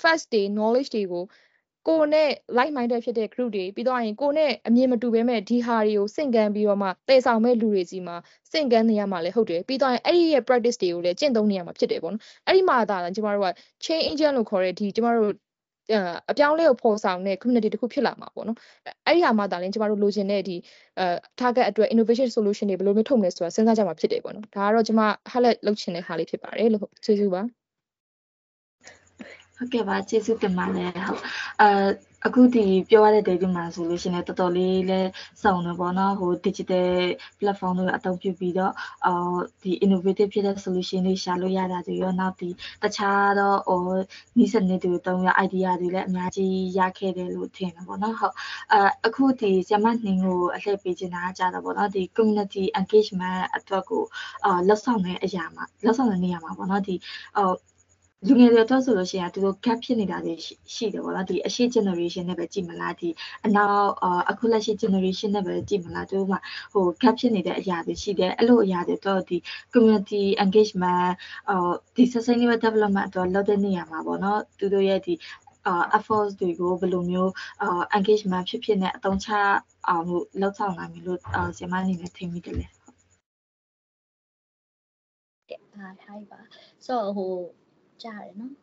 [0.00, 1.24] first တွေ knowledge တွေကို
[1.88, 2.28] ကိုနဲ့
[2.58, 8.16] like minded ဖြစ်တဲ့ group တွေပြီးတော့ရင်ကိုနဲ့အမြင်မတူဘဲမဲ့ဒီဟာတွေကိုစင့်ကမ်းပြီးတော့မှတည်ဆောင်မဲ့လူတွေစီမှာ
[8.52, 13.48] စင့်ကမ်းနေရမှာလည်းဟုတ်တယ်ပြီးတော့ရင်အဲ့ဒီရဲ့ practice တွေကိုလည်းကျင့်သုံးနေရမှာဖြစ်တယ်ပေါ့နော်အဲ့ဒီမှာသာကျမတို့က
[13.84, 15.32] chain agent လို့ခေါ်တဲ့ဒီကျမတို့
[16.30, 18.56] အပြောင်းလဲကိုဖော်ဆောင်တဲ့ community တစ်ခုဖြစ်လာမှာပေါ့နော်
[19.06, 20.56] အဲ့ဒီဟာမှဒါလည်းကျမတို့လိုချင်တဲ့ဒီ
[20.98, 21.06] အဲ
[21.40, 25.00] target အတွက် innovation solution တွေဘယ်လိုမျိုးထုတ်မလဲဆိုတာစဉ်းစားကြမှာဖြစ်တယ်ပေါ့နော်ဒါကတော့ကျမ
[25.32, 27.59] highlight လုပ်ချင်တဲ့ဟာလေးဖြစ်ပါတယ်လို့ကျေးဇူးပါ
[29.60, 31.20] ဟုတ်ကဲ့ပါကျေးဇူးတင်ပါတယ်ဟုတ်
[31.60, 31.70] အဲ
[32.26, 35.00] အခုဒီပြောရတဲ့ data မှာဆိုလို့ရှိရင်တော်တော်လေးလဲ
[35.42, 36.88] စုံတယ်ပေါ့နော်ဟို digital
[37.38, 38.72] platform တွေအသုံးပြုပြီးတော့
[39.06, 42.48] အော်ဒီ innovative ဖြစ်တဲ့ solution တွေရှာလို့ရတာတွေရောနောက်ဒီ
[42.82, 43.82] တခြားတော့ဟို
[44.38, 48.34] နီးစနစ်တွေတုံးရ idea တွေလည်းအများကြီးရခဲ့တယ်လို့ထင်တယ်ပေါ့နော်ဟုတ်
[48.72, 54.02] အဲအခုဒီဆ iam နှင်းကိုအလှည့်ပေးချင်တာကြတာပေါ့နော်ဒီ community engagement အတွက်ကို
[54.44, 56.94] အာလောက်ဆောင်တဲ့အရာမှာလောက်ဆောင်တဲ့နေရာမှာပေါ့နော်ဒီ
[57.36, 57.50] ဟို
[58.26, 60.34] လူငယ်တွေအတွက်ဆိုလို့ရှိရင်သူတို့ gap ဖြစ်နေတာတွေ
[60.74, 63.08] ရှိတယ်ပေါ့နော်ဒီအရှိ generation နဲ့ပဲကြည့်မလားဒီ
[63.46, 63.88] အနောက်
[64.30, 66.34] အခုလက်ရှိ generation နဲ့ပဲကြည့်မလားသူတို့က
[66.72, 69.36] ဟို gap ဖြစ်နေတဲ့အရာတွေရှိတယ်အဲ့လိုအရာတွေတော့ဒီ
[69.72, 71.10] community engagement
[71.48, 75.14] ဟိုဒီ sustainable development အတွက်လုပ်တဲ့နေရာမှာပေါ့နော်သူတို့ရဲ့ဒီ
[75.66, 79.28] အာ efforts တွေကိုဘယ်လိုမျိုးအာ engagement ဖြစ်ဖြစ်နဲ့အသုံးချ
[79.88, 82.66] အောင်လို့လောက်ဆောင်နိုင်ပြီလို့အာဆရာမအနေနဲ့ထင်မိတယ်လေ
[85.48, 86.40] ကဲ့ဟာ hi ပါ
[86.86, 87.59] so ဟိုကြားရတ
[88.26, 88.54] ယ်နော်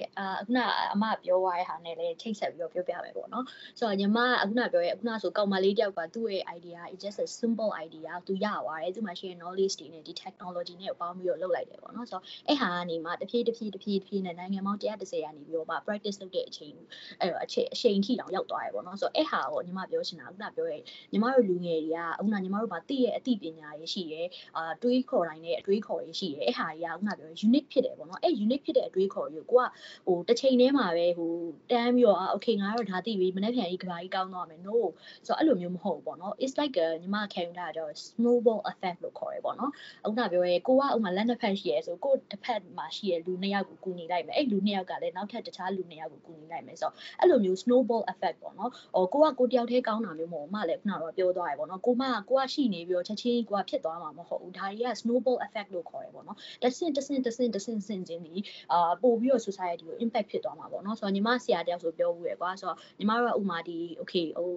[0.00, 0.58] ကဲအာခုန
[0.94, 3.44] အမပြောသွားတဲ့ဟာနဲ့လည်းချိတ်ဆက်ပြီးတော့ပြောပြမယ်ပေါ့နော်
[3.78, 16.76] ဆိုတော့ညီမအခုနပြောရဲအခုနဆိုကောင်မလေးတယောက်ကသူ့ရဲ့ idea is just a simple idea သူရသွားတယ်သူမှရှိရင် knowledge တွေနဲ့ဒီ technology နဲ့ပေါင်းပြီးတော့လုပ်လိုက်တယ်ပေါ့နော်ဆိုတော့အဲ့ဟာကနေမှတဖြည်းတဖြည်းတဖြည်းတဖြည်းနဲ့နိုင်ငံပေါင်း130ကနေပြီးတော့မှ practice လုပ်တဲ့အချိန်
[17.20, 20.78] အဲ့တော့အချိန်အချိန်ထိတောင်ရောက်သွားတယ်ပေါ့နော်ဆိုတော့အဲ့ဟာကိုညီမပြောချင်တာခုနပြောရဲ
[21.12, 24.26] ညီမတို့လူငယ်တွေကအခုနညီမတို့မှာသိရဲ့အသိပညာရေးရှိရဲ့
[24.56, 29.68] အာတွေးခေါ်တိုင်းနဲ့အတွေးခေါ်ရေးရှိရဲ့အဲ့ဟာတွေကခုနပြော unique ဖြစ်တယ်ပေါ့နော်အဲ့ unique ဖြစ်တဲ့အတွေးခေါ်ရေးကိုက
[30.06, 31.32] ဟိုတစ်ချိန်တည်းမှာပဲဟို
[31.70, 34.76] တန်းပြီးတော့ okay ငါတို့ဒါသိပြီမနေ့ပြန်ကြီးကဘာကြီးကောင်းသွားမယ် no
[35.26, 39.70] ဆိုတော့အဲ့လိုမျိုးမဟုတ်ဘူးပေါ့နော် it's like a ညီမခံယူတာကြော snowball effect လို့ခေါ်ရပေါ့နော်
[40.04, 58.34] အခုနပြောရဲကိုကဥမာလက်နှစ်ဖက်ရှိရဲဆိုကိုတစ်ဖက်မှာရှိရဲလူနှစ်ယောက်ကိုကူညီလိုက်မယ်အဲ့လူနှစ်ယောက်ကလည်းနောက်ထပ်တခြားလူနှစ်ယောက်ကိုကူညီလိုက်မယ်ဆိုတော့အဲ့လိုမျိုး snowball effect ပေါ့နော်ဟိုကိုကကိုတယောက်တည်းကောင်းတာမျိုးမဟုတ်မှလည်းခုနကတော့ပြောသွားရပေါ့နော်ကိုမကိုကရှိနေပြီးတော့ချက်ချင်းကိုကဖြစ်သွားမှာမဟုတ်ဘူးဒါတွေက snowball effect လို့ခေါ်ရပေါ့နော်တဆင့်တဆင့်တဆင့်တဆင့်ဆင့်ချင်းဒီ
[58.72, 64.50] အာပို့ပြီးတော့ society ကို impact ဖြစ်သွားမှာပေါ့နော်ဆိုတော့ညီမဆရာတယောက်ဆိုပြောဘူးရယ်ကွာဆိုတော့ညီမတို့ကဥမာဒီ okay ဟို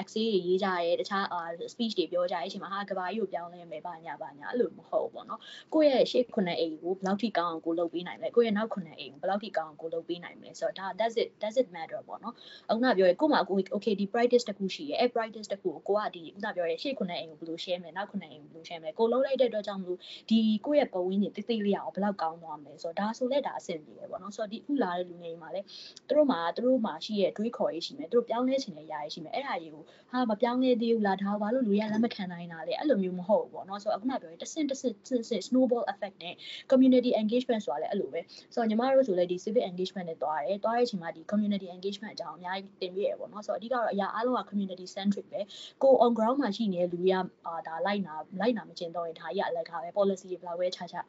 [0.00, 1.24] essay တွေရေးကြရဲတခြား
[1.72, 5.40] speech တွေပြောကြရဲအချိန်မှာဟာကဘာကြီးကိုပြောင်းလဲမယ်ပါညာပါညာအဲ့လိုမဟုတ်ဘူးပေါ့နော်
[5.74, 12.34] ကိုယ့်ရဲ့ရှေ့ခုနှစ်အိမ်ကိုဘယ်လောက်ထိကောင်းအောင်ကိုလုပ်ပေးနိုင်မလဲကိုယ့်ရဲ့နောက်ခုနှစ်အိမ်ကိုဘယ်လောက်ထိကောင်းအောင်ကိုလုပ်ပေးနိုင်မလဲဆိုတော့ဒါ does it does it matter ပေါ့နော်
[12.68, 19.98] အခုနပြောရဲကို့မှာကို okay ဒီ practice တစ်ခုရှိရဲအဲ့ practice တစ်ခုကိုကိုကဒီခုနပြောရဲရှေ့ခုနှစ်အိမ်ကိုဘယ်လို share မယ်နောက်ခုနှစ်အိမ်ကိုဘယ်လို share မယ်ကိုလုံးလိုက်တဲ့အတွက်ကြောင့်မလို့
[20.30, 25.66] ဒီကိုယ့်ရဲ့ပုံဝင်းကြီးတိတ်တိတ်လေးအောင်ဘယ်လောက်ကောင်းသွားမလဲဆိုတော့ဒါဆိုလဲဒါအဆင်ပြေတယ်ပေါ့နော်ဆိုတော့ဒီအခုလာတဲ့လူငယ်တွေမှာလည်း
[26.08, 36.34] သူတို့မှာသူတို့မှာရှိရဲ့တွေးခေါ်ရေးရှိမယ်သူတို့ပြောင်းလဲခြင်းနဲ့ရာရေးရှိမယ်အဲ့ဒါကြီးကိုဟာမပြောင်းလဲသေးဘူးလားဒါဘာလို့လူရလက်မခံနိုင်တာလဲအဲ့လိုမျိုးမဟုတ်ဘူးပေါ့နော်ဆိုတော့အခုနပြောရင်တဆင့်တဆင့်ဆင့်ဆင့် snowball effect နဲ့
[36.70, 38.20] community engagement ဆိုတာလည်းအဲ့လိုပဲ
[38.54, 45.40] ဆိုတော့ညီမတို့ဆိုလည်းဒီ civic engagement နဲ့တွားတယ်တွားတဲ့အချိန်မှာဒီ community engagement အကြောင်းအများကြီးတင်ပြရပေါ့နော်ဆိုတော့အဓိကတော့အရာအားလုံးက community centric ပဲ
[45.82, 51.06] ကို on ground မှာရှိနေတဲ့လူတွေကအာဒါလိုက်နာလိုက်နာမကျင်တော့ရင်ဒါကြီးအလကားပဲ policy တွေဘယ်လောက်ပဲခြားခြား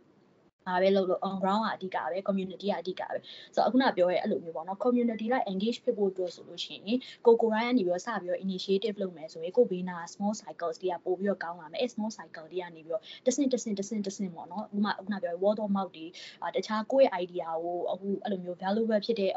[0.68, 3.18] ဒါပဲလို့လို့ on ground ကအဓိကပဲ community ကအဓိကပဲ
[3.55, 15.91] ဆိုတော့အခုနပြောရဲအဲ့လိုမျိုးပေါ့နော် community လိုက် engage ဖြစ်ဖို့အတွက်ဆိုလို့ရှိရင်ကိုကိုရိုင်းကနေပြီးတော့စပြီးတော့ initiative လုပ်မယ်ဆိုရင်ကိုဘေးနာ small cycles တွေကပို့ပြီးတော့ကောင်းလာမယ်အဲ့ small cycle တွေကနေပြီးတော့တဆင့်တဆင့်တဆင့်တဆင့်ပေါ့နော်ဥမာအခုနပြောရဲ word of mouth
[15.97, 16.05] တွေ
[16.55, 19.32] တခြားကိုယ့်ရဲ့ idea ကိုအခုအဲ့လိုမျိုး valuable ဖြစ်တဲ့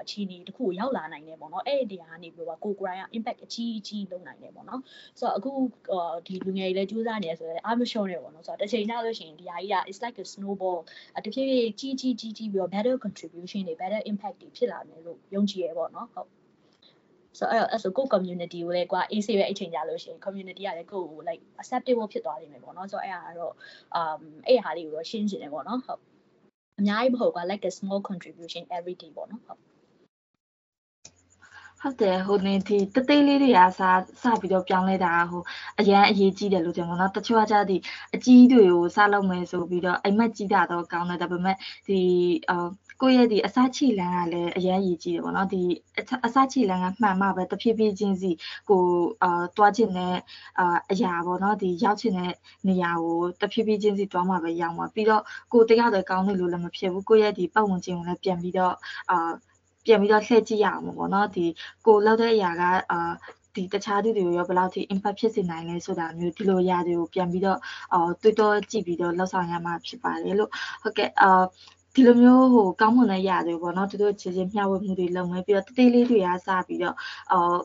[0.00, 4.80] အခြေအနေတစ်ခုကိုရောက်လာနိုင်တယ်ပေါ့နော်အဲ့ဒီကနေပြီးတော့ကိုကိုရိုင်းက impact အကြီးအကြီးလုပ်နိုင်တယ်ပေါ့နော်
[5.20, 5.52] ဆိုတော့အခု
[6.26, 10.78] ဒီလူငယ်တွေလည်းကြိုးစားနေရဆိုတော့အားမလျှော့နဲ့ပေါ့နော်ဆိုတော့တစ်ချိန်နောက်လို့ရှိရင်ဒီဟာကြီးက is like a snowball
[11.24, 16.28] တဖြည်းဖြည်းကြီးကြီးကြီးကြီးပြီးတော့ better contribution တွေ better impact တွေဖြစ်လာမယ်လို့ယုံကြည်ရပေါ့နော်ဟုတ်
[17.38, 23.54] ဆိုတော့အဲ့ဆိုကို community ကိုလည်းကွာ AC ပဲအချိန်ကြာလို့ရှိရင် community ကလည်းကိုကို like acceptable ဖြစ်သွားလိမ့်မယ်ပေါ့နော်ဆိုတော့အဲ့ဟာကတော့
[24.00, 26.00] um အဲ့ဟာလေးကိုတော့ရှင်းချင်တယ်ပေါ့နော်ဟုတ်
[26.78, 29.60] အများကြီးမဟုတ်ကွာ like a small contribution every day ပေါ့နော်ဟုတ်
[31.82, 33.80] ဟုတ်တယ်ဟိုနေဒီတသေးလေးတွေကစ
[34.22, 35.42] စပြီးတော့ပြောင်းလဲတာဟို
[35.80, 37.76] အရန်အရေးကြီးတယ်လို့ထင်ပါတော့တချို့ကကြဒီ
[38.14, 41.56] အကြီးတွေကိုစလုပ်မယ်ဆိုပြီးတော့အိမ်မက်ကြီးတာတော့ကောင်းတယ်ဒါပေမဲ့
[41.88, 42.00] ဒီ
[42.50, 42.68] အာ
[43.02, 45.62] ကိုယ့်ရဲ့ဒီအစချီလန်းကလည်းအရန်ရည်ကြီးတယ်ပေါ့နော်ဒီ
[46.26, 48.30] အစချီလန်းကမှန်မှပဲတဖြည်းဖြည်းချင်းစီ
[48.70, 48.84] ကို
[49.22, 50.16] အာတွားချင်တဲ့
[50.58, 52.32] အာအရာပေါ့နော်ဒီရောက်ချင်တဲ့
[52.68, 55.22] နေရာကိုတဖြည်းဖြည်းချင်းစီတွားမှပဲရောက်မှာပြီးတော့
[55.52, 58.74] ကိုတယောက်တည်းကောင်းတယ်လို့လည်းမဖြစ်ဘူးကိုယ့်ရဲ့ဒီပတ်ဝန်းကျင်ကိုလည်းပြန်ပြီးတော့
[59.10, 59.32] အာ
[59.86, 61.46] ပြန်ပြီးတော့လှည့်ကြည့်ရအောင်ပေါ့နော်ဒီ
[61.86, 62.62] ကိုလောက်တဲ့အရာက
[62.92, 63.00] အာ
[63.54, 67.58] ဒီတခြားသူတွေကိုရောဘယ်လောက်ထိ impact ဖြစ်စေနိုင်လဲဆိုတာမျိုးဒီလိုຢာတွေကိုပြန်ပြီးတော့
[67.92, 70.50] အော်တွေးတောကြည့်ပြီးတော့လောက်ဆောင်ရမှာဖြစ်ပါတယ်လို့
[70.82, 71.42] ဟုတ်ကဲ့အာ
[71.94, 76.96] ဒီလိုမျိုးဟိုကောင်းမွန်တဲ့ຢာတွေပေါ့နော်သူတို့ချင်းချင်းမျှဝေမှုတွေလုပ်မယ်ပြီးတော့တတိလေးတွေကစပြီးတော့
[77.32, 77.58] အော်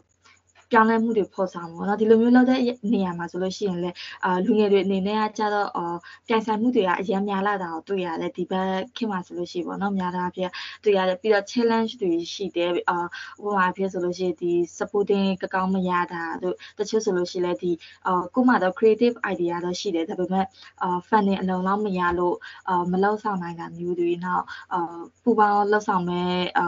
[0.72, 2.60] ပြောင်းလဲမှုတွေဖော်ဆောင်ပေါ့နော်ဒီလိုမျိုးလောက်တဲ့
[2.94, 3.96] နေရာမှာဆိုလို့ရှိရင်လည်း
[4.26, 5.98] အာလူငယ်တွေအနေနဲ့ကကြတော့အော်
[6.28, 10.52] ပြိုင်ဆိုင်မှုတွေကအများများလာတာကိုတွေ့ရတယ်ဒီဘက်ခင်မှာဆိုလို့ရှိပေါ့နော်များတာဖြစ်
[10.84, 12.98] တွေ့ရတယ်ပြီးတော့ challenge တွေရှိတယ်အာ
[13.46, 17.72] ဥပမာဖြစ်ဆိုလို့ရှိရင်ဒီ supporting ကကောင်းမရတာတို့တချို့ဆိုလို့ရှိလဲဒီ
[18.08, 20.46] အာကိုမှတော့ creative idea တော့ရှိတယ်ဒါပေမဲ့
[20.84, 22.36] အာ funding အလုံးလောက်မရလို့
[22.70, 24.44] အာမလောက်ဆောင်နိုင်တာမျိုးတွေနောက်
[24.74, 26.68] အာပူပေါင်းလောက်ဆောင်မဲ့အာ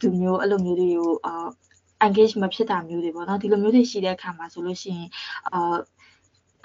[0.00, 1.34] သူမျိုးအဲ့လိုမျိုးတွေကိုအာ
[2.06, 5.08] engage မဖြစ်တာမျိုးတွေပေါ့နော်ဒီလိုမျိုးတွေရှိတဲ့အခါမှာဆိုလို့ရှိရင်
[5.52, 5.76] အာ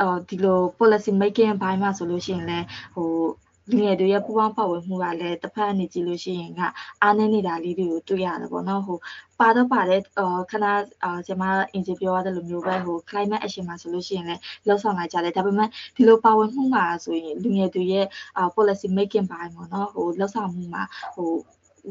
[0.01, 2.65] အာဒီလို policy making ဘိုင်းမှာဆိုလို့ရှိရင်လည်း
[2.95, 3.11] ဟို
[3.71, 6.61] လူငယ်တွေရဲ့ပူးပေါင်းပါဝင်မှုကလည်းတစ်ဖက်အနေကြည့်လို့ရှိရင်က
[7.01, 8.97] အားနည်းနေတာလေးတွေကိုတွေ့ရတယ်ပေါ့နော်ဟို
[9.39, 10.65] ပါတော့ပါတယ်အာခဏ
[11.03, 18.05] အာကျွန်မအင်ဂျင်ပြောရတဲ့လိုမျိုးပဲဟို climate action မှာဆိုလို့ရှိရင်လည်းလှုပ်ဆောင်လာကြတယ်ဒါပေမဲ့ဒီလိုပါဝင်မှုမှာဆိုရင်လူငယ်တွေရဲ့
[18.37, 20.83] အာ policy making ဘိုင်းပေါ့နော်ဟိုလှုပ်ဆောင်မှုမှာ
[21.15, 21.31] ဟို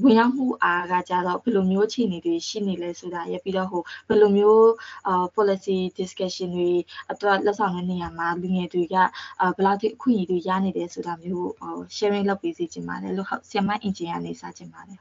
[0.02, 4.70] ဝင်ရောက်မှုအားကကြတော့ဘယ်လိုမျိုးအခြေအနေတွေရှိနေလဲဆိုတာရပြီးတော့ဟိုဘယ်လိုမျိုး
[5.08, 6.70] အာ policy discussion တွေ
[7.12, 8.94] အတွက်လက်ဆောင်တဲ့နေရာမှာလူငယ်တွေက
[9.40, 14.98] အာဘယ်လောက်ထိအခွင့်အရေးတွေရနေတယ်ဆိုတာမျိုးဟို sharing လုပ်ပေးစီချင်ပါတယ်လို့ဟုတ်ဆီယမ engineer နေစားချင်ပါတယ်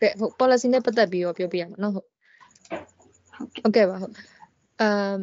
[0.00, 2.06] ကဲဟုတ် policy နဲ့ပတ်သက်ပြီးတော့ပြောပြရမှာနော်ဟုတ်
[3.34, 4.14] ဟုတ်ကဲ့ပါဟုတ်
[4.80, 5.16] အမ်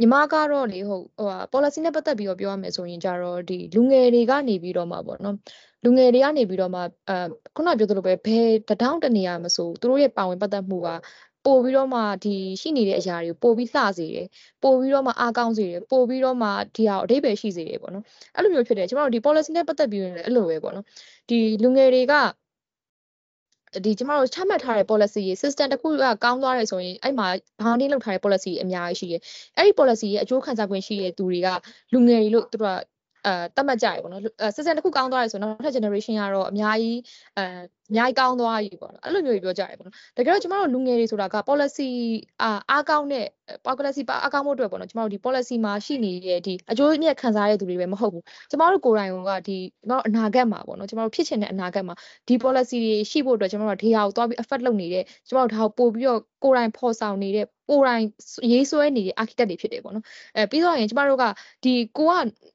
[0.00, 5.36] ညီမကတော့လေဟုတ်ဟို policy နဲ့ပတ်သက်ပြီးတော့ပြောရမယ်ဆိုရင်ကြတော့ဒီလူငယ်တွေကနေပြီးတော့မှပေါ့နော်
[5.84, 7.16] လူငယ်တွေကနေပြီးတော့မှအဲ
[7.56, 10.88] ခုနပြောသလိုပဲဘယ်တထောင်တနေရာမဆိုသူတို့ရဲ့ပါဝင်ပတ်သက်မှုက
[11.44, 14.26] ပို့ပြီးတော့မှဒီရှိနေတဲ့အရာတွေကိုပို့ပြီးလှစေတယ်
[14.62, 20.84] ပို့ပြီးတော့မှအားကောင်းစေတယ်ပို့ပြီးတော့မှဒီဟာအဓိပ္ပာယ်ရှိစေတယ်ပေါ့နော်အဲ့လိုမျိုးဖြစ်တယ်ကျွန်တော်တို့ဒီ policy နဲ့ပတ်သက်ပြီးရင်လည်းအဲ့လိုပဲပေါ့နော်
[21.28, 22.14] ဒီလူငယ်တွေက
[23.84, 27.28] ဒီကျမတို့ချမှတ်ထားတဲ့ policy ရေ system တစ်ခုကကောင်းသွားတယ်ဆိုရင်အဲ့မှာ
[27.60, 29.20] bounding လုပ်ထားတဲ့ policy အများကြီးရှိတယ်
[29.56, 31.48] အဲ့ဒီ policy ရဲ့အကျိုးခံစား권ရှိတဲ့သူတွေက
[31.92, 32.97] လူငယ်တွေလို့သူတို့က
[33.28, 34.22] အဲတတ်မှတ်ကြရပေါ့နော်
[34.56, 36.98] စစ်စံတစ်ခုကောင်းသွားတယ်ဆိုတော့နောက်ထပ် generation ကတော့အများကြီး
[37.36, 37.44] အဲ
[37.90, 41.88] အများကြီးကောင်းသွားပြီပေါ့နော်အဲ့လိုမျိုးပြောကြရပေါ့နော်တကယ်တော့ကျမတို့လူငယ်တွေဆိုတာက policy
[42.42, 43.26] အာအားကောင်းတဲ့
[43.66, 51.94] policy အားကောင်းမှုအတွက်ပေါ့နော်ကျမတို့ဒီ policy မှာရှိနေတဲ့ဒီအကျိုးအမြတ်ခံစားရတဲ့သူတွေပဲမဟုတ်ဘူးကျမတို့ကိုယ်တိုင်ကဒီကျမတို့အနာဂတ်မှာပေါ့နော်ကျမတို့ဖြစ်ချင်တဲ့အနာဂတ်မှာ
[52.28, 58.04] ဒီ policy တွေရှိဖို့အတွက်ကျမတို့ဒေဟာကိုသွားပြီး effort လုပ်နေတဲ့ကျမတို့ဒါကိုပို့ပြီးတော့ကိုယ်တိုင်ဖော်ဆောင်နေတဲ့ ကိုယ်တိုင်
[58.52, 60.04] ရေးဆွဲနေတဲ့ architect တွေဖြစ်တယ်ပေါ့နော်
[60.36, 61.24] အဲပြီးတော့ရင်ကျမတို့က
[61.64, 62.12] ဒီကိုက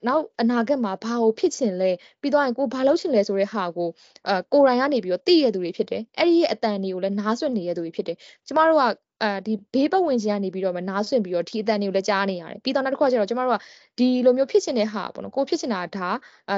[0.07, 1.91] နောက်အနာဂတ်မှာဘာကိုဖြစ်ချင်လဲ
[2.21, 3.89] ပြီးတော့ရင်ကိုဘာလုပ်ချင်လဲဆိုတဲ့ဟာကို
[4.27, 8.83] အဲကိုယ်တိုင်ကနေပြီးတော့သိရသူတွေဖြစ်တယ်အဲ့ဒီရဲ့အတန်တွေကိုလည်းနားဆွင့်နေရသူတွေဖြစ်တယ်ကျမတို့က
[9.23, 13.59] အဲဒီဘေးပတ်ဝန်းကျင်ကနေပြီးတော့မနားဆွင့်ပြီးတော့ဒီအတန်တွေကိုလည်းကြားနေရတယ်ပြီးတော့နောက်တစ်ခါကျတော့ကျမတို့က
[13.99, 16.09] ဒီလိုမျိုးဖြစ်ချင်တဲ့ဟာပေါ့နော်ကိုဖြစ်ချင်တာဒါ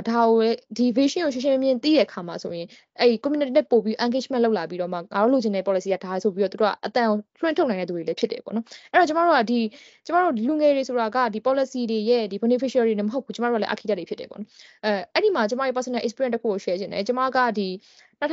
[0.09, 0.39] ဒါကို
[0.77, 2.67] ဒီ vision ကိုရှင်းရှင်းမြင်သိတဲ့အခါမှာဆိုရင်
[3.01, 9.59] အဲ့ community နဲ့ပို့ပြီး engagement လုပ်လာပြီးတော့မှငါတို့လိုချင်တဲ့ policy ကဒါဆိုပြီးတော့တို့ကအတန်ကိုထွန်းထုတ်နိုင်တဲ့သူတွေလည်းဖြစ်တယ်ပေါ့နော်အဲ့တော့ကျမတို့ကဒီ
[10.05, 14.49] ကျမတို့လူငယ်တွေဆိုတာကဒီ policy တွေရဲ့ဒီ beneficiary တွေမဟုတ်ဘူးကျမတို့ကလည်း architect တွေဖြစ်တယ်ပေါ့နော်
[14.85, 17.67] အဲအဲ့ဒီမှာကျမရဲ့ personal experience တစ်ခုကို share ချင်တယ်ကျမကဒီ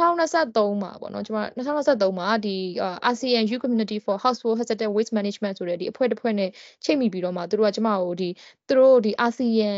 [0.00, 2.56] 2023မှာပေါ့နော်ကျွန်မ2023မှာဒီ
[3.10, 6.50] ASEAN Youth Community for Household Hazardous Waste Management ဆိုတဲ့ဒီအဖွဲ့တစ်ဖွဲ့နဲ့
[6.84, 8.28] ချိတ်မိပြီးတော့မှသူတို့ကကျွန်မကိုဒီ
[8.68, 9.76] သူတို့ဒီ ASEAN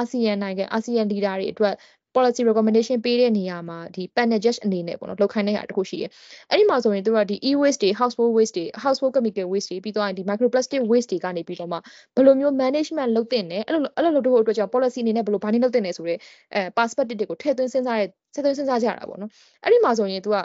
[0.00, 1.74] ASEAN နိုင်ငံ ASEAN leader တွေအတွက်
[2.14, 6.10] policy recommendation ပေးတဲ့နေရာမှာဒီ panel judge အနေနဲ့ပေါ့နော်လောက်ခိုင်းတဲ့ဟာတခုရှိတယ်။
[6.50, 11.76] အဲ့ဒီမှာဆိုရင်သူကဒီ e-waste တွေ household waste တွေ household chemical waste တွေပြီးတော့ဒီ microplastic waste တွေကနေပြီးတော့မှ
[12.16, 16.18] ဘယ်လိုမျိုး management လုပ်တင်တယ်အဲ့လိုအဲ့လိုလုပ်ဖို့အတွက်ကြောင့် policy အနေနဲ့ဘယ်လိုဘာနေလုပ်တင်တယ်ဆိုတော့
[16.54, 18.02] အဲ perspective တွေကိုထည့်သွင်းစဉ်းစားရ
[18.34, 19.30] စဉ်းသွင်းစဉ်းစားကြရတာပေါ့နော်။
[19.62, 20.36] အဲ့ဒီမှာဆိုရင်သူက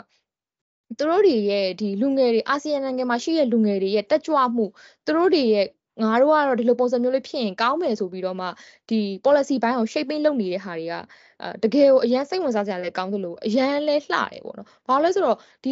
[0.98, 4.64] သူတို့တွေရဲ့ဒီလူငယ်တွေအာဆီယံနိုင်ငံမှာရှိတဲ့လူငယ်တွေရဲ့တက်ကြွမှု
[5.06, 5.66] သူတို့တွေရဲ့
[6.02, 8.46] ငါတို့ကတော့ဒီလိုပုံစံမျိုးလေးဖြစ်ရင်ကောင်းမယ်ဆိုပြီးတော့မှ
[8.90, 10.94] ဒီ policy ဘိုင်းကို shaping လုပ်နေတဲ့ဟာတွေက
[11.42, 15.70] အဲတကယ်ကိုအရန်စိတ်ဝင်စားစရာလည်းကောင်းသလိုအရန်လည်းလှတယ်ပေါ့နော်။ဘာလို့လဲဆိုတော့ဒီ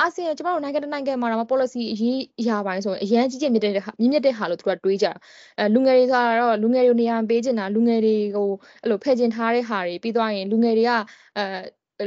[0.00, 5.12] အာဆီယံကျမတို့နိုင်ငံတစ်နိုင်ငံမှာတော့ policy အရေးအရာပိုင်းဆိုရင်အရန်ကြီးကြီးမြင့်တဲ့မြင့်မြတ်တဲ့ဟာလို့သူကတွေးကြတာ။
[5.58, 8.48] အဲလူငယ်တွေဆိုတာတော့လူငယ်တွေနေရာပေးချင်တာလူငယ်တွေကို
[8.82, 10.90] အဲ့လိုဖယ်ကျင်ထားတဲ့ဟာတွေပြီးသွားရင်လူငယ်တွေက
[11.38, 11.44] အဲ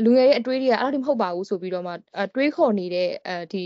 [0.06, 1.94] လူငယ်ရဲ့အတွေးတွေကအဲ့လိုမဟုတ်ပါဘူးဆိုပြီးတော့မှ
[2.36, 3.64] တွေးခေါ်နေတဲ့အဲဒီ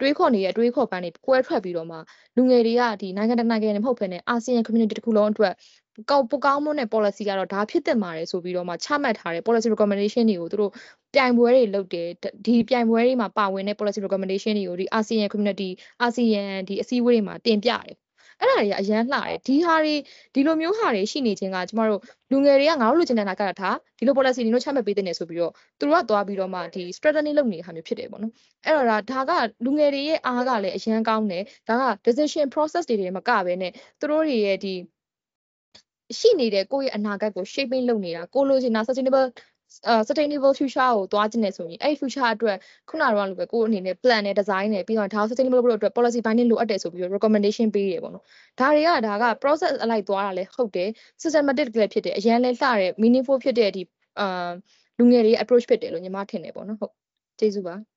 [0.00, 1.96] တွေးခေါ်နေတဲ့အတွေးခေါ်ပန်းတွေကွဲထွက်ပြီးတော့မှ
[2.36, 5.54] လူငယ်တွေကဒီနိုင်ငံတကာနိုင်ငံတွေမဟုတ်ဘဲနဲ့အာဆီယံ community တစ်ခုလုံးအတွက်
[6.10, 10.72] ကောက်ပကောင်းမွန်းတဲ့ policy ကတော့ဒါဖြစ်တင်ပါတယ်ဆိုပြီးတော့မှချမှတ်ထားတဲ့ policy recommendation တွေကိုသူတို့
[11.14, 12.08] ပြိုင်ပွဲတွေလုပ်တယ်
[12.46, 15.70] ဒီပြိုင်ပွဲတွေမှာပါဝင်တဲ့ policy recommendation တွေကိုဒီ ASEAN community
[16.06, 18.05] ASEAN ဒီအစည်းအဝေးတွေမှာတင်ပြတယ်
[18.40, 19.94] အဲ့ဒါတွေကအရန်လှတယ်ဒီဟာတွေ
[20.34, 28.32] ဒီလိုမျိုးဟာတွေရှိနေခြင်းကကျမတို့လူငယ်တွေကငါတို့လူချင်တဲ့နာကတာထားဒီလို policy တွေတို့ချမှတ်ပေးတဲ့နေဆိုပြီးတော့သူတို့ကသွားပြီးတော့မှဒီ strategy လုပ်နေတဲ့ဟာမျိုးဖြစ်တယ်ပေါ့နော်
[28.64, 29.32] အဲ့တော့ဒါက
[29.64, 34.74] လူငယ်တွေရဲ့အားကလည်းအရန်ကောင်းတယ်ဒါက decision process တွေတွေမကဘဲနဲ့သူတို့တွေရဲ့ဒီ
[36.18, 39.55] ရှိနေတဲ့ကိုယ့်ရဲ့အနာဂတ်ကို shaping လုပ်နေတာကိုလိုချင်တာ sustainable uh
[40.08, 42.56] sustainable future ကိုသွားခြင်းနဲ့ဆိုရင်အဲ့ future အတွက်
[42.88, 48.24] ခုနကတော့လိုပဲကိုယ်အနေနဲ့ plan နဲ့ design နဲ့ပြီးတော့ဒါ sustainable ဖို့အတွက် policy binding လိုအပ်တယ်ဆိုပြီးတော့ recommendation ပေးရပေါ့နော်
[48.60, 50.88] ဒါတွေကဒါက process အလိုက်သွားတာလည်းဟုတ်တယ်
[51.22, 53.82] systematic လည်းဖြစ်တယ်အရင်လည်းလှတဲ့ meaningful ဖြစ်တဲ့ဒီ
[54.20, 54.50] အာ
[54.98, 56.92] လူငယ်တွေရဲ့ approach ဖြစ်တယ်လို့ညီမထင်တယ်ပေါ့နော်ဟုတ်
[57.38, 57.95] ကျေးဇူးပါ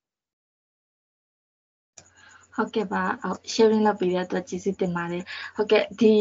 [2.60, 5.24] ဟုတ်ကဲ့ပါဟုတ် sharing လုပ်ပြီးတဲ့အတွက်ကျေးဇူးတင်ပါတယ်
[5.56, 6.14] ဟုတ်ကဲ့ဒီ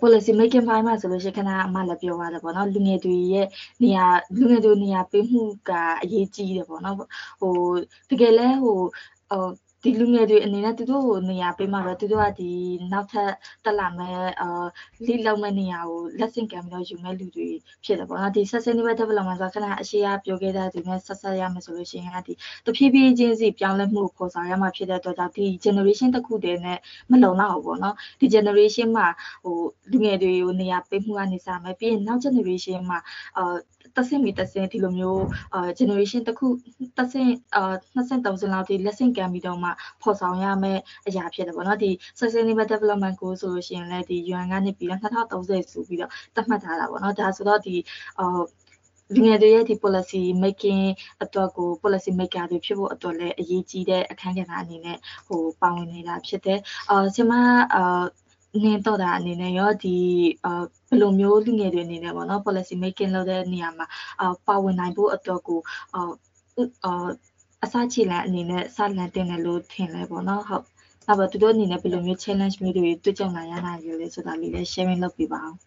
[0.00, 3.46] policy making ဘိုင်းမှာဆိုလို့ရှိရင်ခဏအမလည်းပြောရတယ်ပေါ့နော်လူငယ်တွေရဲ့
[3.82, 4.06] နေရာ
[4.38, 5.70] လူငယ်တွေနေရာပေးမှုက
[6.02, 6.96] အရေးကြီးတယ်ပေါ့နော်
[7.40, 7.54] ဟို
[8.10, 8.78] တကယ်လဲဟို
[9.30, 9.44] ဟို
[9.86, 12.50] ဒီလူငယ်တွေအနေနဲ့သူတို့ကိုနေရာပေးမှာတော့သူတို့ကဒီ
[12.92, 13.30] နောက်ထပ်
[13.64, 14.48] တက်လာမဲ့အာ
[15.06, 17.48] လိလောက်မဲ့နေရာကိုလက်ဆင့်ကမ်းပြီးတော့ယူမဲ့လူတွေ
[17.84, 22.32] ဖြစ်တယ်ပေါ့နော်ဒီ sustainable development ဆိုခဏအရှိရပြောခဲ့တဲ့သူနဲ့ဆက်ဆက်ရမယ်ဆိုလို့ရှိရင်ဒီ
[22.66, 26.78] တဖြည်းဖြည်းချင်းစီပြောင်းလဲမှုကိုပေါ်ဆောင်ရမှာဖြစ်တဲ့အတွက်ကြောင့်ဒီ generation တစ်ခုတည်းနဲ့
[27.10, 29.06] မလုံလောက်ဘူးပေါ့နော်ဒီ generation မှာ
[29.44, 29.56] ဟို
[29.92, 32.98] လူငယ်တွေကိုနေရာပေးမှုကနေစမယ်ပြီးရင်နောက် generation မှာ
[33.38, 33.56] အာ
[33.96, 35.24] တဆင့်မီတဆင့်ဒီလိုမျိုး
[35.54, 36.46] အာ generation တစ်ခု
[36.98, 39.70] တဆင့်အာနှစ်ဆင့်သုံးဆင့်လောက်ဒီလက်ဆင့်ကမ်းပြီးတော့မှ
[40.02, 47.76] ဖော်ဆောင်ရမယ့်အရာဖြစ်တယ်ပေါ့နော်ဒီ sustainable development goal ဆိုလို့ရှိရင်လည်းဒီ UN ကနေပြီးတော့2030ဆိုပြီးတော့သတ်မှတ်ထားတာပေါ့နော်ဒါဆိုတော့ဒီ
[48.18, 48.40] အာ
[49.14, 50.84] လူငယ်တွေရဲ့ဒီ policy making
[51.22, 57.32] အတွက်ကို policy maker တွေဖြစ်ဖို့အတွက်လည်းအရေးကြီးတဲ့အခန်းကဏ္ဍအနေနဲ့ဟိုပါဝင်နေတာဖြစ်တယ်အာဆင်မ
[57.74, 58.02] အာ
[58.64, 59.96] နင်းတော့တာအနေနဲ့ရောဒီ
[60.44, 63.86] အာဘယ်လိုမျိုးလူငယ်တွေအနေနဲ့ပေါ့နော် policy making လုပ်တဲ့နေရာမှာ
[64.20, 65.60] အာပါဝင်နိုင်ဖို့အတွက်ကို
[65.94, 66.10] အာ
[66.84, 67.06] အာ
[67.64, 70.64] အစချီလန်အနေနဲ့စလန်တင်တယ်လို့ထင်လဲပေါ့နော်ဟုတ်
[71.06, 75.58] နောက်တော့သူတို့အနေနဲ့ဘယ်လိုမျိုး challenge မျိုးတွေတွေ့ကြုံလာရနိုင်ရလဲဆိုတာလေးလည်း sharing လုပ်ပြပါအောင်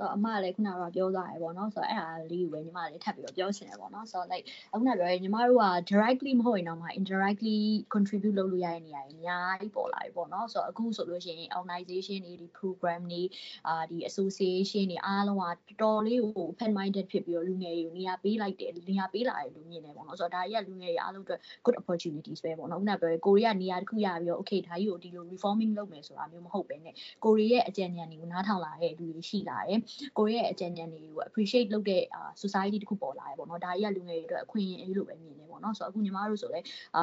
[0.00, 7.58] ဆိုတော့အမလည်းခုနကပြောသွားတယ်ပေါ့နော်ဆိုတော့အဲ့ဒါလေးကိုပဲညီမလေးထပ်ပြီးတော့ပြောချင်တယ်ပေါ့နော်ဆိုတော့ like အခုနပြောရဲညီမတို့က directly မဟုတ်ရင်တော့မှ indirectly
[7.94, 13.22] contribute လုပ်လို့ရတဲ့နေရာတွေအများကြီးပေါ်လာပြီပေါ့နော်ဆိုတော့အခုဆိုလို့ရှိရင် organization တွေဒီ program တွေ
[13.68, 26.88] အာဒီ association တွေအားလုံးကတော်တော်လေးကို open minded ဖြစ်ပြီးတော့လူငယ်တွေကိုနေရာပေးလိုက်တယ်နေရာပေးလာတယ်လို့မြင်တယ်ပေါ့နော်ဆိုတော့ဒါကြီးကလူငယ်တွေအားလုံးအတွက် good opportunities ပဲပေါ့နော်ခုနပြောရဲကိုရီးယားနေရာတစ်ခုရပြီးတော့ okay ဒါကြီးကိုဒီလို reforming လုပ်မယ်ဆိုတာမျိုးမဟုတ်ပဲね
[27.24, 29.80] ကိုရီးယားအကြံဉာဏ်တွေကိုနားထောင်လာတဲ့လူတွေရှိလာတယ်
[30.18, 32.02] ကိုရဲ့အကြံဉာဏ်တွေကို appreciate လုပ်တဲ့
[32.42, 36.60] society တခုပေါ်လာရပေါ့နော်ဒါကြီးကလူငယ်တွေအတွက်အခွင့်အရေးလို့ပဲမြင်နေပေါ့နော်ဆိုတော့အခုညီမတို့ဆိုလဲ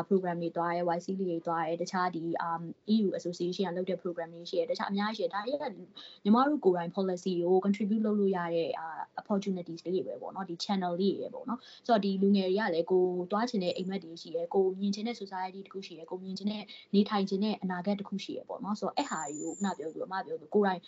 [0.09, 2.23] program တွေတွားရဲ YC တွေတွားရဲတခြားဒီ
[2.95, 5.65] EU association ကလုပ်တဲ့ program တွေရှိရဲတခြားအများကြီးရှိရဲဒါကြီးက
[6.23, 8.69] ညီမတို့ကိုယ်တိုင် policy ကို contribute လုပ်လို့ရတဲ့
[9.21, 16.63] opportunities တွေပဲပေါ့နော်ဒီ channel လေးတွေပေါ့နော်ဆိုတော့ဒီလူငယ်တွေကလည်းကိုတွားချင်တဲ့အိမ်မက်တွေရှိရဲကိုမြင်ချင်တဲ့ society တခုရှိရဲကိုမြင်ချင်တဲ့
[16.95, 20.81] နေထိုင်ချင်တဲ့အနာဂတ်တခုရှိရဲပေါ့နော်ဆိုတော့အဲ့ဟာတွေကိုခုနပြောသူအမပြောသူကိုယ်တိုင်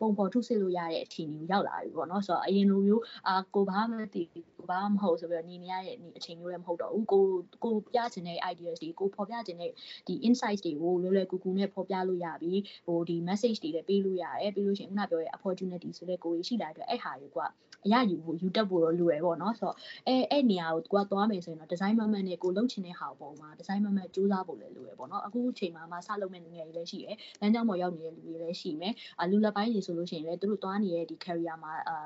[0.00, 7.24] ပုံဖော်ထုတ်စစ်လို့ရတဲ့အထင်ကြီးရောက်လာပြီပေါ့နော်ဆိုတော့အရင်လိုမျိုးအာကိုဘာမှမသိကိုဘာမှမဟုတ်ဆိုပြီးတော့နေနေရတဲ့အချိန်မျိုးလည်းမဟုတ်တော့ဘူးကို
[7.64, 9.70] ကိုပြချင်တဲ့ ideas တွေကိုဖော်ပြချင်တဲ့
[10.06, 12.52] ဒီ insights တွေကိုလွယ်လွယ်ကူကူနဲ့ဖော်ပြလို့ရပြီ
[12.86, 17.38] ဟိုဒီ message တွေလည်းပေးလို့ရတယ်ပြီးလို့ရှိရင်ခုနပြောရဲ့ opportunity ဆိုတဲ့ကိုကြီးရှိလာတဲ့အဲ့ဟာတွေက
[17.84, 19.76] အရယူဖို့ယူတက်ဖို့တော့လိုရပေါ့နော်ဆိုတော့
[20.06, 31.96] အဲအဲ့နေရာကိုကိုကသွားမယ်ဆိုရင်တော့ design မမတ်နဲ့ကိုလုပ်ချင်တဲ့ဟာပေါ်မှာ design မမတ်စူးစမ်းဖို့လည်းလိုရပေါ့နော်အခုချိန်မှာမှစလုပ်မဲ့လူငယ်တွေလည်းရှိတယ်လမ်းကြောင်းပေါ်ရောက်နေတဲ့လူတွေလည်းရှိမယ်အလူလက်ပိုင်းတွေဆိုလို့ရှိရင်လည်းသူတို့သွားနေတဲ့ဒီ career မှာအာ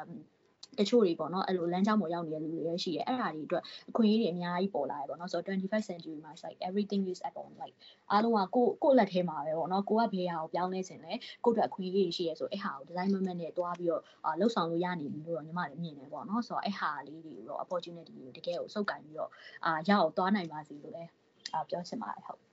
[0.78, 7.76] တချို့တွေပေါ့နော်အဲ့လိုလမ်းကြောင်းပေါ်ရောက်နေတဲ့လူတွေလည်းရှိရဲအဲ့ဒါတွေအတွက်အခွင့်အရေးတွေအများကြီးပေါ်လာရပေါ့နော်ဆိုတော့25 century မှာ like everything is upon like
[8.10, 11.12] အားလုံးကကိုကိုလက်ထဲမှာပဲပေါ့နော်ကိုကဘယ်ဟာကိုပြောင်းလဲခြင်းလဲ
[11.44, 14.02] ကိုအတွက်အခွင့်အရေးရှိရဲဆိုအဲ့ဟာကို design moment နဲ့တွားပြီးတော့
[14.40, 19.30] လှုပ်ဆောင်လို့ရနေပြီလို့တော့ညီမလည်းမြင်တယ်ပေါ့နော်ဆိုတော့အဲ့ဟာလေးတွေကိုတော့ opportunity ကိုတကယ်ကိုစုပ်ကန်ပြီးတော့
[19.64, 21.10] အာရအောင်သွားနိုင်ပါစေလို့လည်း
[21.54, 22.47] အာပြောချင်ပါတယ်ဟုတ်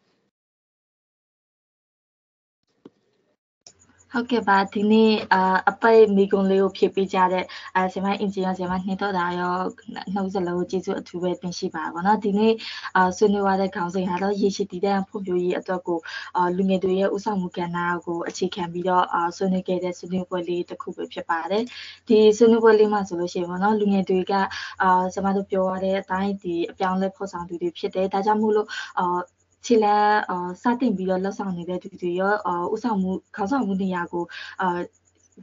[4.14, 7.46] ဟုတ်ကဲ့ပါဒီနေ့အာအပိုက်မိကွန်လေးကိုဖြည့်ပေးကြတဲ့
[7.76, 9.56] အာဆီမအင်ဂျင်ရောဆီမနှင်းတော့တာရော
[10.14, 12.54] နှုတ်ဆက်လို့ကျေးဇူးအထူးပဲတင်ရှိပါပါတော့ဒီနေ့
[12.96, 16.00] အာဆွေးနွေးရတဲ့ခေါင်းစဉ်ကတော့ရေရှိတည်တဲ့ဖွံ့ဖြိုးရေးအတွက်ကို
[16.38, 21.64] အာလူငယ်တွေရဲ့ဥဆောင်မှုကဏ္ဍကိုအခြေခံပြီးတော့အာဆွေးနွေးခဲ့တဲ့ဆွေးနွေးပွဲလေးတစ်ခုပဲဖြစ်ပါတယ်
[22.08, 24.34] ဒီဆွေးနွေးပွဲလေးမှာဆိုလို့ရှိရင်ပေါ့နော်လူငယ်တွေက
[24.82, 28.68] အာဆီမတို့ပြောရတဲ့အတိုင်းဒီအပြောင်းလဲဖော်ဆောင်သူတွေဖြစ်တယ်ဒါကြောင့်မို့လို့
[29.00, 29.20] အာ
[29.66, 34.24] ခြေလမ်းအာစတင်ပြီးတော့လက်ဆောင်နေတဲ့သူတွေရောအာဥဆောင်မှုခေါင်းဆောင်မှုနေရာကို
[34.62, 34.80] အာ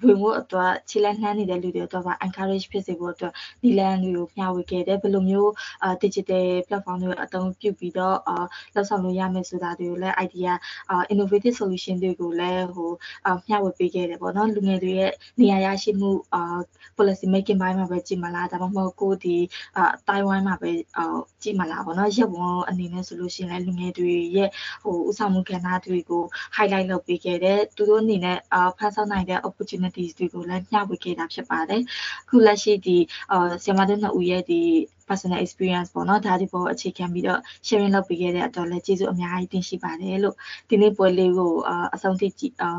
[0.00, 3.32] ဝင်ဖို့အတွက်ခြေလက်နှမ်းနေတဲ့လူတွေအတွက်ပါ encourage ဖြစ်စေဖို့အတွက်
[3.62, 8.36] ဒီလန်တွေကိုမျှဝေခဲ့တယ်ဘယ်လိုမျိုးအာ digital platform တွေကိုအသုံးပြုပြီးတော့အာ
[8.74, 10.52] လောက်ဆောင်လို့ရမယ်ဆိုတာတွေကိုလည်း idea
[10.90, 12.92] အာ innovative solution တွေကိုလည်းဟို
[13.26, 16.58] အာမျှဝေပေးခဲ့တယ်ပေါ့နော်လူငယ်တွေရဲ့နေရာရရှိမှုအာ
[16.96, 19.36] policy making ဘိုင်းမှာပဲကြည့်မလားဒါမှမဟုတ်ကိုဒီ
[19.76, 21.04] အာတိုင်ဝမ်မှာပဲအာ
[21.42, 24.50] ကြည့်မလားပေါ့နော်ရက်ဝန်အနေနဲ့ဆိုလို့ရှိရင်လည်းလူငယ်တွေရဲ့
[24.82, 26.22] ဟိုဥဆောင်မှုကဏ္ဍတွေကို
[26.56, 29.40] highlight လုပ်ပေးခဲ့တယ်သူတို့အနေနဲ့အာဖန်ဆောင်နိုင်တဲ့
[29.82, 31.82] opportunities တွေကိုလည်းမျှဝေခဲ့တာဖြစ်ပါတယ်
[32.24, 32.96] အခုလက်ရှိဒီ
[33.32, 34.60] အာဆီယမတို့နှစ်ဦးရဲ့ဒီ
[35.08, 40.36] personal experience ပေါ့နော်ဒါဒီပေါ်အခြေခံပြီးတော့ sharing လုပ်ပေးခဲ့တဲ့အတွက်လည်းကျေးဇူးအများကြီးတင်ရှိပါတယ်လို့
[40.70, 41.52] ဒီနေ့ပွဲလေးကို
[41.94, 42.70] အဆုံးထိကြည့်နာ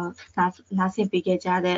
[0.78, 1.78] နားဆင်ပေးခဲ့ကြတဲ့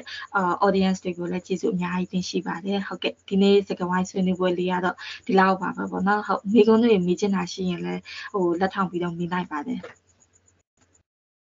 [0.65, 4.95] audience တွေကိုလည်းကျေးဇူးအများကြီးတင်ရှိပါတယ်ဟုတ်ကဲ့ဒီနေ့စကားဝိုင်းဆွေးနွေးပွဲလေးကတော့
[5.27, 8.01] ဒီလောက်ပါပဲပေါ့နော်ဟုတ်မိကုန်းတွေမိချင်တာရှိရင်လည်း
[8.33, 9.79] ဟိုလက်ထောင်ပြီးတော့မိနိုင်ပါတယ်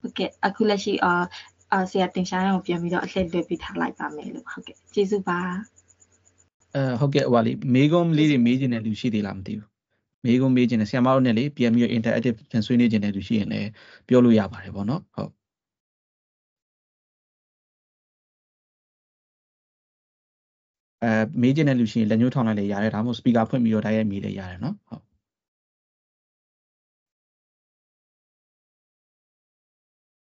[0.00, 1.22] ဟုတ်ကဲ့အခုလက်ရှိအာ
[1.72, 5.38] အာဆရာတင်ရှားရအောင်ပြန်ပြီးတော့အလှည့်လွှဲပေးထားလိုက်ပါမယ်လို့ဟုတ်ကဲ့ကျေးဇူးပါ
[6.74, 9.68] အဲဟုတ်ကဲ့ဟိုပါလေမေးခွန်းလေးတွေမေးခြင်းတဲ့လူရှိသေးလားမသိဘူး
[10.24, 13.68] မေးခွန်းမေးခြင်းနဲ့ဆရာမတို့နဲ့လေပြန်ပြီး interactive ပြန်ဆွေးနွေးခြင်းတဲ့လူရှိရင်လည်း
[14.08, 15.30] ပြောလို့ရပါတယ်ပေါ့နော်ဟုတ်
[21.02, 21.12] အဲ
[21.42, 25.02] မေးခြင်းတဲ့လူရှိရင်လက်ညှိုးထောင်လိုက်လေရတယ်ဒါမှမဟုတ် speaker ဖွင့်ပြီးတော့တိုက်ရိုက်မေးလေရတယ်နော်ဟုတ်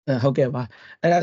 [0.07, 0.63] အဲဟုတ်ကဲ့ပါ
[1.01, 1.17] အဲ့ဒါ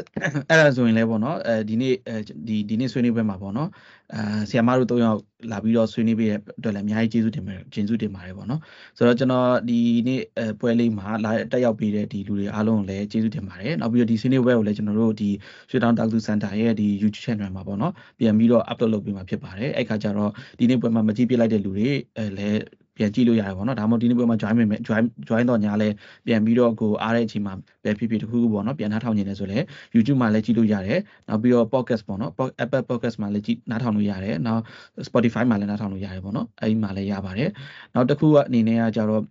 [0.51, 2.17] အဲ့ဒါဆိုရင်လည်းပေါ့နော်အဲဒီနေ့အဲ
[2.49, 3.69] ဒီဒီနေ့ဆွေးနွေးပွဲမှာပေါ့နော်
[4.15, 5.19] အာဆီယမတို့၃ယောက်
[5.53, 8.61] လာပြီးတော့ဆွေးနွေးပေးတဲ့အတွက်လည်းအများကြီးကျေးဇူးတင်ပါတယ်ကျေးဇူးတင်ပါတယ်ပေါ့နော်
[8.97, 9.79] ဆိုတော့ကျွန်တော်ဒီ
[10.09, 10.21] နေ့
[10.61, 15.31] ပွဲလေးမှာလာတက်ရောက်ပေးတဲ့ဒီလူတွေအားလုံးကိုလည်းကျေးဇူးတင်ပါတယ်နောက်ပြီးတော့ဒီဆွေးနွေးပွဲကိုလည်းကျွန်တော်တို့ဒီ
[15.71, 22.61] ရွှေတောင်တောက်သူစင်တာရဲ့ဒီ YouTube channel မှာပေါ့နော်ပြန်ပြီးတော့ upload လုပ်ပေးမှာဖြစ်ပါတယ်အဲ့ခါကျတော့ဒီနေ့ပွဲမှာမကြည့်ပြလိုက်တဲ့လူတွေအဲလည်း
[22.97, 25.89] ပြန်ကြည့်လို့ရတယ်ပေါ့နော်ဒါမှမဟုတ်ဒီနေ့ပွဲမှာ join မယ် join join တော့ညာလဲ
[26.27, 29.59] ပြန်ပြီးတော့ကိုအားတဲ့အချိန်မှာပဲဖြစ်ဖြစ်တခုခုပေါ့နော်ပြန်နှားထောင်နေတယ်ဆိုလဲ
[29.95, 32.33] YouTube မှာလည်းကြည့်လို့ရတယ်နောက်ပြီးတော့ podcast ပေါ့နော်
[32.65, 34.63] Apple podcast မှာလည်းကြည့်နှားထောင်လို့ရတယ်နောက်
[35.09, 37.51] Spotify မှာလည်းနှားထောင်လို့ရတယ်ပေါ့နော်အဲဒီမှာလည်းရပါတယ်
[37.95, 39.23] နောက်တစ်ခုအနေနဲ့ကကြတော့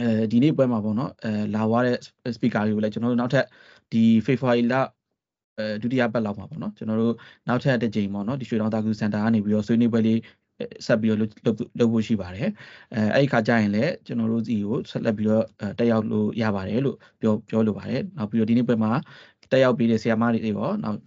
[0.00, 1.96] အဲဒီနေ့ပွဲမှာပေါ့နော်အဲလာွားတဲ့
[2.36, 3.46] speaker တွေကိုလည်းကျွန်တော်တို့နောက်ထပ်
[3.92, 4.74] ဒီ February လ
[5.58, 7.14] အဲဒုတိယပတ်လောက်မှာပေါ့နော်ကျွန်တော်တို့
[7.48, 10.18] နောက်ထပ်တစ်ကြိမ်ပေါ့နော်ဒီရွှေတောင်တာကူစင်တာကနေပြီးတော့ဆွေးနွေးပွဲလေး
[10.86, 11.30] ဆက်ပြီးတော့လုပ်
[11.78, 12.48] လုပ်ဖို့ရှိပါတယ်
[12.94, 15.44] အဲအဲ့ဒီခါကျရင်လည်းကျွန်တော်တို့စီကိုဆက်လက်ပြီးတော့
[15.78, 18.90] တက်ရောက်လို့ရပါတယ်လို့ပြောပြောလိုပါတယ်နောက်ပြီးတော့ဒီနေ့ပွဲမှာ
[19.52, 20.98] တက်ရောက်ပြီးတဲ့ဆရာမတွေရောနောက်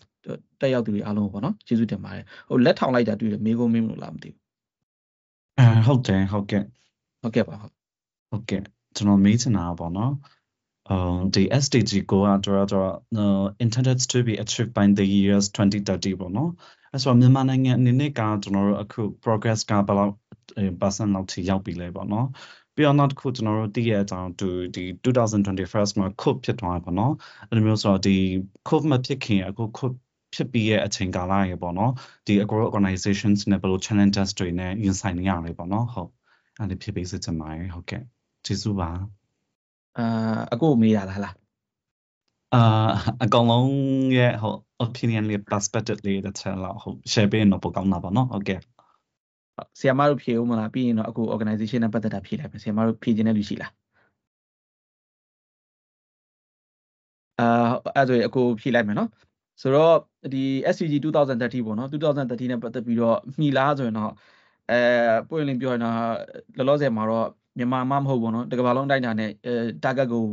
[0.61, 4.39] တက်ရောက်သူတွေအားလုံးပေါ့နော်ကျေးဇူးတင်ပါတယ်ဟိုလက်ထောင်လိုက်တာတွေ့တယ်မေးခွန်းမေးမလို့လားမသိဘူး
[5.59, 6.63] အဲဟုတ်တယ်ဟုတ်ကဲ့
[7.21, 7.73] ဟုတ်ကဲ့ပါဟုတ်
[8.29, 8.61] ဟုတ်ကဲ့
[8.95, 10.13] ကျွန်တော်မေးချင်တာပေါ့နော်
[10.93, 12.91] um the SDG goal ကတော့တော့
[13.63, 16.51] intended to be achieved by the years 2030ပေါ့နော်
[16.93, 20.13] အဲဆိုမြန်မာနိုင်ငံအနေနဲ့ကကျွန်တော်တို့အခု progress ကဘယ်လောက်
[20.81, 22.27] percent လောက်ထိရောက်ပြီလဲပေါ့နော်
[22.75, 27.13] ပြီးတော့နောက်တစ်ခုကျွန်တော်တို့သိရတဲ့အကြောင်းဒီ2021မှာ COVID ဖြစ်သွားပါတော့
[27.49, 28.17] အဲ့လိုမျိုးဆိုတော့ဒီ
[28.67, 29.97] COVID မဖြစ်ခင်အခု COVID
[30.33, 31.91] ဖြစ်ပြီးရဲ့အချိန်ကာလရေပေါ့နော်
[32.27, 36.11] ဒီ agro organizations နဲ့ဘယ်လို challenges တွေနဲ့ရင်ဆိုင်နေရလဲပေါ့နော်ဟုတ်
[36.59, 38.03] အဲ့ဒီဖြစ်ပေးစစ်ချင်ပါတယ်ဟုတ်ကဲ့
[38.45, 38.89] ကျေးဇူးပါ
[39.97, 41.35] အာအကိုမေးတာလားလား
[42.53, 42.61] အာ
[43.23, 43.71] အကောင်လုံး
[44.17, 44.53] ရဲ့ဟို
[44.85, 48.59] opinion လေး perspective လေးတစ်ချက်လောက်ဟို share ပေးရင်တော့ပိုကောင်းတာပေါ့နော်ဟုတ်ကဲ့
[49.79, 53.71] ဆရာမတို့ဖြေဦးမလားပြီးရင်တော့အခု organization နဲ့ပတ်သက်တာဖြေလိုက်မယ်ဆရာမတို့ဖြေခြင်းတဲ့လူရှိလား
[57.39, 59.09] အာအဲ့ဆိုရင်အခုဖြေလိုက်မယ်နော်
[59.61, 59.95] ဆိုတော့
[60.33, 60.43] ဒီ
[60.73, 64.11] SCG 2030ပေါ့နော်2030နဲ့ပတ်သက်ပြီးတော့မှီလားဆိုရင်တော့
[64.71, 64.79] အဲ
[65.29, 65.95] ပွင့်လင်းပြောရင်တော့
[66.57, 67.27] လောလောဆယ်မှာတော့
[67.57, 69.53] မြန်မာမှမဟုတ်ဘောနော်တကဘာလုံးတိုက်တာနဲ့အဲ
[69.83, 70.23] target ကို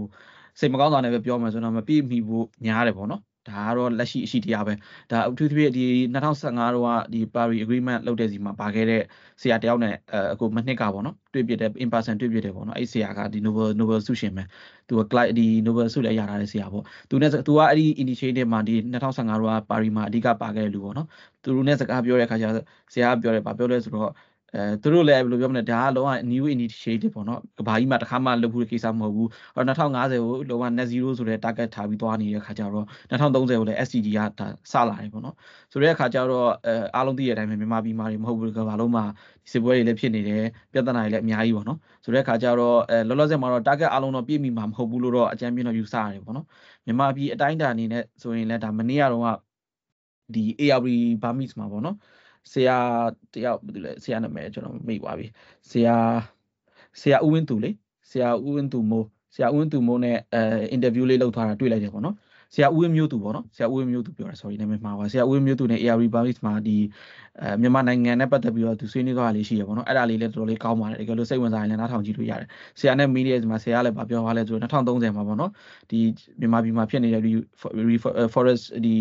[0.60, 4.74] စိတ်မကောင်းတာနဲ့ပဲပြောမယ်ဆိုတော့မပြည့်မီဖို့ညားတယ်ပေါ့နော်ဒါကတော့လက်ရှိအရှိတရားပဲ
[5.10, 9.02] ဒါအထူးသဖြင့်ဒီ2015တော့ဒီ Paris Agreement လုပ်တဲ့စီမှာပါခဲ့တဲ့
[9.40, 9.94] ဆရာတယောက်နဲ့
[10.32, 14.42] အကိုမနှစ်ကပေါ့နော်တွေ့ပြတဲ့ in person တွေ့ပြတယ်ပေါ့နော်အဲ့ဆရာကဒီ Nobel Nobel ဆုရှင်ပဲ
[14.88, 21.06] သူက Clyde ဒီ Nobel ဆုလည်းရထားတဲ့ဆရာပေါ့သူနဲ့သူကအဲ့ဒီ initiative မှာဒီ2015တော့ Paris မှာအဓိကပါခဲ့တဲ့လူပေါ့နော်
[21.42, 22.46] သူတို့နဲ့စကားပြောတဲ့အခါကျ
[22.92, 24.10] ဆရာကပြောတယ်ဗာပြောလဲဆိုတော့
[24.54, 35.34] အဲသူတို့လည်းဘယ်လိုပြောမလဲဒါကလုံးဝ new initiative ပေါ့နော်ကဘာကြီးမှတစ်ခါမှလုပ်ဖို့ကိစ္စမဟုတ်ဘူးအော်2050ကိုလုံးဝ net zero ဆိုတဲ့ target ထားပြီးသွားနေတဲ့ခါကျတော့2030ကိုလည်း SDG ကဒါစလာတယ်ပေါ့နော်
[35.72, 39.04] ဆိုတဲ့အခါကျတော့အဲအားလုံးသိတဲ့အတိုင်းပဲမြန်မာပြည်မှာတွေမဟုတ်ဘူးကဘာလုံးမှာ
[39.44, 40.42] ဒီစစ်ပွဲတွေလည်းဖြစ်နေတယ်
[40.72, 46.46] ပြဿနာတွေလည်းအများကြီးပေါ့နော်ဆိုတဲ့အခါကျတော့အဲလောလောဆယ်မှာတော့ target အားလုံးတော့ပြည့်မီမှာမဟုတ်ဘူးလို့တော့အကြံပြင်းတော့ယူဆရတယ်ပေါ့နော်
[46.86, 49.36] မြန်မာပြည်အတိုင်းအတာအနေနဲ့ဆိုရင်လည်းဒါမနေ့ကတော့
[50.34, 50.86] ဒီ ARB
[51.22, 51.96] Burmese မှာပေါ့နော်
[52.52, 52.76] ဆရာ
[53.34, 55.26] တယောက်ဘာလို့လဲဆရာနာမည်ကျွန်တော်မေ့သွားပြီ
[55.70, 55.96] ဆရာ
[57.00, 57.70] ဆရာဦးဝင်းသူလေ
[58.10, 60.40] ဆရာဦးဝင်းသူမိုးဆရာဦးဝင်းသူမိုးနဲ့အဲ
[60.72, 62.14] အင်တာဗျူးလေးလုပ်ထားတာတွေ့လိုက်တယ်ပေါ့နော်
[62.54, 66.76] ဆရာဦးဝင်းမျိုးသူပေါ့နော်ဆရာဦးဝင်းမျိုးသူပြောတာ sorry နာမည်မှားပါဆရာဦးဝင်းမျိုးသူနဲ့ AR Republic မှာဒီ
[67.40, 72.48] အဲမြန်မာနိုင်ငံနဲ့ပတ်သက်ပြီးတော့သူဆွေးနွေးသွားတာလေးရှိရပေါ့နော်အဲ့ဒါလေးလည်းတော်တော်လေးကောင်းပါတယ်တကယ်လို့စိတ်ဝင်စားရင်လည်းနားထောင်ကြည့်လို့ရတယ်
[72.80, 75.50] ဆရာနဲ့မီဒီယာမှာဆရာလည်းပြောသွားလဲဆိုတော့2030မှာပေါ့နော်
[75.90, 75.98] ဒီ
[76.40, 77.32] မြန်မာပြည်မှာဖြစ်နေတဲ့ဒီ
[78.34, 78.94] forest ဒီ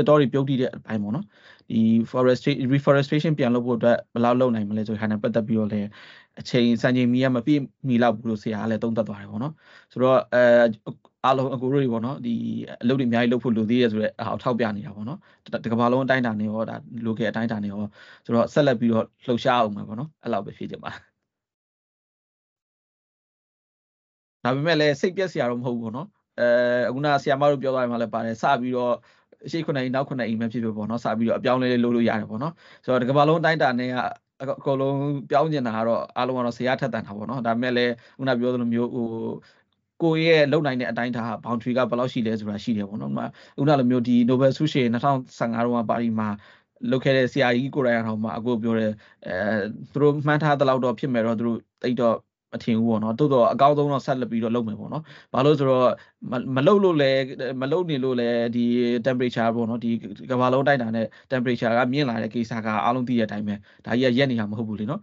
[0.00, 1.24] တတက်တော်တွေပြုတ်တိတဲ့အပိုင်းပေါ့နော်
[1.70, 1.80] ဒီ
[2.12, 5.88] forestation reforestation ပြန်လုပ်ဖို့အတွက်ဘယ်လောက်လုပ်နိုင်မလဲဆိုတဲ့ဟာနဲ့ပတ်သက်ပြီးတော့လည်း
[6.40, 9.52] အချိန်စံချိန်မီရမပြည့်မီလောက်ဘူးလို့ဆရာကလည်းသုံးသပ်သွားတယ်ပေါ့နော်
[9.92, 10.42] ဆိုတော့အဲ
[11.24, 12.34] အားလုံးအကူတို့တွေပေါ့နော်ဒီ
[12.82, 15.18] အလုပ်တွေအများကြီးလုပ်ဖို့လိုသေးတယ်ဆိုတော့အထောက်ပြနေတာပေါ့နော်
[15.64, 16.76] တကဘာလုံးအတိုင်းတာနေရောဒါ
[17.06, 17.82] local အတိုင်းတာနေရော
[18.24, 20.90] ဆိုတော့ဆက်လက်ပြီးတော့လှုပ်ရှားအောင်မှာပေါ့နော်အဲ့လောက်ပဲဖြစ်ကြပါ
[24.44, 26.08] ဒါပေမဲ့လည်းစိတ်ပြက်စရာတော့မဟုတ်ဘူးပေါ့နော်
[26.40, 26.48] အဲ
[26.88, 28.94] အခုနဆရာမတို့ပြောသွားတယ်မှလည်းပါတယ်စပြီးတော့
[29.50, 32.52] ရှေ့ခုနှစ်အိမ်နောက်ခုနှစ်အိမ်ပဲဖြစ်ဖြစ်ပေါ့နော်စပြီးတော့အပြောင်းလဲလေးလုပ်လို့ရတယ်ပေါ့နော်
[32.84, 33.94] ဆိုတော့ဒီကမ္ဘာလုံးအတိုင်းတာနဲ့က
[34.42, 34.96] အကုန်လုံး
[35.30, 39.06] ပြောင်းကျင်တာကတော့အားလုံးကတော့ဆရာထက်တန်တာပေါ့နော်ဒါပေမဲ့လည်းခုနပြောသလိုမျိုးဟို
[40.02, 43.12] ကိုရဲ့လုံနိုင်တဲ့အတိုင်းဒါ boundary ကဘယ်လောက်ရှိလဲဆိုတာရှိတယ်ပေါ့နော်။
[43.60, 46.28] ဥနာလိုမျိုးဒီ Nobel ဆုရှင်2015တုန်းကပါရီမှာ
[46.90, 48.90] လုပ်ခဲ့တဲ့ဆရာကြီးကိုယ်တိုင်အောင်မှာအခုပြောတဲ့
[49.26, 49.34] အဲ
[49.92, 52.16] သူတို့မှန်းထားတဲ့လောက်တော့ဖြစ်မယ်တော့သူတို့တိတ်တော့
[52.52, 55.02] မထင်ဘူးပေါ့နော်တိုးတော့အကောင်းဆုံးတော့ဆက်လက်ပြီးတော့လုပ်မယ်ပေါ့နော်
[55.32, 55.86] ဘာလို့ဆိုတော့
[56.56, 57.10] မလုတ်လို့လဲ
[57.62, 58.64] မလုတ်နေလို့လဲဒီ
[59.06, 59.90] temperature ပေါ့နော်ဒီ
[60.30, 63.54] ကမ္ဘာလုံးတိုက်တာနဲ့ temperature ကမြင့်လာတဲ့ကိစ္စကအားလုံးသိတဲ့အတိုင်းပဲ
[63.86, 65.00] ဒါကြီးကရက်နေတာမဟုတ်ဘူးလေနော်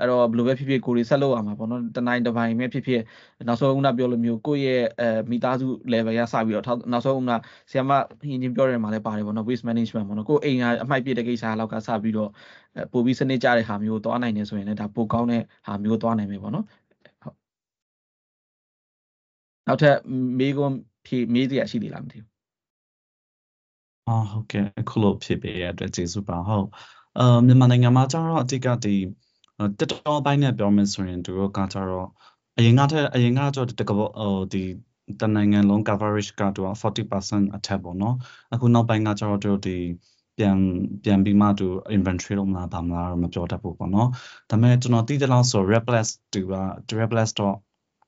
[0.00, 3.02] အဲ့တော့ဘယ်လိုပဲဖြစ်ဖြစ်ကိုယ်တွေဆက်လုပ်ရမှာပေါ့နော်တနိုင်တစ်ပိုင်းပဲဖြစ်ဖြစ်
[3.48, 7.32] နောက်ဆုံးကပြောလို့မျိုးကိုယ့်ရဲ့အဲမိသားစု level ရစပြီးတော့နောက်ဆုံးက
[7.70, 7.90] ဆီယမ
[8.20, 12.30] ဟင်းချင်းပြောတယ်မှာလည်းပါတယ်ပေါ့နော် waste management ပေါ့နော်ကိုယ်အိမ်ကအမိုက်ပြတဲ့ကိစ္စလောက်ကစပြီးတော့
[12.92, 16.89] ပို့ပြီးစနစ်ကြတဲ့ဟာမျိုးသွားနိုင်နေဆိုရင်လည်းဒါပိုကောင်းတဲ့ဟာမျိုးသွားနိုင်မယ်ပေါ့နော်ဟုတ်
[19.70, 19.96] နောက်ထပ်
[20.38, 20.76] မေးခွန်း
[21.06, 22.28] ဖြေမေးစရာရှိသေးလားမသိဘူး
[24.08, 26.66] အော်ဟုတ်ကဲ့အခုလို့ဖြစ်ပေးရတဲ့အတွက်ကျေးဇူးပါဟုတ်
[27.18, 28.94] အာမြန်မာနိုင်ငံမှာကျတော့အတိတ်ကဒီ
[29.78, 32.08] တက်တော်ပိုင်းနဲ့ပြောမယ်ဆိုရင်သူတို့ကကျတော့
[32.58, 34.62] အရင်ကတည်းအရင်ကကျတော့တကယ်ဟိုဒီ
[35.20, 38.16] တနိုင်ငံလုံး coverage ကတော့40%အထက်ပေါ့နော်
[38.52, 39.76] အခုနောက်ပိုင်းကကျတော့တို့ဒီ
[40.38, 40.58] ပြန်
[41.04, 44.08] ပြန်ပြီးမှသူ inventory လုပ်မလားဘာမလားတော့မပြောတတ်ဘူးပေါ့နော်
[44.50, 46.54] ဒါပေမဲ့ကျွန်တော်သိတဲ့လောက်ဆို replace သူက
[47.00, 47.56] replace တော့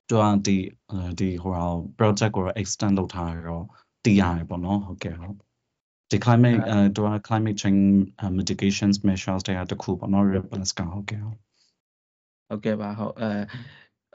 [0.09, 0.57] သူကဒီ
[1.19, 1.65] ဒီဟိုဟာ
[1.99, 3.65] project ကို extend လုပ်ထားရတော့
[4.05, 5.37] တည်ရတယ်ပေါ့နော်ဟုတ်ကဲ့ဟုတ်
[6.11, 7.85] ဒီ climate အဲသူက climate change
[8.39, 11.39] mitigations measures တွေကတခုပေါ့နော် replace ကဟုတ်ကဲ့ဟုတ်
[12.49, 13.31] ဟုတ်ကဲ့ပါဟုတ်အဲ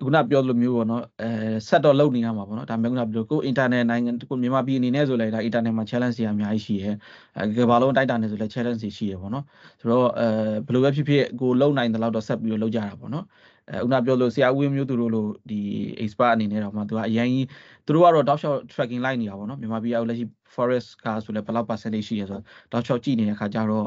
[0.06, 1.30] ခုနပြောလိုမျိုးပေါ့နော်အဲ
[1.68, 6.92] ဆက်တော့လုပ်နေရမှာပေါ့နော်ဒါပေမဲ့ခုနပြောကို internet နိုင်ငံကိုမြန်မာပြည်အနေနဲ့ဆိုလဲဒါ internet မှာ challenge တွေအများကြီးရှိရဲ
[7.38, 9.46] အဲကမ္ဘာလုံးတိုက်တာနေဆိုလဲ challenge တွေရှိရဲပေါ့နော်
[9.80, 10.28] ဆိုတော့အဲ
[10.66, 13.26] ဘယ်လိုပဲဖြစ်ဖြစ်ကိုလုံနိုင်တဲ့လောက်တော့ဆက်ပြီးတော့လုပ်ကြတာပေါ့နော်
[13.70, 15.60] အဲခုနပြောလို့ဆရာဦးဝင်းမျိုးသူတို့လိုဒီ
[16.04, 17.46] expert အနေနဲ့တော့မှသူကအရင်ကြီး
[17.86, 20.26] သူတို့ကတော့ dog shot tracking လိုက်နေတာပေါ့နော်မြန်မာပြည်အောက်လက်ရှိ
[20.56, 22.40] forest ကဆိုလဲဘယ်လောက် percentage ရှိရဲဆို
[22.72, 23.86] တော့ dog shot ကြည့်နေတဲ့ခါကျတော့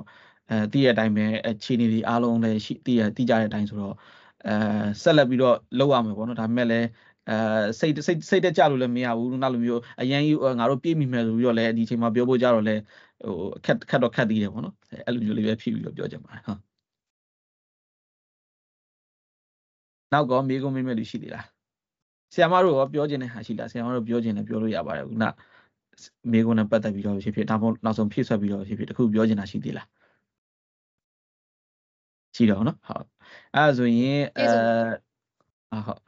[0.50, 3.94] အဲတည့်ရတဲ့အတိုင်းပဲအခြေအနေတွေအားလုံးလည်းရှိတည့်ရတည်ကြတဲ့အတိုင်းဆိုတော့
[4.46, 4.52] အဲ
[5.02, 6.86] ဆက်လက်ပြီးတော့လုပ်ရမယ်ပေါ့နော်ဒါပေမဲ့လည်း
[7.28, 7.36] အဲ
[7.80, 12.80] စိတ်စိတ်စိတ်တက်ကြလို့လည်းမရဘူးနောက်လိုမျိုးအရန်ကြီးငါတို့ပြေးမိမယ်ဆိုပြီးတော့လည်းဒီအချိန်မှာပြောဖို့ကြတော့လည်း
[13.22, 13.34] ဟို
[13.64, 14.74] ခက်ခက်တော့ခက်သေးတယ်ပေါ့နော်
[15.06, 16.69] အဲ့လိုမျိုးလေးပဲဖြစ်ပြီးတော့ပြောချင်ပါတယ်ဟုတ်
[20.12, 21.46] နောက်ကောမေးကုန်မေးမဲ့လူရှိသေးလား
[22.32, 25.24] ဆရာမတို့ရောပြောချင်တဲ့ဟာရှိလားဆရာမတို့ပြောချင်တယ်ပြောလို့ရပါတယ်ခုန
[26.32, 29.86] မေးကုန်နဲ့ပတ်သက်ပြီးတော့ဖြစ်ဖြစ်ဒါမှမဟုတ်နောက်ဆုံးဖြည့်ဆွက်ပြီးတော့ဖြစ်ဖြစ်တခုပြောချင်တာရှိသေးလား
[32.36, 33.06] ရှိတော့နော်ဟုတ်
[33.56, 36.00] အဲဆိုရင်အဲဟုတ်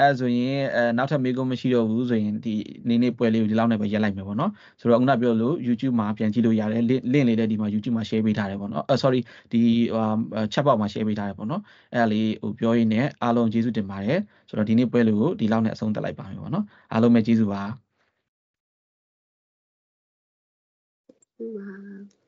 [0.00, 2.54] အဲဆိုရင်အဲနောက်ထပ်မေးခွန်းမရှိတော့ဘူးဆိုရင်ဒီ
[2.88, 4.50] နေနေပွဲလေးကိုဒီလောက်နဲ့ပဲရက်လိုက်မယ်ပေါ့နော်
[4.80, 9.20] ဆိုတော့ခုနပြောလို့ YouTube မှာပြန်ကြည့်လို့ရတယ် link လေးလည်းဒီမှာ YouTube မှာ share ပေးထားတယ်ပေါ့နော်အဲ sorry
[9.52, 9.60] ဒီ
[9.94, 11.62] ဟို chat box မှာ share ပေးထားတယ်ပေါ့နော်
[11.92, 14.18] အဲဒါလေးဟိုပြောရင်းနဲ့အားလုံးကျေးဇူးတင်ပါတယ်
[14.48, 17.62] ဆိုတော့ဒီနေ့ပွဲလေးကိုဒီလောက်နဲ့အဆုံးသတ်လိုက်ပါမယ်ပေါ့နော်အားလုံးပဲကျေးဇူးပါ
[21.36, 22.19] ဟုတ်ပါ